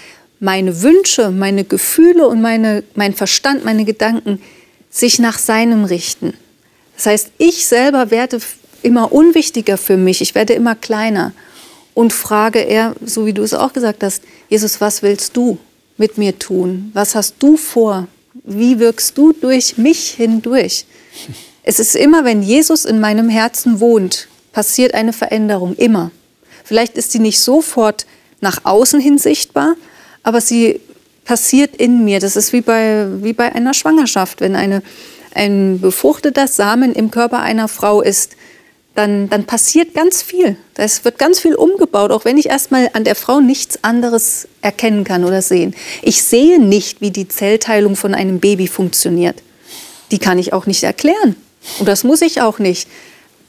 meine 0.43 0.81
Wünsche, 0.81 1.31
meine 1.31 1.63
Gefühle 1.63 2.27
und 2.27 2.41
meine, 2.41 2.83
mein 2.95 3.13
Verstand, 3.13 3.63
meine 3.63 3.85
Gedanken 3.85 4.41
sich 4.89 5.17
nach 5.17 5.39
seinem 5.39 5.85
richten. 5.85 6.33
Das 6.97 7.05
heißt, 7.05 7.31
ich 7.37 7.65
selber 7.65 8.11
werde 8.11 8.39
immer 8.81 9.13
unwichtiger 9.13 9.77
für 9.77 9.95
mich, 9.95 10.19
ich 10.19 10.35
werde 10.35 10.51
immer 10.51 10.75
kleiner 10.75 11.31
und 11.93 12.11
frage 12.11 12.59
er, 12.59 12.93
so 13.05 13.25
wie 13.25 13.31
du 13.31 13.41
es 13.41 13.53
auch 13.53 13.71
gesagt 13.71 14.03
hast, 14.03 14.21
Jesus, 14.49 14.81
was 14.81 15.01
willst 15.01 15.37
du 15.37 15.57
mit 15.97 16.17
mir 16.17 16.37
tun? 16.37 16.91
Was 16.93 17.15
hast 17.15 17.35
du 17.39 17.55
vor? 17.55 18.09
Wie 18.43 18.79
wirkst 18.79 19.17
du 19.17 19.31
durch 19.31 19.77
mich 19.77 20.09
hindurch? 20.09 20.85
Es 21.63 21.79
ist 21.79 21.95
immer, 21.95 22.25
wenn 22.25 22.43
Jesus 22.43 22.83
in 22.83 22.99
meinem 22.99 23.29
Herzen 23.29 23.79
wohnt, 23.79 24.27
passiert 24.51 24.93
eine 24.93 25.13
Veränderung, 25.13 25.73
immer. 25.75 26.11
Vielleicht 26.65 26.97
ist 26.97 27.13
sie 27.13 27.19
nicht 27.19 27.39
sofort 27.39 28.05
nach 28.41 28.65
außen 28.65 28.99
hin 28.99 29.17
sichtbar, 29.17 29.77
aber 30.23 30.41
sie 30.41 30.79
passiert 31.25 31.75
in 31.75 32.03
mir. 32.03 32.19
Das 32.19 32.35
ist 32.35 32.53
wie 32.53 32.61
bei, 32.61 33.07
wie 33.21 33.33
bei 33.33 33.53
einer 33.53 33.73
Schwangerschaft. 33.73 34.41
Wenn 34.41 34.55
eine, 34.55 34.81
ein 35.33 35.79
befruchteter 35.79 36.47
Samen 36.47 36.93
im 36.93 37.11
Körper 37.11 37.39
einer 37.39 37.67
Frau 37.67 38.01
ist, 38.01 38.35
dann, 38.95 39.27
dann 39.29 39.45
passiert 39.45 39.95
ganz 39.95 40.21
viel. 40.21 40.55
Es 40.75 41.03
wird 41.03 41.17
ganz 41.17 41.39
viel 41.39 41.55
umgebaut, 41.55 42.11
auch 42.11 42.25
wenn 42.25 42.37
ich 42.37 42.49
erstmal 42.49 42.89
an 42.93 43.03
der 43.03 43.15
Frau 43.15 43.39
nichts 43.39 43.83
anderes 43.83 44.47
erkennen 44.61 45.03
kann 45.03 45.25
oder 45.25 45.41
sehen. 45.41 45.73
Ich 46.03 46.23
sehe 46.23 46.61
nicht, 46.61 47.01
wie 47.01 47.09
die 47.09 47.27
Zellteilung 47.27 47.95
von 47.95 48.13
einem 48.13 48.39
Baby 48.39 48.67
funktioniert. 48.67 49.41
Die 50.11 50.19
kann 50.19 50.37
ich 50.37 50.53
auch 50.53 50.67
nicht 50.67 50.83
erklären. 50.83 51.35
Und 51.79 51.87
das 51.87 52.03
muss 52.03 52.21
ich 52.21 52.41
auch 52.41 52.59
nicht. 52.59 52.87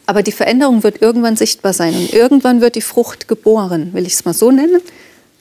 Aber 0.07 0.23
die 0.23 0.33
Veränderung 0.33 0.83
wird 0.83 1.03
irgendwann 1.03 1.37
sichtbar 1.37 1.73
sein. 1.75 1.95
Und 1.95 2.13
irgendwann 2.13 2.61
wird 2.61 2.75
die 2.75 2.83
Frucht 2.83 3.29
geboren, 3.29 3.91
will 3.93 4.07
ich 4.07 4.15
es 4.15 4.25
mal 4.25 4.35
so 4.35 4.51
nennen. 4.51 4.81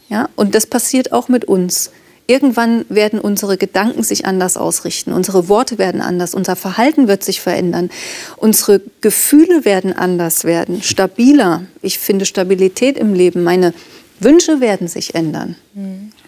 Ja? 0.10 0.30
Und 0.36 0.56
das 0.56 0.66
passiert 0.66 1.12
auch 1.12 1.28
mit 1.28 1.46
uns. 1.46 1.92
Irgendwann 2.26 2.86
werden 2.88 3.20
unsere 3.20 3.58
Gedanken 3.58 4.02
sich 4.02 4.26
anders 4.26 4.56
ausrichten, 4.56 5.12
unsere 5.12 5.50
Worte 5.50 5.78
werden 5.78 6.00
anders, 6.00 6.34
unser 6.34 6.56
Verhalten 6.56 7.10
wird 7.10 7.22
sich 7.22 7.42
verändern, 7.42 7.90
unsere 8.38 8.82
Gefühle 9.02 9.66
werden 9.66 9.92
anders 9.92 10.46
werden, 10.46 10.82
stabiler. 10.82 11.64
Ich 11.82 12.00
finde 12.00 12.26
Stabilität 12.26 12.98
im 12.98 13.14
Leben, 13.14 13.44
meine 13.44 13.74
Wünsche 14.22 14.62
werden 14.62 14.88
sich 14.88 15.16
ändern. 15.16 15.58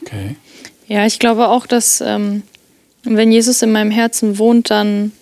Okay. 0.02 0.36
Ja, 0.88 1.06
ich 1.06 1.18
glaube 1.18 1.48
auch, 1.48 1.66
dass 1.66 2.02
ähm, 2.02 2.44
wenn 3.04 3.32
Jesus 3.32 3.62
in 3.62 3.72
meinem 3.72 3.92
Herzen 3.92 4.38
wohnt, 4.38 4.70
dann 4.70 5.14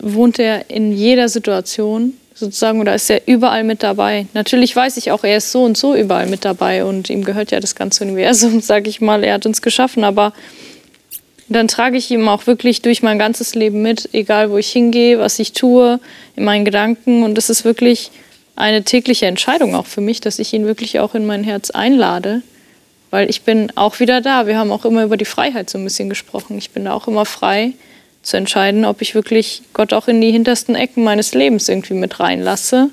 wohnt 0.00 0.38
er 0.38 0.70
in 0.70 0.92
jeder 0.92 1.28
Situation 1.28 2.14
sozusagen 2.40 2.80
oder 2.80 2.94
ist 2.94 3.08
er 3.10 3.28
überall 3.28 3.62
mit 3.62 3.82
dabei. 3.82 4.26
Natürlich 4.34 4.74
weiß 4.74 4.96
ich 4.96 5.12
auch, 5.12 5.22
er 5.22 5.36
ist 5.36 5.52
so 5.52 5.62
und 5.62 5.76
so 5.76 5.94
überall 5.94 6.26
mit 6.26 6.44
dabei 6.44 6.84
und 6.84 7.08
ihm 7.10 7.24
gehört 7.24 7.52
ja 7.52 7.60
das 7.60 7.76
ganze 7.76 8.02
Universum, 8.04 8.60
sage 8.60 8.90
ich 8.90 9.00
mal. 9.00 9.22
Er 9.22 9.34
hat 9.34 9.46
uns 9.46 9.62
geschaffen, 9.62 10.02
aber 10.02 10.32
dann 11.48 11.68
trage 11.68 11.96
ich 11.96 12.10
ihm 12.10 12.28
auch 12.28 12.46
wirklich 12.46 12.82
durch 12.82 13.02
mein 13.02 13.18
ganzes 13.18 13.54
Leben 13.54 13.82
mit, 13.82 14.08
egal 14.12 14.50
wo 14.50 14.58
ich 14.58 14.70
hingehe, 14.70 15.18
was 15.18 15.38
ich 15.38 15.52
tue, 15.52 16.00
in 16.36 16.44
meinen 16.44 16.64
Gedanken. 16.64 17.22
Und 17.22 17.36
das 17.36 17.50
ist 17.50 17.64
wirklich 17.64 18.10
eine 18.56 18.82
tägliche 18.82 19.26
Entscheidung 19.26 19.74
auch 19.74 19.86
für 19.86 20.00
mich, 20.00 20.20
dass 20.20 20.38
ich 20.38 20.52
ihn 20.52 20.66
wirklich 20.66 20.98
auch 21.00 21.14
in 21.14 21.26
mein 21.26 21.44
Herz 21.44 21.70
einlade, 21.70 22.42
weil 23.10 23.28
ich 23.28 23.42
bin 23.42 23.72
auch 23.76 24.00
wieder 24.00 24.20
da. 24.20 24.46
Wir 24.46 24.58
haben 24.58 24.72
auch 24.72 24.84
immer 24.84 25.04
über 25.04 25.16
die 25.16 25.24
Freiheit 25.24 25.70
so 25.70 25.78
ein 25.78 25.84
bisschen 25.84 26.08
gesprochen. 26.08 26.56
Ich 26.58 26.70
bin 26.70 26.84
da 26.84 26.92
auch 26.92 27.08
immer 27.08 27.26
frei 27.26 27.72
zu 28.22 28.36
entscheiden, 28.36 28.84
ob 28.84 29.00
ich 29.02 29.14
wirklich 29.14 29.62
Gott 29.72 29.92
auch 29.92 30.08
in 30.08 30.20
die 30.20 30.30
hintersten 30.30 30.74
Ecken 30.74 31.04
meines 31.04 31.34
Lebens 31.34 31.68
irgendwie 31.68 31.94
mit 31.94 32.20
reinlasse 32.20 32.90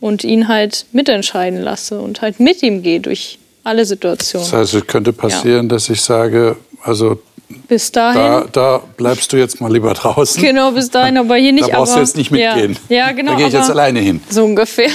und 0.00 0.24
ihn 0.24 0.48
halt 0.48 0.86
mitentscheiden 0.92 1.60
lasse 1.60 2.00
und 2.00 2.20
halt 2.20 2.40
mit 2.40 2.62
ihm 2.62 2.82
gehe 2.82 3.00
durch 3.00 3.38
alle 3.64 3.84
Situationen. 3.84 4.48
Das 4.50 4.58
heißt, 4.58 4.74
es 4.74 4.86
könnte 4.86 5.12
passieren, 5.12 5.68
dass 5.68 5.88
ich 5.88 6.00
sage, 6.00 6.56
also 6.82 7.20
Bis 7.68 7.90
dahin. 7.90 8.20
da, 8.20 8.46
da 8.52 8.82
bleibst 8.96 9.32
du 9.32 9.36
jetzt 9.36 9.60
mal 9.60 9.72
lieber 9.72 9.92
draußen. 9.94 10.40
Genau, 10.42 10.70
bis 10.72 10.90
dahin, 10.90 11.16
aber 11.16 11.36
hier 11.36 11.52
nicht. 11.52 11.68
Da 11.68 11.76
brauchst 11.76 11.92
aber, 11.92 12.02
du 12.02 12.06
jetzt 12.06 12.16
nicht 12.16 12.30
mitgehen. 12.30 12.76
Ja, 12.88 12.96
ja 12.96 13.12
genau. 13.12 13.32
Da 13.32 13.38
gehe 13.38 13.48
ich 13.48 13.52
jetzt 13.52 13.70
alleine 13.70 14.00
hin. 14.00 14.20
So 14.28 14.44
ungefähr. 14.44 14.90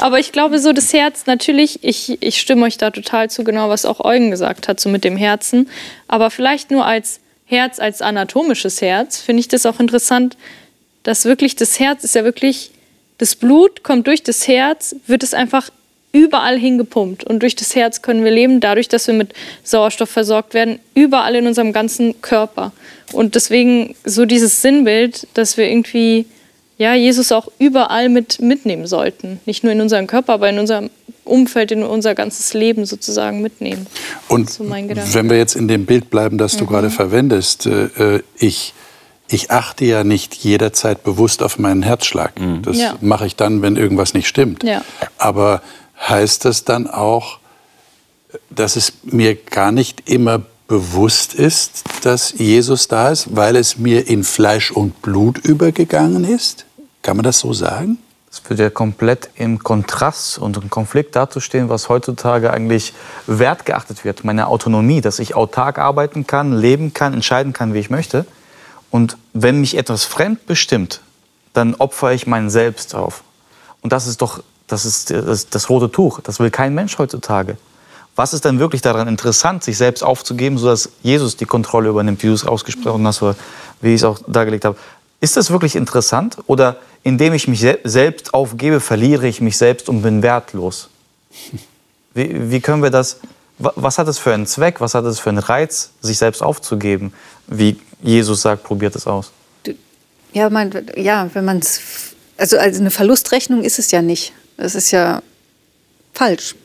Aber 0.00 0.18
ich 0.18 0.32
glaube, 0.32 0.58
so 0.58 0.72
das 0.72 0.92
Herz, 0.92 1.26
natürlich, 1.26 1.84
ich, 1.84 2.18
ich 2.20 2.40
stimme 2.40 2.66
euch 2.66 2.76
da 2.76 2.90
total 2.90 3.30
zu, 3.30 3.44
genau 3.44 3.68
was 3.68 3.84
auch 3.84 4.04
Eugen 4.04 4.30
gesagt 4.30 4.68
hat, 4.68 4.80
so 4.80 4.88
mit 4.88 5.04
dem 5.04 5.16
Herzen. 5.16 5.68
Aber 6.08 6.30
vielleicht 6.30 6.70
nur 6.70 6.84
als 6.84 7.20
Herz, 7.48 7.80
als 7.80 8.02
anatomisches 8.02 8.80
Herz, 8.82 9.18
finde 9.18 9.40
ich 9.40 9.48
das 9.48 9.66
auch 9.66 9.80
interessant, 9.80 10.36
dass 11.02 11.24
wirklich 11.24 11.56
das 11.56 11.80
Herz 11.80 12.04
ist 12.04 12.14
ja 12.14 12.22
wirklich, 12.22 12.70
das 13.16 13.34
Blut 13.34 13.82
kommt 13.82 14.06
durch 14.06 14.22
das 14.22 14.46
Herz, 14.46 14.94
wird 15.06 15.22
es 15.22 15.34
einfach 15.34 15.70
überall 16.12 16.58
hingepumpt. 16.58 17.24
Und 17.24 17.42
durch 17.42 17.56
das 17.56 17.74
Herz 17.74 18.02
können 18.02 18.24
wir 18.24 18.30
leben, 18.30 18.60
dadurch, 18.60 18.88
dass 18.88 19.06
wir 19.06 19.14
mit 19.14 19.32
Sauerstoff 19.62 20.10
versorgt 20.10 20.52
werden, 20.52 20.78
überall 20.94 21.34
in 21.36 21.46
unserem 21.46 21.72
ganzen 21.72 22.20
Körper. 22.20 22.72
Und 23.12 23.34
deswegen 23.34 23.94
so 24.04 24.26
dieses 24.26 24.60
Sinnbild, 24.60 25.26
dass 25.34 25.56
wir 25.56 25.70
irgendwie 25.70 26.26
ja, 26.78 26.94
Jesus 26.94 27.32
auch 27.32 27.48
überall 27.58 28.08
mit 28.08 28.40
mitnehmen 28.40 28.86
sollten. 28.86 29.40
Nicht 29.46 29.64
nur 29.64 29.72
in 29.72 29.80
unserem 29.80 30.06
Körper, 30.06 30.34
aber 30.34 30.48
in 30.48 30.58
unserem 30.58 30.90
Umfeld, 31.24 31.72
in 31.72 31.82
unser 31.82 32.14
ganzes 32.14 32.54
Leben 32.54 32.86
sozusagen 32.86 33.42
mitnehmen. 33.42 33.86
Und 34.28 34.48
So 34.48 34.64
wenn 34.70 35.28
wir 35.28 35.36
jetzt 35.36 35.56
in 35.56 35.68
dem 35.68 35.84
Bild 35.84 36.08
bleiben, 36.08 36.38
das 36.38 36.56
du 36.56 36.64
Mhm. 36.64 36.68
gerade 36.68 36.90
verwendest, 36.90 37.66
äh, 37.66 38.16
äh, 38.16 38.22
ich, 38.38 38.72
ich 39.28 39.50
achte 39.50 39.84
ja 39.84 40.04
nicht 40.04 40.34
jederzeit 40.36 41.02
bewusst 41.04 41.42
auf 41.42 41.58
meinen 41.58 41.82
Herzschlag. 41.82 42.32
Das 42.62 42.78
Ja. 42.78 42.96
mache 43.02 43.26
ich 43.26 43.36
dann, 43.36 43.60
wenn 43.60 43.76
irgendwas 43.76 44.14
nicht 44.14 44.26
stimmt. 44.28 44.62
Ja. 44.64 44.82
Aber 45.18 45.60
heißt 46.00 46.44
das 46.46 46.64
dann 46.64 46.86
auch, 46.86 47.38
dass 48.48 48.76
es 48.76 48.92
mir 49.04 49.34
gar 49.34 49.72
nicht 49.72 50.08
immer 50.08 50.40
bewusst 50.68 51.34
ist, 51.34 51.84
dass 52.02 52.34
Jesus 52.38 52.88
da 52.88 53.10
ist, 53.10 53.34
weil 53.34 53.56
es 53.56 53.78
mir 53.78 54.06
in 54.06 54.22
Fleisch 54.22 54.70
und 54.70 55.02
Blut 55.02 55.38
übergegangen 55.38 56.24
ist? 56.24 56.64
Kann 57.08 57.16
man 57.16 57.24
das 57.24 57.38
so 57.38 57.54
sagen? 57.54 57.96
Es 58.30 58.42
wird 58.50 58.60
ja 58.60 58.68
komplett 58.68 59.30
im 59.36 59.60
Kontrast 59.60 60.36
und 60.36 60.58
im 60.58 60.68
Konflikt 60.68 61.16
dazu 61.16 61.40
stehen, 61.40 61.70
was 61.70 61.88
heutzutage 61.88 62.52
eigentlich 62.52 62.92
wertgeachtet 63.26 64.04
wird. 64.04 64.24
Meine 64.24 64.46
Autonomie, 64.48 65.00
dass 65.00 65.18
ich 65.18 65.34
autark 65.34 65.78
arbeiten 65.78 66.26
kann, 66.26 66.52
leben 66.52 66.92
kann, 66.92 67.14
entscheiden 67.14 67.54
kann, 67.54 67.72
wie 67.72 67.78
ich 67.78 67.88
möchte. 67.88 68.26
Und 68.90 69.16
wenn 69.32 69.58
mich 69.58 69.78
etwas 69.78 70.04
fremd 70.04 70.44
bestimmt, 70.44 71.00
dann 71.54 71.76
opfere 71.76 72.12
ich 72.12 72.26
mein 72.26 72.50
Selbst 72.50 72.94
auf. 72.94 73.22
Und 73.80 73.94
das 73.94 74.06
ist 74.06 74.20
doch 74.20 74.42
das, 74.66 74.84
ist 74.84 75.10
das, 75.10 75.48
das 75.48 75.70
rote 75.70 75.90
Tuch. 75.90 76.20
Das 76.20 76.40
will 76.40 76.50
kein 76.50 76.74
Mensch 76.74 76.98
heutzutage. 76.98 77.56
Was 78.16 78.34
ist 78.34 78.44
denn 78.44 78.58
wirklich 78.58 78.82
daran 78.82 79.08
interessant, 79.08 79.64
sich 79.64 79.78
selbst 79.78 80.02
aufzugeben, 80.02 80.58
sodass 80.58 80.90
Jesus 81.02 81.36
die 81.36 81.46
Kontrolle 81.46 81.88
übernimmt, 81.88 82.22
wie 82.22 82.26
du 82.26 82.34
es 82.34 82.44
ausgesprochen 82.44 83.06
hast, 83.06 83.22
oder 83.22 83.34
wie 83.80 83.94
ich 83.94 84.00
es 84.00 84.04
auch 84.04 84.18
dargelegt 84.26 84.66
habe? 84.66 84.76
Ist 85.20 85.36
das 85.36 85.50
wirklich 85.50 85.74
interessant 85.74 86.36
oder 86.46 86.76
indem 87.02 87.34
ich 87.34 87.48
mich 87.48 87.60
se 87.60 87.78
selbst 87.84 88.34
aufgebe, 88.34 88.80
verliere 88.80 89.26
ich 89.26 89.40
mich 89.40 89.56
selbst 89.56 89.88
und 89.88 90.02
bin 90.02 90.22
wertlos? 90.22 90.88
Wie, 92.14 92.50
wie 92.50 92.60
können 92.60 92.82
wir 92.82 92.90
das, 92.90 93.20
was 93.58 93.98
hat 93.98 94.08
es 94.08 94.18
für 94.18 94.32
einen 94.32 94.46
Zweck, 94.46 94.80
was 94.80 94.94
hat 94.94 95.04
es 95.04 95.20
für 95.20 95.28
einen 95.28 95.38
Reiz, 95.38 95.90
sich 96.00 96.18
selbst 96.18 96.42
aufzugeben? 96.42 97.12
Wie 97.46 97.78
Jesus 98.02 98.42
sagt, 98.42 98.64
probiert 98.64 98.96
es 98.96 99.06
aus. 99.06 99.30
Ja, 100.32 100.50
man, 100.50 100.72
ja 100.96 101.28
wenn 101.34 101.44
man 101.44 101.58
es, 101.58 101.80
also, 102.36 102.58
also 102.58 102.80
eine 102.80 102.90
Verlustrechnung 102.90 103.62
ist 103.62 103.78
es 103.78 103.90
ja 103.92 104.02
nicht. 104.02 104.32
Es 104.56 104.74
ist 104.74 104.90
ja 104.90 105.22
falsch. 106.12 106.56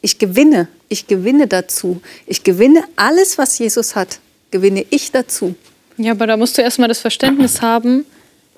Ich 0.00 0.18
gewinne, 0.18 0.68
ich 0.88 1.06
gewinne 1.06 1.46
dazu. 1.46 2.00
Ich 2.26 2.42
gewinne 2.42 2.84
alles, 2.94 3.36
was 3.36 3.58
Jesus 3.58 3.96
hat, 3.96 4.20
gewinne 4.50 4.86
ich 4.88 5.12
dazu. 5.12 5.56
Ja, 5.98 6.12
aber 6.12 6.26
da 6.26 6.36
musst 6.36 6.58
du 6.58 6.62
erstmal 6.62 6.88
das 6.88 7.00
Verständnis 7.00 7.62
haben, 7.62 8.04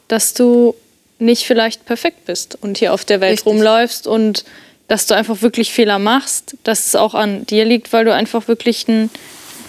dass 0.09 0.35
du 0.35 0.75
nicht 1.19 1.45
vielleicht 1.45 1.85
perfekt 1.85 2.25
bist 2.27 2.59
und 2.61 2.79
hier 2.79 2.95
auf 2.95 3.05
der 3.05 3.21
Welt 3.21 3.39
Richtig. 3.39 3.47
rumläufst 3.47 4.07
und 4.07 4.45
dass 4.87 5.07
du 5.07 5.15
einfach 5.15 5.43
wirklich 5.43 5.73
Fehler 5.73 5.99
machst, 5.99 6.57
dass 6.65 6.87
es 6.87 6.97
auch 6.97 7.15
an 7.15 7.45
dir 7.47 7.65
liegt, 7.65 7.93
weil 7.93 8.05
du 8.05 8.15
einfach 8.15 8.49
wirklich 8.49 8.89
ein, 8.89 9.11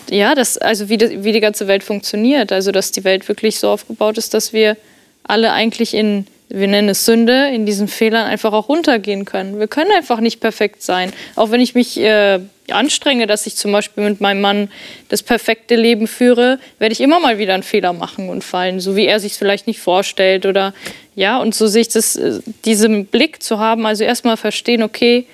ja, 0.10 0.34
das, 0.34 0.58
also 0.58 0.90
wie, 0.90 0.98
die, 0.98 1.24
wie 1.24 1.34
die 1.34 1.42
ganze 1.42 1.68
Welt 1.68 1.84
funktioniert, 1.84 2.52
also 2.52 2.72
dass 2.72 2.92
die 2.92 3.04
Welt 3.04 3.28
wirklich 3.28 3.60
so 3.60 3.70
aufgebaut 3.70 4.18
ist, 4.18 4.34
dass 4.34 4.54
wir 4.54 4.78
alle 5.24 5.52
eigentlich 5.52 5.94
in 5.94 6.26
wir 6.50 6.68
nennen 6.68 6.90
es 6.90 7.06
Sünde, 7.06 7.50
in 7.54 7.68
diesen 7.68 7.88
Fehlern 7.88 8.26
einfach 8.26 8.54
auch 8.54 8.70
runtergehen 8.70 9.24
können. 9.24 9.60
Wir 9.60 9.68
können 9.68 9.92
einfach 9.92 10.20
nicht 10.20 10.40
perfekt 10.40 10.82
sein. 10.82 11.14
Auch 11.36 11.52
wenn 11.52 11.62
ich 11.62 11.76
mich 11.76 12.00
äh, 12.00 12.40
anstrenge, 12.72 13.28
dass 13.28 13.46
ich 13.46 13.56
zum 13.56 13.72
Beispiel 13.72 14.04
mit 14.04 14.20
meinem 14.20 14.42
Mann 14.42 14.72
das 15.10 15.22
perfekte 15.22 15.76
Leben 15.76 16.08
führe, 16.08 16.58
werde 16.80 16.94
ich 16.94 17.02
immer 17.02 17.20
mal 17.20 17.38
wieder 17.38 17.54
einen 17.54 17.62
Fehler 17.62 17.94
machen 17.94 18.30
und 18.30 18.44
fallen, 18.44 18.80
so 18.80 18.96
wie 18.96 19.06
er 19.06 19.20
sich 19.20 19.34
vielleicht 19.34 19.68
nicht 19.68 19.80
vorstellt 19.80 20.48
oder 20.48 20.74
ja. 21.16 21.40
Und 21.40 21.54
so 21.54 21.68
sich 21.68 21.88
das, 21.90 22.16
äh, 22.16 22.40
diesen 22.66 23.06
Blick 23.06 23.44
zu 23.44 23.60
haben, 23.60 23.86
also 23.86 24.04
erstmal 24.04 24.36
verstehen, 24.36 24.82
okay, 24.82 25.28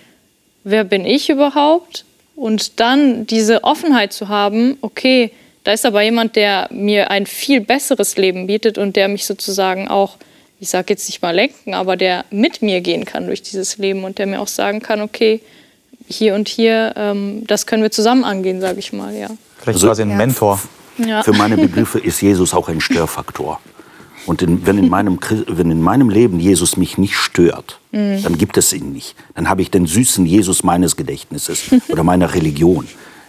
wer 0.66 0.84
bin 0.84 1.06
ich 1.06 1.30
überhaupt? 1.30 2.04
Und 2.36 2.82
dann 2.82 3.26
diese 3.26 3.64
Offenheit 3.64 4.12
zu 4.12 4.28
haben, 4.28 4.78
okay, 4.82 5.32
da 5.64 5.72
ist 5.72 5.86
aber 5.86 6.02
jemand, 6.02 6.36
der 6.36 6.68
mir 6.72 7.10
ein 7.10 7.26
viel 7.26 7.62
besseres 7.62 8.18
Leben 8.18 8.48
bietet 8.48 8.78
und 8.78 8.98
der 8.98 9.08
mich 9.08 9.26
sozusagen 9.26 9.88
auch 9.88 10.18
ich 10.60 10.70
sage 10.70 10.88
jetzt 10.90 11.08
nicht 11.08 11.22
mal 11.22 11.36
lenken, 11.36 11.74
aber 11.74 11.98
der 11.98 12.26
mit 12.32 12.62
mir 12.62 12.82
gehen 12.82 13.06
kann 13.06 13.28
durch 13.28 13.42
dieses 13.42 13.78
Leben 13.78 14.04
und 14.04 14.18
der 14.18 14.26
mir 14.26 14.42
auch 14.42 14.48
sagen 14.48 14.82
kann, 14.82 15.02
okay, 15.02 15.42
hier 16.08 16.36
und 16.36 16.48
hier, 16.48 16.94
ähm, 16.96 17.44
das 17.48 17.66
können 17.66 17.84
wir 17.84 17.92
zusammen 17.92 18.24
angehen, 18.24 18.62
sage 18.62 18.80
ich 18.80 18.94
mal, 18.94 19.14
ja. 19.16 19.28
Vielleicht 19.58 19.78
also, 19.78 19.88
quasi 19.88 20.04
ein 20.04 20.16
Mentor. 20.16 20.62
Ja. 20.98 21.24
Für 21.24 21.34
meine 21.34 21.58
Begriffe 21.58 22.00
ist 22.00 22.22
Jesus 22.22 22.54
auch 22.54 22.70
ein 22.70 22.80
Störfaktor. 22.80 23.60
Und 24.26 24.42
in, 24.42 24.66
wenn, 24.66 24.78
in 24.78 24.90
meinem, 24.90 25.20
wenn 25.48 25.70
in 25.70 25.82
meinem 25.82 26.10
Leben 26.10 26.40
Jesus 26.40 26.78
mich 26.78 26.98
nicht 26.98 27.16
stört, 27.16 27.80
mhm. 27.92 28.24
dann 28.24 28.38
gibt 28.38 28.58
es 28.58 28.74
ihn 28.74 28.92
nicht. 28.92 29.16
Dann 29.36 29.50
habe 29.50 29.62
ich 29.62 29.72
den 29.72 29.86
süßen 29.86 30.26
Jesus 30.26 30.64
meines 30.64 30.96
Gedächtnisses 30.96 31.66
oder 31.90 32.04
meiner 32.04 32.34
Religion. 32.34 32.88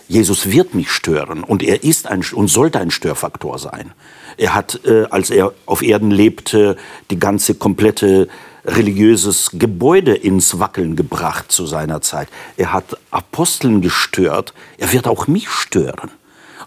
Jesus 0.09 0.51
wird 0.51 0.75
mich 0.75 0.91
stören 0.91 1.43
und 1.43 1.63
er 1.63 1.83
ist 1.83 2.07
ein, 2.07 2.25
und 2.33 2.49
sollte 2.49 2.79
ein 2.79 2.91
Störfaktor 2.91 3.59
sein. 3.59 3.93
Er 4.37 4.55
hat, 4.55 4.81
äh, 4.85 5.07
als 5.11 5.31
er 5.31 5.53
auf 5.65 5.83
Erden 5.83 6.11
lebte, 6.11 6.77
die 7.11 7.19
ganze 7.19 7.55
komplette 7.55 8.29
religiöses 8.65 9.51
Gebäude 9.53 10.15
ins 10.15 10.59
Wackeln 10.59 10.97
gebracht 10.97 11.53
zu 11.53 11.67
seiner 11.67 12.01
Zeit. 12.01 12.29
Er 12.57 12.73
hat 12.73 12.99
Aposteln 13.11 13.81
gestört. 13.81 14.55
Er 14.79 14.93
wird 14.93 15.07
auch 15.07 15.29
mich 15.29 15.49
stören. 15.49 16.11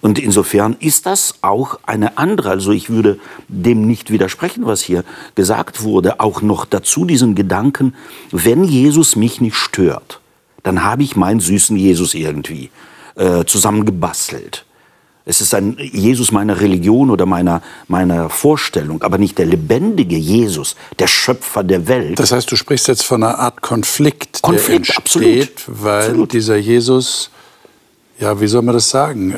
Und 0.01 0.17
insofern 0.17 0.77
ist 0.79 1.05
das 1.05 1.35
auch 1.41 1.79
eine 1.85 2.17
andere, 2.17 2.51
also 2.51 2.71
ich 2.71 2.89
würde 2.89 3.19
dem 3.49 3.85
nicht 3.85 4.11
widersprechen, 4.11 4.65
was 4.65 4.81
hier 4.81 5.03
gesagt 5.35 5.83
wurde, 5.83 6.21
auch 6.21 6.41
noch 6.41 6.63
dazu 6.63 7.03
diesen 7.03 7.35
Gedanken, 7.35 7.93
wenn 8.31 8.63
Jesus 8.63 9.17
mich 9.17 9.41
nicht 9.41 9.57
stört, 9.57 10.21
dann 10.63 10.83
habe 10.85 11.03
ich 11.03 11.17
meinen 11.17 11.41
süßen 11.41 11.75
Jesus 11.75 12.13
irgendwie 12.13 12.69
äh, 13.16 13.45
zusammengebastelt. 13.45 14.66
Es 15.26 15.41
ist 15.41 15.53
ein 15.53 15.78
Jesus 15.80 16.32
meiner 16.32 16.60
Religion 16.60 17.12
oder 17.12 17.28
meiner, 17.28 17.62
meiner 17.88 18.32
Vorstellung, 18.32 19.03
aber 19.03 19.20
nicht 19.20 19.38
der 19.38 19.45
lebendige 19.45 20.18
Jesus, 20.18 20.76
der 20.97 21.05
Schöpfer 21.07 21.64
der 21.64 21.88
Welt. 21.88 22.18
Das 22.18 22.32
heißt, 22.32 22.51
du 22.51 22.55
sprichst 22.55 22.88
jetzt 22.88 23.03
von 23.03 23.22
einer 23.24 23.38
Art 23.38 23.62
Konflikt, 23.62 24.41
Konflikt 24.41 24.68
der 24.68 24.76
entsteht, 24.97 25.51
absolut. 25.51 25.84
weil 25.84 26.01
absolut. 26.01 26.34
dieser 26.34 26.55
Jesus, 26.55 27.30
ja, 28.20 28.41
wie 28.41 28.47
soll 28.47 28.64
man 28.64 28.74
das 28.74 28.89
sagen, 28.89 29.32
äh, 29.32 29.36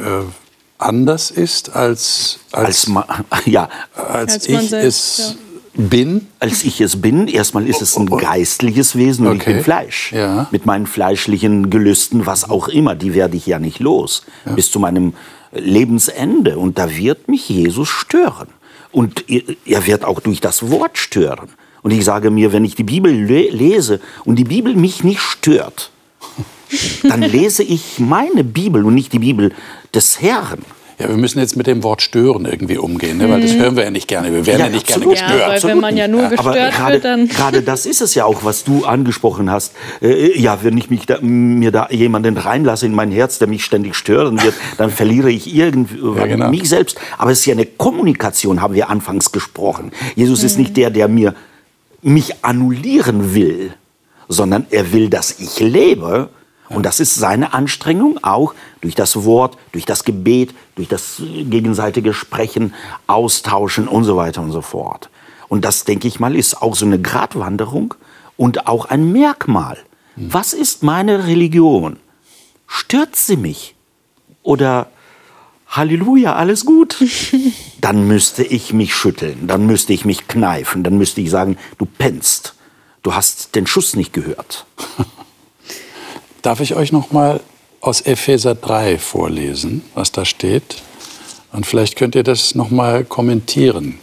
anders 0.77 1.29
ist 1.29 1.75
als, 1.75 2.39
als, 2.53 2.89
als, 2.89 3.45
ja. 3.45 3.67
als, 3.93 4.33
als 4.33 4.47
ich 4.47 4.69
selbst, 4.69 4.85
es 4.85 5.17
ja. 5.17 5.50
Bin? 5.73 6.27
Als 6.39 6.63
ich 6.63 6.81
es 6.81 7.01
bin. 7.01 7.27
Erstmal 7.27 7.67
ist 7.67 7.81
es 7.81 7.97
ein 7.97 8.05
geistliches 8.05 8.95
Wesen 8.95 9.27
und 9.27 9.37
okay. 9.37 9.51
ich 9.51 9.55
bin 9.55 9.63
Fleisch. 9.63 10.11
Ja. 10.11 10.47
Mit 10.51 10.65
meinen 10.65 10.85
fleischlichen 10.85 11.69
Gelüsten, 11.69 12.25
was 12.25 12.49
auch 12.49 12.67
immer, 12.67 12.95
die 12.95 13.13
werde 13.13 13.37
ich 13.37 13.45
ja 13.45 13.59
nicht 13.59 13.79
los. 13.79 14.23
Ja. 14.45 14.53
Bis 14.53 14.71
zu 14.71 14.79
meinem 14.79 15.13
Lebensende. 15.53 16.57
Und 16.57 16.77
da 16.77 16.95
wird 16.95 17.27
mich 17.27 17.47
Jesus 17.49 17.89
stören. 17.89 18.47
Und 18.91 19.25
er 19.29 19.85
wird 19.85 20.03
auch 20.03 20.19
durch 20.19 20.41
das 20.41 20.69
Wort 20.69 20.97
stören. 20.97 21.49
Und 21.81 21.91
ich 21.91 22.05
sage 22.05 22.29
mir, 22.29 22.51
wenn 22.51 22.65
ich 22.65 22.75
die 22.75 22.83
Bibel 22.83 23.11
lese 23.11 23.99
und 24.25 24.35
die 24.35 24.43
Bibel 24.43 24.75
mich 24.75 25.03
nicht 25.03 25.21
stört, 25.21 25.91
dann 27.03 27.21
lese 27.21 27.63
ich 27.63 27.99
meine 27.99 28.43
Bibel 28.43 28.85
und 28.85 28.93
nicht 28.93 29.13
die 29.13 29.19
Bibel 29.19 29.53
des 29.93 30.21
Herrn. 30.21 30.63
Ja, 31.01 31.09
wir 31.09 31.17
müssen 31.17 31.39
jetzt 31.39 31.57
mit 31.57 31.65
dem 31.65 31.81
Wort 31.81 32.03
stören 32.03 32.45
irgendwie 32.45 32.77
umgehen, 32.77 33.17
ne? 33.17 33.27
weil 33.27 33.41
das 33.41 33.53
mhm. 33.53 33.59
hören 33.59 33.75
wir 33.75 33.85
ja 33.85 33.89
nicht 33.89 34.07
gerne. 34.07 34.31
Wir 34.31 34.45
werden 34.45 34.59
ja, 34.59 34.65
ja 34.67 34.71
nicht 34.71 34.87
absolut. 34.87 35.15
gerne 35.15 35.33
gestört. 35.33 35.57
Ja, 35.57 35.63
weil 35.63 35.71
wenn 35.71 35.79
man 35.79 35.97
ja 35.97 36.07
nur 36.07 36.29
gestört 36.29 36.39
Aber 36.39 36.69
grade, 36.69 36.93
wird, 36.93 37.05
dann... 37.05 37.27
Gerade 37.27 37.61
das 37.63 37.87
ist 37.87 38.01
es 38.01 38.13
ja 38.13 38.25
auch, 38.25 38.43
was 38.43 38.63
du 38.63 38.85
angesprochen 38.85 39.49
hast. 39.49 39.73
Äh, 39.99 40.39
ja, 40.39 40.59
wenn 40.61 40.77
ich 40.77 40.91
mich 40.91 41.07
da, 41.07 41.17
mir 41.21 41.71
da 41.71 41.87
jemanden 41.89 42.37
reinlasse 42.37 42.85
in 42.85 42.93
mein 42.93 43.11
Herz, 43.11 43.39
der 43.39 43.47
mich 43.47 43.65
ständig 43.65 43.95
stören 43.95 44.41
wird, 44.43 44.53
dann 44.77 44.91
verliere 44.91 45.31
ich 45.31 45.55
irgendwie 45.55 45.97
ja, 46.19 46.27
genau. 46.27 46.49
mich 46.49 46.69
selbst. 46.69 46.99
Aber 47.17 47.31
es 47.31 47.39
ist 47.39 47.45
ja 47.47 47.53
eine 47.53 47.65
Kommunikation, 47.65 48.61
haben 48.61 48.75
wir 48.75 48.91
anfangs 48.91 49.31
gesprochen. 49.31 49.91
Jesus 50.15 50.41
mhm. 50.41 50.45
ist 50.45 50.57
nicht 50.59 50.77
der, 50.77 50.91
der 50.91 51.07
mir 51.07 51.33
mich 52.03 52.43
annullieren 52.43 53.33
will, 53.33 53.73
sondern 54.27 54.67
er 54.69 54.93
will, 54.93 55.09
dass 55.09 55.39
ich 55.39 55.59
lebe 55.59 56.29
und 56.73 56.85
das 56.85 56.99
ist 56.99 57.15
seine 57.15 57.53
Anstrengung 57.53 58.23
auch 58.23 58.53
durch 58.81 58.95
das 58.95 59.23
Wort, 59.23 59.57
durch 59.71 59.85
das 59.85 60.03
Gebet, 60.03 60.53
durch 60.75 60.87
das 60.87 61.21
gegenseitige 61.21 62.13
Sprechen, 62.13 62.73
Austauschen 63.07 63.87
und 63.87 64.03
so 64.03 64.15
weiter 64.15 64.41
und 64.41 64.51
so 64.51 64.61
fort. 64.61 65.09
Und 65.47 65.65
das, 65.65 65.83
denke 65.83 66.07
ich 66.07 66.19
mal, 66.19 66.35
ist 66.35 66.61
auch 66.61 66.75
so 66.75 66.85
eine 66.85 67.01
Gratwanderung 67.01 67.93
und 68.37 68.67
auch 68.67 68.85
ein 68.85 69.11
Merkmal. 69.11 69.77
Was 70.15 70.53
ist 70.53 70.83
meine 70.83 71.27
Religion? 71.27 71.97
Stört 72.67 73.15
sie 73.15 73.37
mich? 73.37 73.75
Oder 74.43 74.87
Halleluja, 75.67 76.35
alles 76.35 76.65
gut? 76.65 76.97
Dann 77.81 78.07
müsste 78.07 78.43
ich 78.43 78.73
mich 78.73 78.93
schütteln, 78.93 79.47
dann 79.47 79.65
müsste 79.65 79.93
ich 79.93 80.05
mich 80.05 80.27
kneifen, 80.27 80.83
dann 80.83 80.97
müsste 80.99 81.19
ich 81.21 81.31
sagen, 81.31 81.57
du 81.79 81.85
pennst, 81.85 82.53
du 83.01 83.15
hast 83.15 83.55
den 83.55 83.65
Schuss 83.65 83.95
nicht 83.95 84.13
gehört. 84.13 84.65
Darf 86.41 86.59
ich 86.59 86.75
euch 86.75 86.91
noch 86.91 87.11
mal 87.11 87.39
aus 87.81 88.01
Epheser 88.01 88.55
3 88.55 88.97
vorlesen, 88.97 89.83
was 89.93 90.11
da 90.11 90.25
steht? 90.25 90.77
Und 91.51 91.67
vielleicht 91.67 91.97
könnt 91.97 92.15
ihr 92.15 92.23
das 92.23 92.55
noch 92.55 92.71
mal 92.71 93.03
kommentieren. 93.03 93.99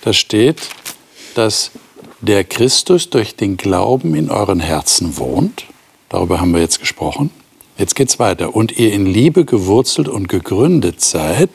Da 0.00 0.14
steht, 0.14 0.70
dass 1.34 1.70
der 2.22 2.44
Christus 2.44 3.10
durch 3.10 3.36
den 3.36 3.58
Glauben 3.58 4.14
in 4.14 4.30
euren 4.30 4.60
Herzen 4.60 5.18
wohnt. 5.18 5.66
Darüber 6.08 6.40
haben 6.40 6.54
wir 6.54 6.62
jetzt 6.62 6.80
gesprochen. 6.80 7.30
Jetzt 7.76 7.94
geht's 7.94 8.18
weiter. 8.18 8.54
Und 8.54 8.78
ihr 8.78 8.94
in 8.94 9.04
Liebe 9.04 9.44
gewurzelt 9.44 10.08
und 10.08 10.28
gegründet 10.28 11.02
seid, 11.02 11.50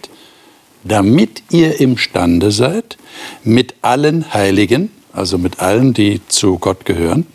damit 0.83 1.41
ihr 1.49 1.79
imstande 1.79 2.51
seid, 2.51 2.97
mit 3.43 3.73
allen 3.81 4.35
Heiligen, 4.35 4.91
also 5.13 5.39
mit 5.39 5.61
allen, 5.61 5.95
die 5.95 6.21
zu 6.27 6.59
Gott 6.59 6.85
gehören, 6.85 7.25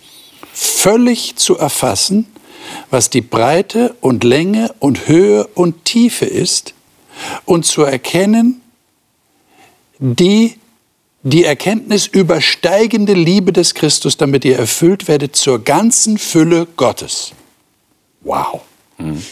völlig 0.52 1.34
zu 1.34 1.56
erfassen, 1.58 2.26
was 2.90 3.10
die 3.10 3.20
Breite 3.20 3.94
und 4.00 4.24
Länge 4.24 4.74
und 4.78 5.08
Höhe 5.08 5.46
und 5.54 5.84
Tiefe 5.84 6.24
ist 6.24 6.74
und 7.44 7.66
zu 7.66 7.82
erkennen, 7.82 8.60
die 9.98 10.56
die 11.22 11.44
Erkenntnis 11.44 12.06
übersteigende 12.06 13.12
Liebe 13.12 13.52
des 13.52 13.74
Christus, 13.74 14.16
damit 14.16 14.44
ihr 14.44 14.58
erfüllt 14.58 15.06
werdet 15.06 15.36
zur 15.36 15.62
ganzen 15.62 16.16
Fülle 16.16 16.66
Gottes. 16.76 17.32
Wow. 18.22 18.62
Mhm. 18.96 19.22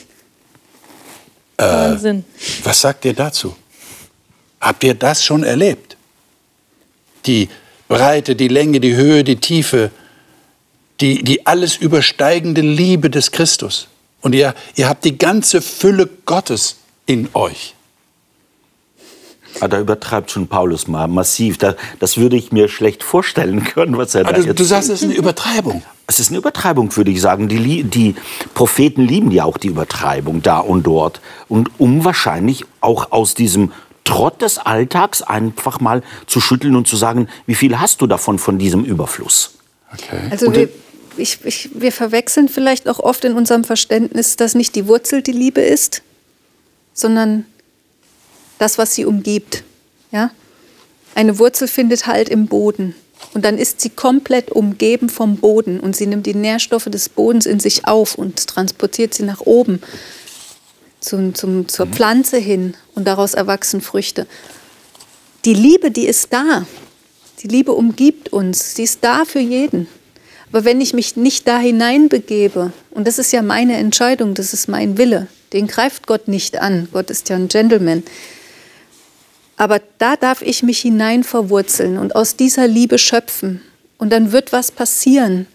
Wahnsinn. 1.57 2.19
Äh, 2.19 2.65
was 2.65 2.81
sagt 2.81 3.05
ihr 3.05 3.15
dazu? 3.15 3.57
Habt 4.61 4.85
ihr 4.85 4.95
das 4.95 5.25
schon 5.25 5.45
erlebt? 5.45 5.97
Die 7.27 7.49
Breite, 7.89 8.37
die 8.37 8.49
Länge, 8.49 8.81
die 8.81 8.95
Höhe, 8.95 9.25
die 9.25 9.37
Tiefe, 9.37 9.91
die, 11.01 11.23
die 11.23 11.47
alles 11.47 11.77
übersteigende 11.77 12.61
Liebe 12.61 13.11
des 13.11 13.31
Christus. 13.31 13.89
Und 14.21 14.35
ihr, 14.35 14.55
ihr 14.75 14.89
habt 14.89 15.05
die 15.05 15.17
ganze 15.17 15.63
Fülle 15.63 16.09
Gottes 16.25 16.77
in 17.07 17.29
euch. 17.35 17.75
Ah, 19.61 19.69
da 19.69 19.81
übertreibt 19.81 20.31
schon 20.31 20.47
Paulus 20.47 20.87
mal 20.87 21.09
massiv. 21.09 21.59
Da, 21.59 21.75
das 21.99 22.17
würde 22.17 22.37
ich 22.37 22.53
mir 22.53 22.69
schlecht 22.69 23.03
vorstellen 23.03 23.65
können, 23.65 23.97
was 23.97 24.15
er 24.15 24.27
also, 24.27 24.47
da 24.47 24.53
Du 24.53 24.65
sagst, 24.65 24.91
es 24.91 25.03
ist 25.03 25.05
eine 25.05 25.15
Übertreibung. 25.15 25.83
Es 26.07 26.19
ist 26.19 26.29
eine 26.29 26.39
Übertreibung, 26.39 26.95
würde 26.97 27.11
ich 27.11 27.21
sagen. 27.21 27.49
Die, 27.49 27.83
die, 27.85 28.15
Propheten 28.55 29.03
lieben 29.03 29.31
ja 29.31 29.45
auch 29.45 29.57
die 29.57 29.69
Übertreibung 29.69 30.43
da 30.43 30.59
und 30.59 30.85
dort. 30.85 31.21
Und 31.49 31.71
um 31.79 32.05
wahrscheinlich 32.05 32.65
auch 32.81 33.11
aus 33.11 33.35
diesem 33.35 33.73
Trott 34.05 34.43
des 34.43 34.59
Alltags 34.59 35.23
einfach 35.23 35.81
mal 35.81 36.03
zu 36.27 36.41
schütteln 36.41 36.77
und 36.77 36.87
zu 36.87 36.97
sagen, 36.97 37.29
wie 37.47 37.55
viel 37.55 37.79
hast 37.79 38.01
du 38.01 38.07
davon, 38.07 38.39
von 38.39 38.59
diesem 38.59 38.85
Überfluss? 38.85 39.55
Okay. 39.93 40.29
Also 40.31 40.55
wir, 40.55 40.69
ich, 41.19 41.45
ich, 41.45 41.71
wir 41.75 41.93
verwechseln 41.93 42.49
vielleicht 42.49 42.89
auch 42.89 42.99
oft 42.99 43.25
in 43.25 43.35
unserem 43.35 43.65
Verständnis, 43.65 44.37
dass 44.37 44.55
nicht 44.55 44.75
die 44.75 44.87
Wurzel 44.87 45.23
die 45.23 45.33
Liebe 45.33 45.61
ist, 45.61 46.03
sondern 46.95 47.47
das, 48.59 48.79
was 48.79 48.95
sie 48.95 49.05
umgibt. 49.05 49.63
Ja? 50.11 50.31
Eine 51.15 51.39
Wurzel 51.39 51.69
findet 51.69 52.07
Halt 52.07 52.29
im 52.29 52.47
Boden. 52.47 52.95
Und 53.35 53.45
dann 53.45 53.59
ist 53.59 53.81
sie 53.81 53.91
komplett 53.91 54.51
umgeben 54.51 55.09
vom 55.09 55.37
Boden 55.37 55.81
und 55.81 55.97
sie 55.97 56.07
nimmt 56.07 56.27
die 56.27 56.35
Nährstoffe 56.35 56.85
des 56.85 57.09
Bodens 57.09 57.47
in 57.47 57.59
sich 57.59 57.87
auf 57.87 58.15
und 58.15 58.47
transportiert 58.47 59.13
sie 59.13 59.25
nach 59.25 59.41
oben 59.41 59.81
zum, 61.01 61.35
zum, 61.35 61.69
zur 61.69 61.87
mhm. 61.87 61.93
Pflanze 61.93 62.39
hin 62.39 62.75
und 62.95 63.07
daraus 63.07 63.35
erwachsen 63.35 63.81
Früchte. 63.81 64.27
Die 65.45 65.55
Liebe, 65.55 65.91
die 65.91 66.07
ist 66.07 66.33
da. 66.33 66.67
Die 67.41 67.49
Liebe 67.49 67.73
umgibt 67.73 68.33
uns. 68.33 68.75
Sie 68.75 68.83
ist 68.83 68.99
da 69.03 69.25
für 69.25 69.41
jeden. 69.41 69.89
Aber 70.51 70.65
wenn 70.65 70.81
ich 70.81 70.95
mich 70.95 71.17
nicht 71.17 71.47
da 71.47 71.59
hineinbegebe, 71.59 72.73
und 72.91 73.07
das 73.07 73.19
ist 73.19 73.33
ja 73.33 73.43
meine 73.43 73.77
Entscheidung, 73.77 74.35
das 74.35 74.53
ist 74.55 74.69
mein 74.69 74.97
Wille, 74.97 75.27
den 75.53 75.67
greift 75.67 76.07
Gott 76.07 76.29
nicht 76.29 76.61
an. 76.61 76.89
Gott 76.93 77.11
ist 77.11 77.29
ja 77.29 77.37
ein 77.37 77.49
Gentleman. 77.49 78.03
Aber 79.57 79.81
da 79.99 80.17
darf 80.17 80.41
ich 80.43 80.63
mich 80.63 80.81
hinein 80.81 81.25
verwurzeln 81.25 81.99
und 81.99 82.15
aus 82.15 82.37
dieser 82.37 82.69
Liebe 82.69 82.99
schöpfen. 82.99 83.61
Und 83.99 84.13
dann 84.13 84.31
wird 84.33 84.53
was 84.53 84.71
passieren, 84.71 85.47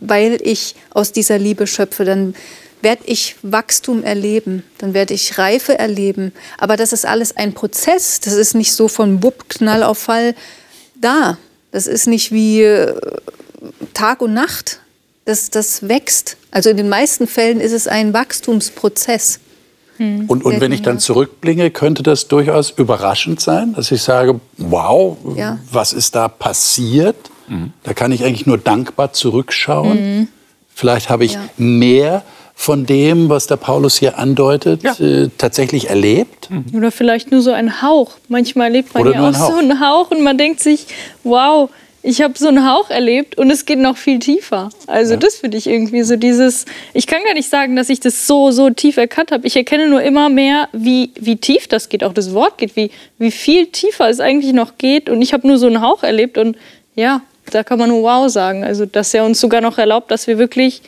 weil 0.00 0.38
ich 0.42 0.74
aus 0.90 1.12
dieser 1.12 1.38
Liebe 1.38 1.66
schöpfe. 1.66 2.04
Dann 2.04 2.34
werde 2.82 3.02
ich 3.06 3.36
Wachstum 3.42 4.02
erleben, 4.02 4.64
dann 4.78 4.92
werde 4.92 5.14
ich 5.14 5.38
Reife 5.38 5.78
erleben. 5.78 6.32
Aber 6.58 6.76
das 6.76 6.92
ist 6.92 7.06
alles 7.06 7.36
ein 7.36 7.54
Prozess. 7.54 8.20
Das 8.20 8.34
ist 8.34 8.54
nicht 8.54 8.72
so 8.72 8.88
von 8.88 9.22
Wupp, 9.22 9.48
Knall 9.48 9.82
auf 9.84 9.98
Fall 9.98 10.34
da. 10.96 11.38
Das 11.70 11.86
ist 11.86 12.06
nicht 12.06 12.32
wie 12.32 12.62
äh, 12.62 12.94
Tag 13.94 14.22
und 14.22 14.34
Nacht. 14.34 14.80
Das, 15.24 15.50
das 15.50 15.88
wächst. 15.88 16.36
Also 16.50 16.70
in 16.70 16.76
den 16.78 16.88
meisten 16.88 17.26
Fällen 17.26 17.60
ist 17.60 17.72
es 17.72 17.86
ein 17.86 18.14
Wachstumsprozess. 18.14 19.40
Hm. 19.98 20.24
Und, 20.26 20.44
und 20.44 20.60
wenn 20.60 20.72
ich 20.72 20.82
dann 20.82 21.00
zurückblinge, 21.00 21.70
könnte 21.70 22.02
das 22.02 22.28
durchaus 22.28 22.70
überraschend 22.70 23.40
sein, 23.40 23.74
dass 23.74 23.90
ich 23.90 24.00
sage, 24.02 24.40
wow, 24.56 25.18
ja. 25.36 25.58
was 25.70 25.92
ist 25.92 26.14
da 26.14 26.28
passiert? 26.28 27.16
Mhm. 27.48 27.72
Da 27.82 27.94
kann 27.94 28.12
ich 28.12 28.24
eigentlich 28.24 28.46
nur 28.46 28.58
dankbar 28.58 29.12
zurückschauen. 29.12 30.18
Mhm. 30.20 30.28
Vielleicht 30.74 31.10
habe 31.10 31.24
ich 31.24 31.34
ja. 31.34 31.48
mehr 31.56 32.22
von 32.54 32.86
dem, 32.86 33.28
was 33.28 33.46
der 33.46 33.56
Paulus 33.56 33.96
hier 33.96 34.18
andeutet, 34.18 34.82
ja. 34.82 34.92
äh, 34.98 35.30
tatsächlich 35.36 35.90
erlebt. 35.90 36.50
Mhm. 36.50 36.64
Oder 36.74 36.90
vielleicht 36.90 37.30
nur 37.30 37.42
so 37.42 37.52
ein 37.52 37.82
Hauch. 37.82 38.12
Manchmal 38.28 38.68
erlebt 38.68 38.94
man 38.94 39.02
Oder 39.02 39.12
ja 39.14 39.28
auch 39.28 39.34
so 39.34 39.56
einen 39.56 39.80
Hauch 39.80 40.10
und 40.10 40.22
man 40.22 40.38
denkt 40.38 40.60
sich, 40.60 40.86
wow, 41.24 41.70
ich 42.02 42.22
habe 42.22 42.34
so 42.36 42.48
einen 42.48 42.68
Hauch 42.68 42.90
erlebt 42.90 43.36
und 43.38 43.50
es 43.50 43.66
geht 43.66 43.78
noch 43.78 43.96
viel 43.96 44.18
tiefer. 44.18 44.70
Also 44.86 45.14
ja. 45.14 45.20
das 45.20 45.36
finde 45.36 45.56
ich 45.56 45.66
irgendwie 45.66 46.02
so 46.02 46.16
dieses, 46.16 46.64
ich 46.94 47.06
kann 47.06 47.22
gar 47.24 47.34
nicht 47.34 47.48
sagen, 47.48 47.74
dass 47.76 47.88
ich 47.88 48.00
das 48.00 48.26
so, 48.26 48.50
so 48.50 48.70
tief 48.70 48.96
erkannt 48.96 49.32
habe. 49.32 49.46
Ich 49.46 49.56
erkenne 49.56 49.88
nur 49.88 50.02
immer 50.02 50.28
mehr, 50.28 50.68
wie, 50.72 51.10
wie 51.18 51.36
tief 51.36 51.66
das 51.66 51.88
geht, 51.88 52.04
auch 52.04 52.12
das 52.12 52.32
Wort 52.32 52.58
geht, 52.58 52.76
wie, 52.76 52.90
wie 53.18 53.30
viel 53.30 53.66
tiefer 53.66 54.08
es 54.08 54.20
eigentlich 54.20 54.52
noch 54.52 54.78
geht. 54.78 55.10
Und 55.10 55.22
ich 55.22 55.32
habe 55.32 55.46
nur 55.46 55.58
so 55.58 55.66
einen 55.66 55.80
Hauch 55.80 56.02
erlebt 56.02 56.38
und 56.38 56.56
ja, 56.94 57.22
da 57.50 57.64
kann 57.64 57.78
man 57.78 57.88
nur 57.88 58.02
wow 58.02 58.30
sagen. 58.30 58.62
Also 58.62 58.86
dass 58.86 59.12
er 59.12 59.24
uns 59.24 59.40
sogar 59.40 59.60
noch 59.60 59.78
erlaubt, 59.78 60.10
dass 60.10 60.26
wir 60.28 60.38
wirklich 60.38 60.82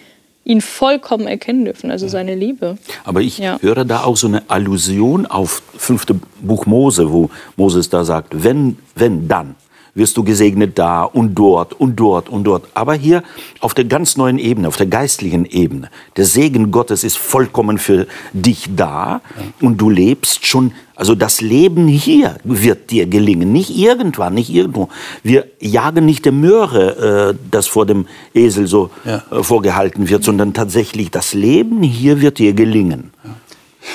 ihn 0.44 0.60
vollkommen 0.60 1.26
erkennen 1.26 1.64
dürfen, 1.64 1.90
also 1.90 2.08
seine 2.08 2.34
Liebe. 2.34 2.78
Aber 3.04 3.20
ich 3.20 3.38
ja. 3.38 3.58
höre 3.60 3.84
da 3.84 4.04
auch 4.04 4.16
so 4.16 4.26
eine 4.26 4.42
Allusion 4.48 5.26
auf 5.26 5.62
fünfte 5.76 6.18
Buch 6.40 6.66
Mose, 6.66 7.12
wo 7.12 7.30
Moses 7.56 7.90
da 7.90 8.04
sagt, 8.04 8.42
wenn, 8.42 8.78
wenn, 8.94 9.28
dann 9.28 9.54
wirst 10.00 10.16
du 10.16 10.24
gesegnet 10.24 10.78
da 10.78 11.04
und 11.04 11.34
dort 11.34 11.74
und 11.74 11.96
dort 11.96 12.30
und 12.30 12.44
dort. 12.44 12.64
Aber 12.72 12.94
hier 12.94 13.22
auf 13.60 13.74
der 13.74 13.84
ganz 13.84 14.16
neuen 14.16 14.38
Ebene, 14.38 14.66
auf 14.66 14.78
der 14.78 14.86
geistlichen 14.86 15.44
Ebene. 15.44 15.90
Der 16.16 16.24
Segen 16.24 16.70
Gottes 16.70 17.04
ist 17.04 17.18
vollkommen 17.18 17.76
für 17.76 18.06
dich 18.32 18.70
da 18.74 19.20
und 19.60 19.76
du 19.76 19.90
lebst 19.90 20.46
schon, 20.46 20.72
also 20.96 21.14
das 21.14 21.42
Leben 21.42 21.86
hier 21.86 22.36
wird 22.44 22.90
dir 22.90 23.06
gelingen, 23.06 23.52
nicht 23.52 23.76
irgendwann, 23.76 24.34
nicht 24.34 24.48
irgendwo. 24.48 24.88
Wir 25.22 25.46
jagen 25.60 26.06
nicht 26.06 26.24
der 26.24 26.32
Möhre, 26.32 27.32
äh, 27.32 27.38
das 27.50 27.66
vor 27.66 27.84
dem 27.84 28.06
Esel 28.32 28.66
so 28.66 28.88
ja. 29.04 29.22
äh, 29.30 29.42
vorgehalten 29.42 30.08
wird, 30.08 30.24
sondern 30.24 30.54
tatsächlich 30.54 31.10
das 31.10 31.34
Leben 31.34 31.82
hier 31.82 32.22
wird 32.22 32.38
dir 32.38 32.54
gelingen. 32.54 33.12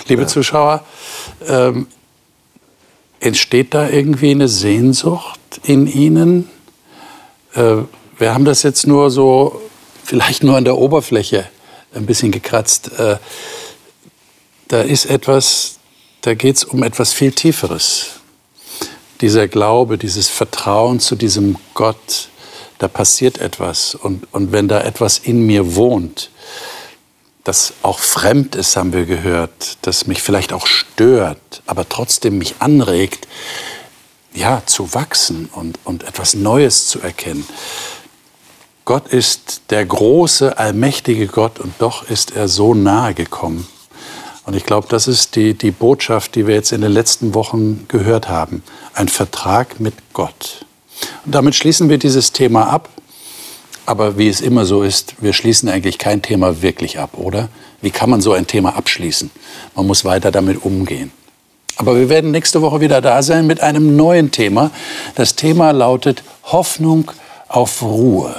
Liebe 0.07 0.27
Zuschauer, 0.27 0.83
ähm, 1.47 1.87
entsteht 3.19 3.73
da 3.73 3.89
irgendwie 3.89 4.31
eine 4.31 4.47
Sehnsucht 4.47 5.39
in 5.63 5.87
Ihnen? 5.87 6.49
Äh, 7.53 7.77
wir 8.17 8.33
haben 8.33 8.45
das 8.45 8.63
jetzt 8.63 8.87
nur 8.87 9.11
so, 9.11 9.61
vielleicht 10.03 10.43
nur 10.43 10.57
an 10.57 10.65
der 10.65 10.77
Oberfläche 10.77 11.45
ein 11.93 12.05
bisschen 12.05 12.31
gekratzt. 12.31 12.91
Äh, 12.97 13.17
da 14.67 14.81
ist 14.81 15.05
etwas, 15.05 15.77
da 16.21 16.33
geht 16.33 16.57
es 16.57 16.63
um 16.63 16.83
etwas 16.83 17.13
viel 17.13 17.31
Tieferes. 17.31 18.19
Dieser 19.21 19.47
Glaube, 19.47 19.97
dieses 19.97 20.27
Vertrauen 20.27 20.99
zu 20.99 21.15
diesem 21.15 21.57
Gott, 21.73 22.29
da 22.79 22.87
passiert 22.87 23.37
etwas. 23.37 23.95
Und, 23.95 24.27
und 24.33 24.51
wenn 24.51 24.67
da 24.67 24.81
etwas 24.81 25.19
in 25.19 25.45
mir 25.45 25.75
wohnt, 25.75 26.29
das 27.45 27.73
auch 27.83 27.99
fremd 27.99 28.55
ist, 28.55 28.75
haben 28.75 28.91
wir 28.91 29.05
gehört, 29.05 29.77
das 29.83 30.07
mich 30.07 30.21
vielleicht 30.21 30.51
auch 30.51 30.67
stört, 30.67 31.61
aber 31.65 31.87
trotzdem 31.87 32.37
mich 32.37 32.55
anregt, 32.59 33.27
ja, 34.33 34.61
zu 34.65 34.93
wachsen 34.93 35.47
und, 35.53 35.79
und 35.85 36.03
etwas 36.03 36.33
Neues 36.33 36.87
zu 36.87 36.99
erkennen. 36.99 37.47
Gott 38.83 39.07
ist 39.07 39.61
der 39.69 39.85
große, 39.85 40.57
allmächtige 40.57 41.27
Gott 41.27 41.59
und 41.59 41.73
doch 41.79 42.09
ist 42.09 42.35
er 42.35 42.47
so 42.47 42.73
nahe 42.73 43.13
gekommen. 43.13 43.67
Und 44.45 44.55
ich 44.55 44.65
glaube, 44.65 44.87
das 44.89 45.07
ist 45.07 45.35
die, 45.35 45.53
die 45.53 45.71
Botschaft, 45.71 46.35
die 46.35 46.45
wir 46.45 46.55
jetzt 46.55 46.71
in 46.71 46.81
den 46.81 46.91
letzten 46.91 47.33
Wochen 47.33 47.85
gehört 47.87 48.27
haben. 48.27 48.63
Ein 48.93 49.07
Vertrag 49.07 49.79
mit 49.79 49.95
Gott. 50.13 50.65
Und 51.25 51.33
damit 51.33 51.55
schließen 51.55 51.89
wir 51.89 51.97
dieses 51.97 52.31
Thema 52.31 52.69
ab. 52.69 52.89
Aber 53.85 54.17
wie 54.17 54.27
es 54.27 54.41
immer 54.41 54.65
so 54.65 54.81
ist, 54.81 55.15
wir 55.19 55.33
schließen 55.33 55.69
eigentlich 55.69 55.97
kein 55.97 56.21
Thema 56.21 56.61
wirklich 56.61 56.99
ab, 56.99 57.11
oder? 57.13 57.49
Wie 57.81 57.91
kann 57.91 58.09
man 58.09 58.21
so 58.21 58.33
ein 58.33 58.47
Thema 58.47 58.75
abschließen? 58.75 59.29
Man 59.75 59.85
muss 59.85 60.05
weiter 60.05 60.31
damit 60.31 60.63
umgehen. 60.65 61.11
Aber 61.77 61.95
wir 61.95 62.09
werden 62.09 62.31
nächste 62.31 62.61
Woche 62.61 62.79
wieder 62.81 63.01
da 63.01 63.21
sein 63.21 63.47
mit 63.47 63.61
einem 63.61 63.95
neuen 63.95 64.31
Thema. 64.31 64.71
Das 65.15 65.35
Thema 65.35 65.71
lautet 65.71 66.23
Hoffnung 66.43 67.11
auf 67.47 67.81
Ruhe. 67.81 68.33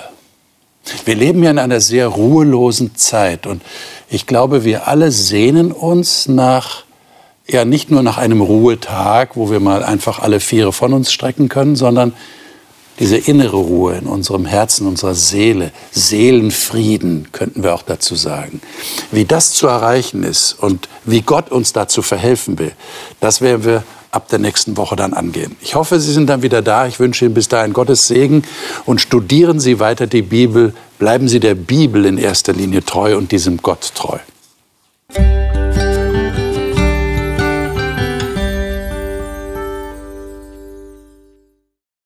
Wir 1.05 1.15
leben 1.15 1.43
ja 1.43 1.51
in 1.51 1.59
einer 1.59 1.81
sehr 1.81 2.07
ruhelosen 2.09 2.95
Zeit 2.97 3.47
und 3.47 3.63
ich 4.09 4.27
glaube, 4.27 4.65
wir 4.65 4.87
alle 4.87 5.11
sehnen 5.11 5.73
uns 5.73 6.29
nach, 6.29 6.85
ja 7.49 7.65
nicht 7.65 7.91
nur 7.91 8.03
nach 8.03 8.19
einem 8.19 8.41
Ruhetag, 8.41 9.37
wo 9.37 9.51
wir 9.51 9.59
mal 9.59 9.83
einfach 9.83 10.21
alle 10.21 10.39
Viere 10.39 10.73
von 10.73 10.93
uns 10.93 11.13
strecken 11.13 11.49
können, 11.49 11.75
sondern 11.75 12.13
diese 12.99 13.17
innere 13.17 13.57
Ruhe 13.57 13.97
in 13.97 14.07
unserem 14.07 14.47
Herzen, 14.47 14.87
unserer 14.87 15.15
Seele, 15.15 15.73
Seelenfrieden 15.91 17.29
könnten 17.33 17.63
wir 17.63 17.75
auch 17.75 17.83
dazu 17.83 18.15
sagen. 18.15 18.61
Wie 19.11 19.25
das 19.25 19.53
zu 19.53 19.67
erreichen 19.67 20.23
ist 20.23 20.55
und 20.55 20.89
wie 21.05 21.23
Gott 21.23 21.51
uns 21.51 21.73
dazu 21.73 22.03
verhelfen 22.03 22.59
will, 22.59 22.73
das 23.21 23.41
werden 23.41 23.65
wir 23.65 23.83
ab 24.11 24.29
der 24.29 24.39
nächsten 24.39 24.77
Woche 24.77 24.97
dann 24.97 25.13
angehen. 25.13 25.57
Ich 25.61 25.75
hoffe, 25.75 26.01
Sie 26.01 26.13
sind 26.13 26.29
dann 26.29 26.43
wieder 26.43 26.63
da. 26.63 26.87
Ich 26.87 26.99
wünsche 26.99 27.27
Ihnen 27.27 27.35
bis 27.35 27.49
dahin 27.49 27.75
Gottes 27.75 28.09
Segen 28.09 28.43
und 28.87 29.01
studieren 29.01 29.61
Sie 29.61 29.79
weiter 29.79 30.07
die 30.07 30.23
Bibel. 30.23 30.73
Bleiben 30.99 31.29
Sie 31.29 31.41
der 31.41 31.55
Bibel 31.55 32.07
in 32.07 32.17
erster 32.17 32.55
Linie 32.55 32.85
treu 32.85 33.17
und 33.17 33.31
diesem 33.31 33.59
Gott 33.59 33.93
treu. 33.95 34.19